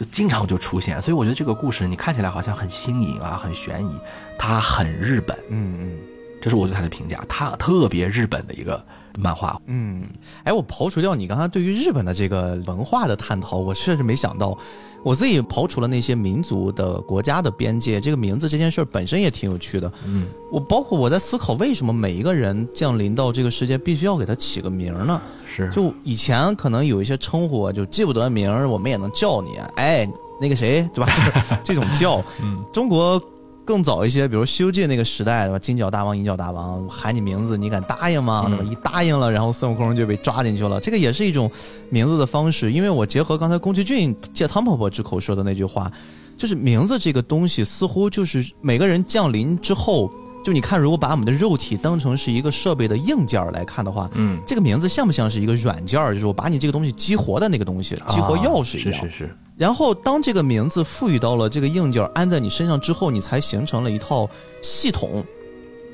[0.00, 4.00] 就经常就出现，所以我觉得这个故事你看起来好像很新颖啊，很悬疑，
[4.38, 5.98] 它很日本，嗯嗯，
[6.40, 8.82] 这是我对它的评价，它特别日本的一个
[9.18, 10.08] 漫画，嗯，
[10.42, 14.56] 哎，我刨除掉你刚才对于日本的这个文化的探讨，我确实没想到。
[15.02, 19.90] 我自己刨除了那些民族的国家的边界，这个名字这件事本身也挺有趣的。
[20.06, 25.20] 嗯，我包括我在思考，为什么每一个人降临到这个世界必须要给他起个名呢？
[25.46, 30.08] 是，就以前可能有一些称呼就记不得名，我们也能叫你，哎，
[30.40, 31.12] 那个谁，对吧？
[31.64, 33.22] 这种叫，嗯中国。
[33.70, 35.58] 更早一些，比如《西游记》那个时代，对吧？
[35.60, 38.44] 金角大王、银角大王，喊你名字，你敢答应吗？
[38.48, 38.64] 对吧？
[38.64, 40.80] 一答应了，然后孙悟空就被抓进去了。
[40.80, 41.48] 这个也是一种
[41.88, 42.72] 名字的方式。
[42.72, 45.88] 因为我结合刚才宫崎骏借汤婆婆之口说的那句话，
[46.36, 50.10] 就是名字这个东西，似乎就是每个人降临之后。
[50.42, 59.00] 就你看，如果把我们的肉体当成是一个设备的硬件来看的话，嗯，这个名字像不像是一个软件就是我把你这个东西激活的那个东西，激活钥匙一样。
[59.00, 59.36] 是是是。
[59.60, 64.26] 然后当这个名字赋予到了这个硬件安在你身上之后，你才形成了一套
[64.62, 65.22] 系统。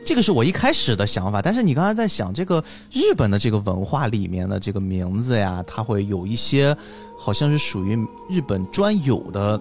[0.04, 1.42] 这个是我一开始的想法。
[1.42, 2.62] 但是你刚才在想这个
[2.92, 6.76] 日本的这个文化里面的这个名字呀，它会有一些
[7.18, 7.98] 好像是属于
[8.30, 9.60] 日本专有的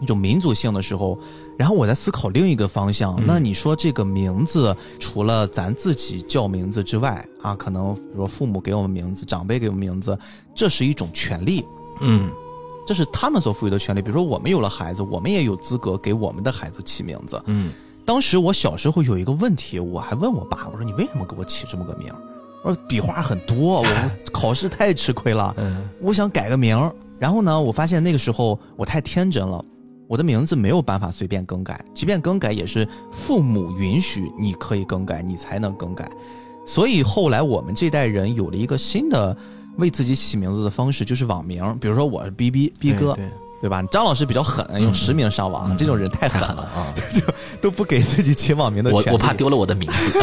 [0.00, 1.18] 一种民族性的时候。
[1.58, 10.18] 然后我在思考另一个方向，那你说这个名字，除了咱自己叫名字之外啊，可能比如说父母给我们名字，长辈给我们名字，
[10.54, 11.62] 这是一种权利，
[12.00, 12.30] 嗯，
[12.88, 14.00] 这是他们所赋予的权利。
[14.00, 17.70] 比如说我们有了孩子，我们也有资格给我们的孩子起名字，嗯。
[18.06, 22.10] 当时我小时候有一个问题，我还问我爸，我说你为什么给我起这么个名？
[22.64, 23.86] 我说笔画很多，我
[24.32, 26.74] 考试太吃亏了，嗯我想改个名。
[27.18, 29.62] 然后呢，我发现那个时候我太天真了。
[30.08, 36.10] 我的名字没有办法随便更改，即便更改也是父母允许你可以更改，你才能更改。
[36.64, 39.36] 所以后来我们这代人有了一个新的
[39.78, 41.76] 为自己起名字的方式，就是网名。
[41.80, 43.16] 比如说我是 B B B 哥。
[43.60, 43.82] 对吧？
[43.90, 46.94] 张老师比较狠，用实名上网，这种人太狠了啊！
[47.12, 47.20] 就
[47.60, 49.06] 都不给自己起网名的权利。
[49.08, 50.20] 我我怕丢了我的名字。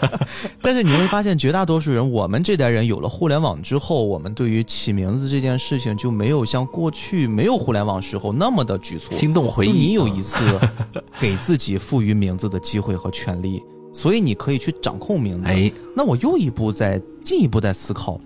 [0.62, 9.12] 但是你会发现，绝大多数人，我们这代人有了互联网之后，我们对于起名字这件事情就没有像过去没有互联网时候那么的局促。
[9.12, 10.58] 心动回忆，你有一次
[11.20, 13.62] 给自己赋予名字的机会和权利，
[13.92, 15.52] 所以你可以去掌控名字。
[15.52, 18.18] 哎，那我又一步在进一步在思考，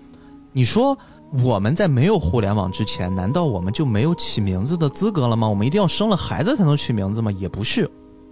[0.53, 0.97] 你说。
[1.43, 5.49] 我们在没有互联网之前，难道我们就没有起名字的资格了吗？
[5.49, 7.31] 我们一定要生了孩子才能取名字吗？
[7.31, 7.89] 也不是。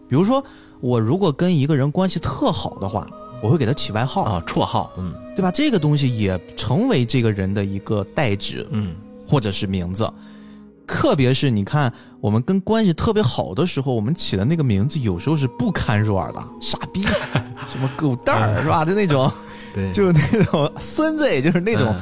[0.07, 0.43] 比如说，
[0.81, 3.07] 我如果跟一个人关系特好的话，
[3.41, 5.49] 我会给他起外号啊，绰号，嗯，对吧？
[5.49, 8.95] 这个东西也成为这个人的一个代指，嗯，
[9.27, 10.07] 或者是名字。
[10.85, 17.02] 特别是你看，我们跟关系特别好的时候，我们起的那个名字有时候是不堪入耳的，傻逼，
[17.68, 18.85] 什么狗蛋儿， 是吧？
[18.85, 19.31] 就那种，
[19.73, 21.95] 对，就是那种孙子，也就是那种。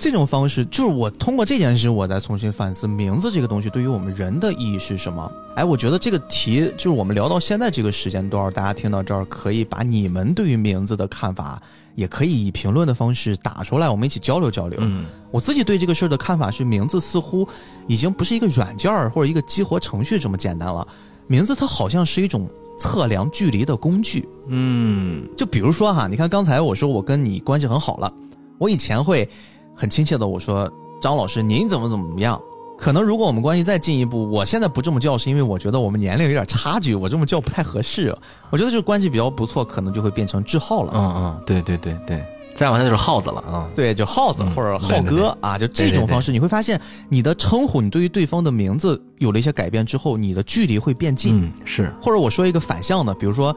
[0.00, 5.32] 这种方式就是我通过这件事，我在重新反思名字这个东西对于我们人的意义是什么。
[5.56, 11.58] 哎，我觉得这个题就是我们聊到现在这个时间段，大家听到这儿可以把你们对于名字的看法，
[11.94, 14.78] 也可以以评论的方式打出来，我们一起交流交流。
[14.82, 17.48] 嗯，我自己对这个事儿的看法是，名字似乎
[17.86, 20.86] 已经不是一个软件儿或者一个激活程序这么简单了，
[21.26, 22.46] 名字它好像是一种
[22.78, 24.28] 测量距离的工具。
[24.48, 28.12] 嗯，就比如说哈，你看刚才我说我跟你关系很好了，
[28.58, 29.28] 我以前会。
[29.76, 30.72] 很亲切的我说
[31.02, 32.40] ：“张老师，您怎么怎么怎么样？
[32.78, 38.16] 可能如果我们关系再进一步，我现在不这么叫，是因为我觉得我们年龄有点差距，我这么叫不太合适。
[38.50, 40.92] 我觉得就是关系比较不错，可能就会变成志浩了。
[40.94, 43.68] 嗯嗯，对对对对，再往下就是耗子了啊。
[43.74, 51.44] 对，就耗子或者浩哥啊，就这种方式，你会发现你的称呼，你对于对方的名字有了一些改变之后，你的距离会变近。
[51.44, 51.92] 嗯，是。
[52.00, 53.54] 或者我说一个反向的，比如说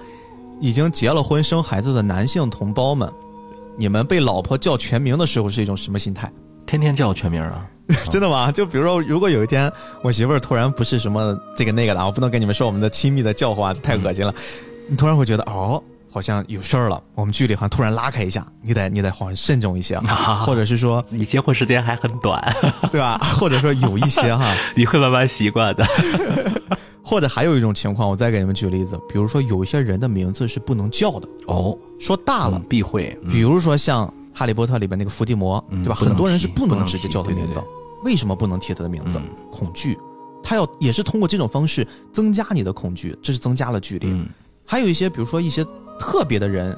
[0.60, 3.10] 已经结了婚生孩子的男性同胞们。”
[3.80, 6.32] 你们被老婆叫全名的时候是一种什么心态？
[6.66, 7.64] 天天叫全名啊？
[8.10, 8.52] 真的吗？
[8.52, 9.72] 就比如说，如果有一天
[10.02, 14.34] 我媳妇儿突然不是什么这个那个的，我不能跟你们说我们的亲密的叫唤，太恶心了。
[14.90, 15.80] 你突然会觉得哦，
[16.18, 20.00] 好像有事儿了，我们距离好像突然拉开一下，你得你得好像慎重一些，
[20.44, 22.44] 或者是说你结婚时间还很短，
[22.92, 23.20] 对吧？
[23.40, 25.86] 或者说有一些哈， 你会慢慢习惯的。
[27.06, 33.16] 或者还有一种情况，我再给你们举例子，比如说有一些人的名字是不能叫的哦，说大了避讳。
[33.30, 35.94] 比如说像《哈利波特》里边那个伏地魔，对吧？
[35.94, 37.62] 很多人是不能直接叫他名字。
[38.04, 39.22] 为什么不能提他的名字？
[39.52, 39.96] 恐惧，
[40.44, 44.28] 他要也是通过这种方式增加你的恐惧，这是增加了距离。
[44.70, 45.66] 还有一些，比如说一些
[46.00, 46.78] 特别的人，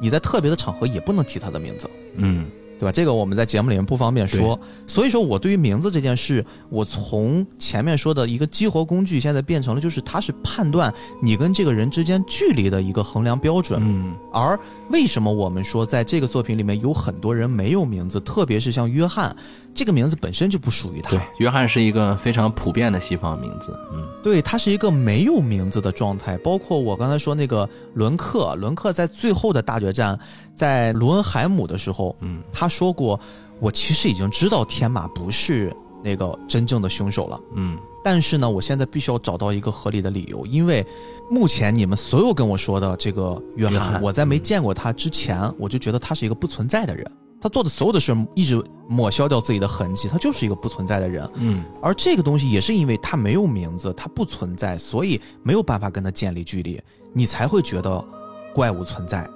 [0.00, 1.88] 你在特别的场合也不能提他的名字。
[2.16, 2.46] 嗯。
[2.78, 2.92] 对吧？
[2.92, 13.80] 这个我们在节目里面不方便说，所以说我对于名字这件事，我从前面说的一个激活工具，现在变成了就是它是判断你跟这个人之间距离的一个衡量标准。
[13.82, 14.56] 嗯，而
[14.90, 19.34] 为什么我们说在这个作品里面有很多人没有名字，特别是像约翰。
[19.74, 21.10] 这个名字本身就不属于他。
[21.10, 23.78] 对，约翰是一个非常普遍的西方名字。
[23.92, 26.36] 嗯，对，他是一个没有名字的状态。
[26.38, 30.18] 包括我刚才说那个伦克，伦克在最后的大决战，
[30.54, 33.18] 在罗恩海姆的时候，嗯，他说过
[33.60, 35.72] ：“我其实已经知道天马不是
[36.02, 40.84] 那个真正的凶手了。”嗯，但是呢，我现在必须要找到一个合理的理由，因为
[41.30, 47.08] 目前你们所有跟我说的这个约翰，我在没见过他之前，我就觉得他是一个不存在的人。
[47.40, 51.28] 他做的所有的事一直抹消掉自己的痕迹，他就是一个不存在的人。
[51.34, 56.80] 嗯，而这个东西也是因为他没有名字，他不存在，所以没有办法跟他建立距离，
[57.12, 58.04] 你才会觉得
[58.54, 59.28] 怪物存在。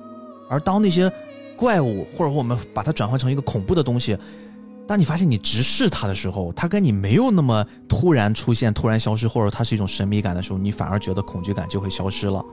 [0.48, 1.10] 而当那些
[1.56, 4.18] 怪物，或者我们把它转换成一个恐怖的东西，
[4.86, 12.44] 当你发现你直视它的时候，它跟你没有那么突然出现、突然消失，或者它是一种神秘感的时候，你反而觉得恐惧感就会消失了。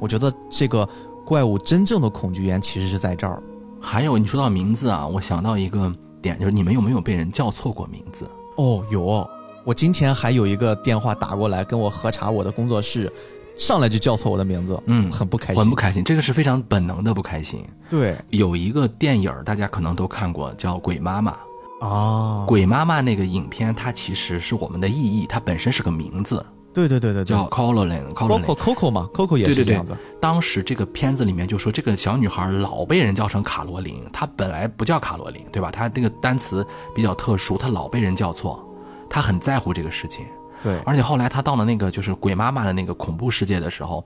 [0.00, 0.86] 我觉得这个
[1.24, 3.40] 怪物真正的恐惧源其实是在这儿。
[3.86, 8.28] 还有你说到名字啊，我想到一个点，就是你们有没有被人叫错过名字？
[8.56, 9.24] 哦，有。
[9.62, 13.10] 我今天还有一个电话打过来跟我核查我的工作室，
[13.56, 16.02] 上来就叫错我的名字，嗯，很不开心，很不开心。
[16.02, 17.64] 这个是非常本能的不开心。
[17.88, 21.32] 对，有一个电影大家可能都看过，叫《鬼妈妈》。
[21.80, 26.44] 哦，鬼妈妈那个影片，它其实是我们的意义，它本身是个名字。
[26.76, 29.96] 对对对对，叫 Coraline，包括 Coco 嘛，Coco 也是这样子。
[30.20, 35.70] 当时这个片子里面就说，这个小女孩老被人叫成卡罗琳，她本来不叫卡罗琳，对吧？
[35.70, 38.62] 她那个单词比较特殊，她老被人叫错，
[39.08, 40.26] 她很在乎这个事情。
[40.62, 44.04] 对，而且后来她到了那个就是鬼妈妈的那个恐怖世界的时候，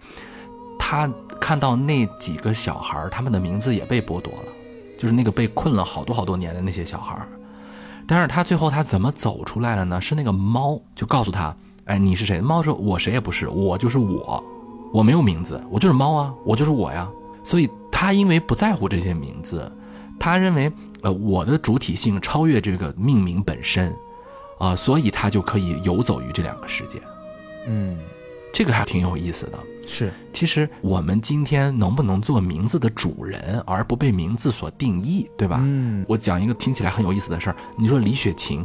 [0.79, 4.53] 她看到那几个小孩，他们的名字也被剥夺了，
[4.97, 7.21] 就是那个被困了好多好多年的那些小孩。
[8.07, 10.01] 但是她最后她怎么走出来了呢？
[10.01, 11.53] 是那个猫就告诉她。
[11.91, 12.41] 哎，你是谁？
[12.41, 14.41] 猫说：“我谁也不是，我就是我，
[14.93, 17.11] 我没有名字，我就是猫啊，我就是我呀。”
[17.43, 19.69] 所以他因为不在乎这些名字，
[20.17, 20.71] 他认为
[21.03, 23.93] 呃我的主体性超越这个命名本身，
[24.61, 27.03] 啊，所以他就可以游走于这两个世界。
[27.67, 27.99] 嗯，
[28.53, 29.59] 这个还挺有意思的。
[29.85, 35.59] 是，其实我们今天能不能做名字的主人，而不被名字所定义，对吧？
[35.61, 37.57] 嗯，我讲一个听起来很有意思的事儿。
[37.77, 38.65] 你说李雪琴。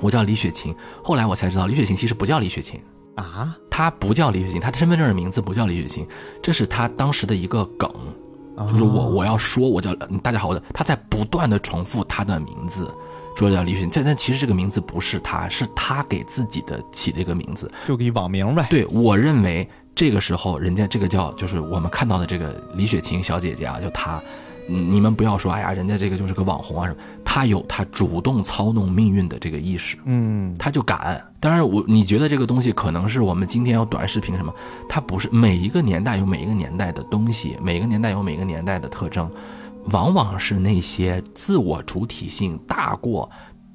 [0.00, 2.80] 我叫李雪琴，后来我才知道李雪琴其实不叫李雪琴
[3.16, 6.06] 啊，她不叫李雪琴，她的身份证的名字不叫李雪琴，
[6.42, 7.90] 这是她当时的一个梗，
[8.70, 12.88] 就是我我要说我叫大家好，我她在不断的重复她的名字，
[13.36, 18.66] 说叫李雪琴，但但其实这个名字不是她，是她给自己的起的一个名字，就给网名呗。
[18.70, 24.22] 对我认为这个时候人家这个叫就是我们看到的这个李雪琴小姐姐啊，就她。
[24.68, 31.20] 你们不要说，哎呀，人家这个就是个网红啊什么，他有他主动操弄命运的这个意识，嗯，他就敢。
[31.40, 34.52] 当然，我你觉得这个东西可能是我们今天要短视频什么，
[34.86, 39.30] 它不是每一个年代有每一个年代的东西，每个年代有每个年代的特征，
[39.86, 43.30] 往往是那些自我主体性大过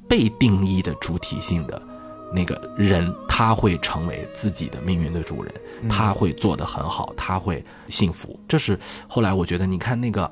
[0.08, 1.82] 被定义的主体性的
[2.36, 5.52] 那个人，他会成为自己的命运的主人，
[5.90, 8.40] 他会做得很好，他会幸福。
[8.48, 10.32] 这是后来我觉得，你看那个。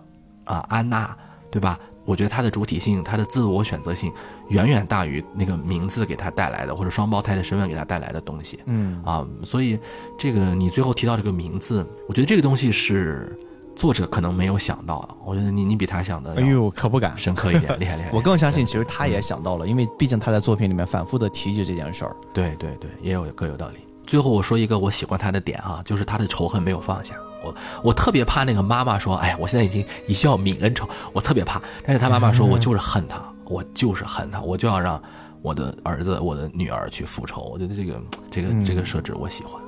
[0.51, 1.15] 啊，安娜，
[1.49, 1.79] 对吧？
[2.03, 4.11] 我觉得她的主体性，她的自我选择性，
[4.49, 8.59] 远远大于那个名字给她带来的，或者双胞胎的身份给她带来的东西。
[8.65, 9.79] 嗯啊，所以
[10.17, 13.39] 这个你最后提到这个名字，我觉得这个东西是
[13.75, 15.15] 作者可能没有想到。
[15.23, 18.09] 我觉得你你比他想的，哎呦，可不敢深刻一点， 厉害厉害。
[18.11, 22.15] 我更相信，其实他也想到了，因为毕竟他在作品里面反复的提及这件事儿。
[22.33, 23.77] 对对对，也有各有道理。
[24.07, 27.13] 最后我说一个我喜欢他的点啊，就是他的仇恨没有放下。
[27.43, 31.61] 我我特别怕那个妈妈说，哎呀，我现在已经一笑泯恩仇，我特别怕。
[31.83, 35.01] 但是他妈妈说，我就是恨他，我就是恨他，我就要让
[35.41, 37.49] 我的儿子、我的女儿去复仇。
[37.51, 39.61] 我觉得这个这个这个设置我喜欢。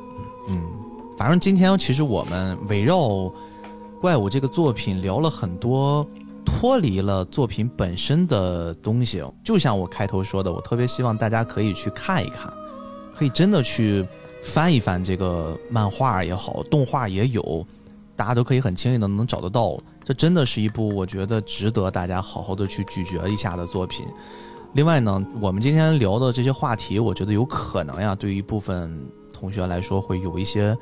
[0.50, 0.62] 嗯，
[1.18, 3.32] 反正今天其实我们围绕
[4.00, 6.06] 怪物这个作品聊了很多，
[6.46, 9.24] 脱离了作品本身的东西。
[9.44, 12.54] 就像我开头说的，我特别希望大家可以去看一看，
[13.16, 14.06] 可以真的去。
[14.44, 17.66] 翻一翻这个漫画也好，动画也有，
[18.16, 19.80] 大家都可以很轻易的能找得到。
[20.04, 24.06] 这真的是一部我觉得值得大家好好的去咀嚼一下的作品。
[24.74, 28.94] 另外呢，我们今天聊的这些话题，我觉得有可能呀，对于一部分
[29.32, 30.78] 同学来说会有一些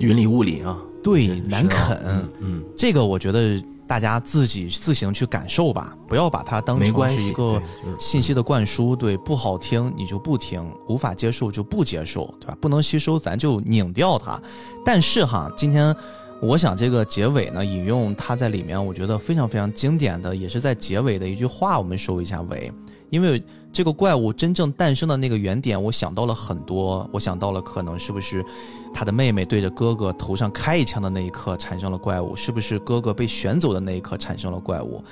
[0.00, 1.96] 云里雾里啊，对难啃。
[2.40, 3.62] 嗯，这个我觉得。
[3.92, 7.62] 大家自己自行去感受吧，不要把它当成是一个
[7.98, 8.96] 信息的灌输。
[8.96, 12.56] 对，不好听你就不听，无法接受就不接受，对吧？
[12.58, 14.40] 不能吸收咱就拧掉它。
[14.82, 15.94] 但是哈，今天
[16.40, 22.72] 我想这个结尾呢，引用他在里面，我觉得非常非常经典的，也是在结尾的一句话，我们收一下尾，
[23.10, 23.44] 因为。
[23.74, 27.08] 这个怪物真正诞生的那个原点，我想到了很多。
[27.10, 28.44] 我想到了，可能是不是
[28.92, 32.36] 他的妹妹对着哥哥头上开一枪的那一刻产生了怪物？
[32.36, 35.02] 是不是哥哥被选走的那一刻产生了怪物？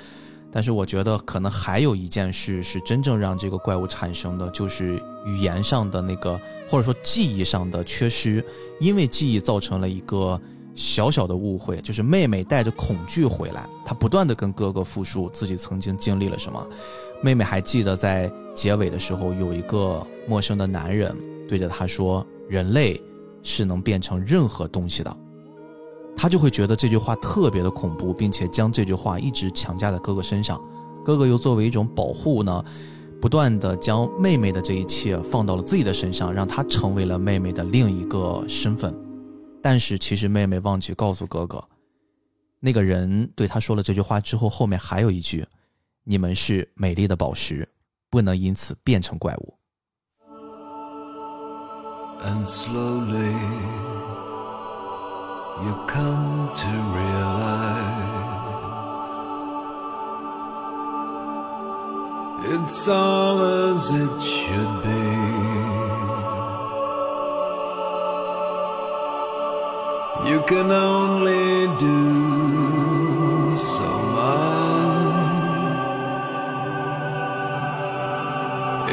[0.51, 6.39] 但是我觉得，可能还有一件事是真正让这个怪物产生的，就是语言上的那个，
[6.69, 8.43] 或者说记忆上的缺失，
[8.79, 10.39] 因为记忆造成了一个。
[10.73, 16.65] 小小的误会，就是妹妹带着恐惧回来，她不断的跟哥哥复述自己曾经经历了什么。
[17.21, 21.13] 妹妹还记得在结尾的时候，有一个陌生的男人
[21.47, 22.99] 对着她说：“人类
[23.43, 25.17] 是能变成任何东西的。”
[26.15, 30.61] 他就会觉得这句话特别的恐怖，并且将这句话一直强加在哥哥身上。
[31.03, 32.63] 哥哥又作为一种保护呢，
[33.19, 38.93] 不断的将妹妹的这一切放到了自己的身上，让她成为了妹妹的另一个身份。
[39.63, 41.63] 但是其实妹妹忘记告诉哥哥，
[42.59, 45.45] 那个人对他说了这句话之后，后面还有一句
[46.03, 47.67] ：“你们是美丽的宝石，
[48.09, 49.53] 不能因此变成怪物。”
[52.23, 53.33] And slowly
[55.63, 56.67] you come to
[56.99, 58.11] realize
[62.53, 63.43] it's all
[63.73, 65.11] as it should be.
[70.29, 74.51] You can only do so much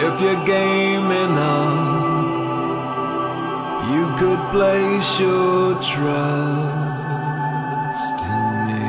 [0.03, 1.88] if you're game enough
[3.95, 6.19] you could place your trust
[8.37, 8.89] in me.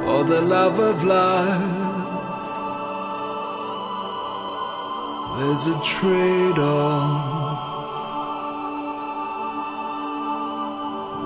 [0.00, 1.86] For the love of life,
[5.38, 7.34] there's a trade off.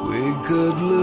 [0.09, 1.00] We could lose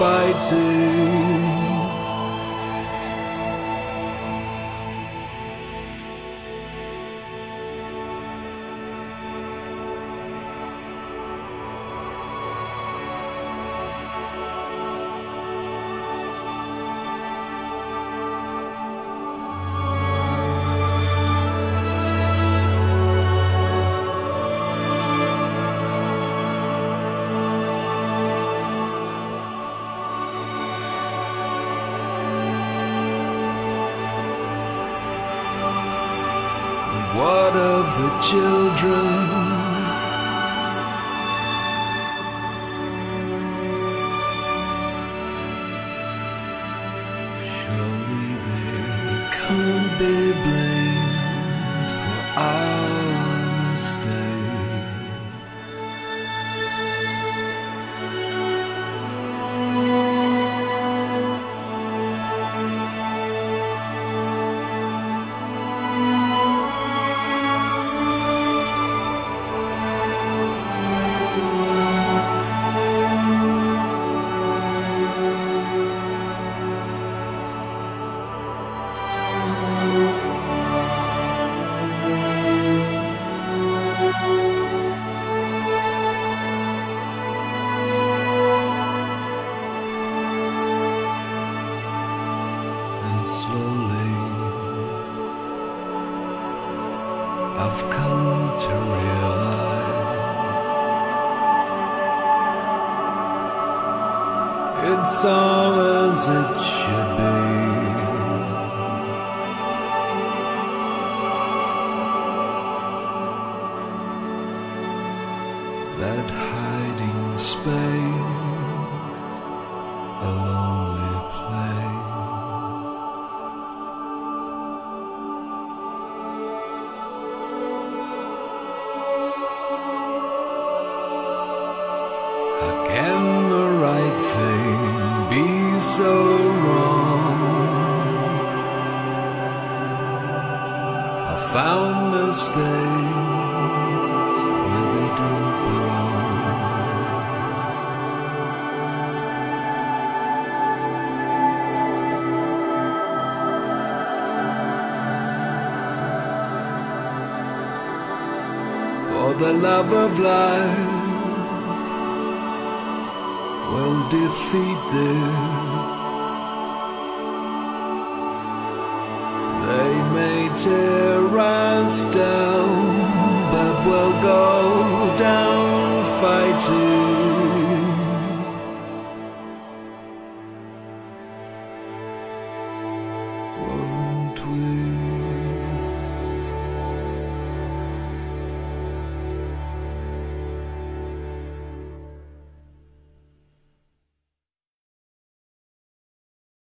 [0.00, 0.69] fight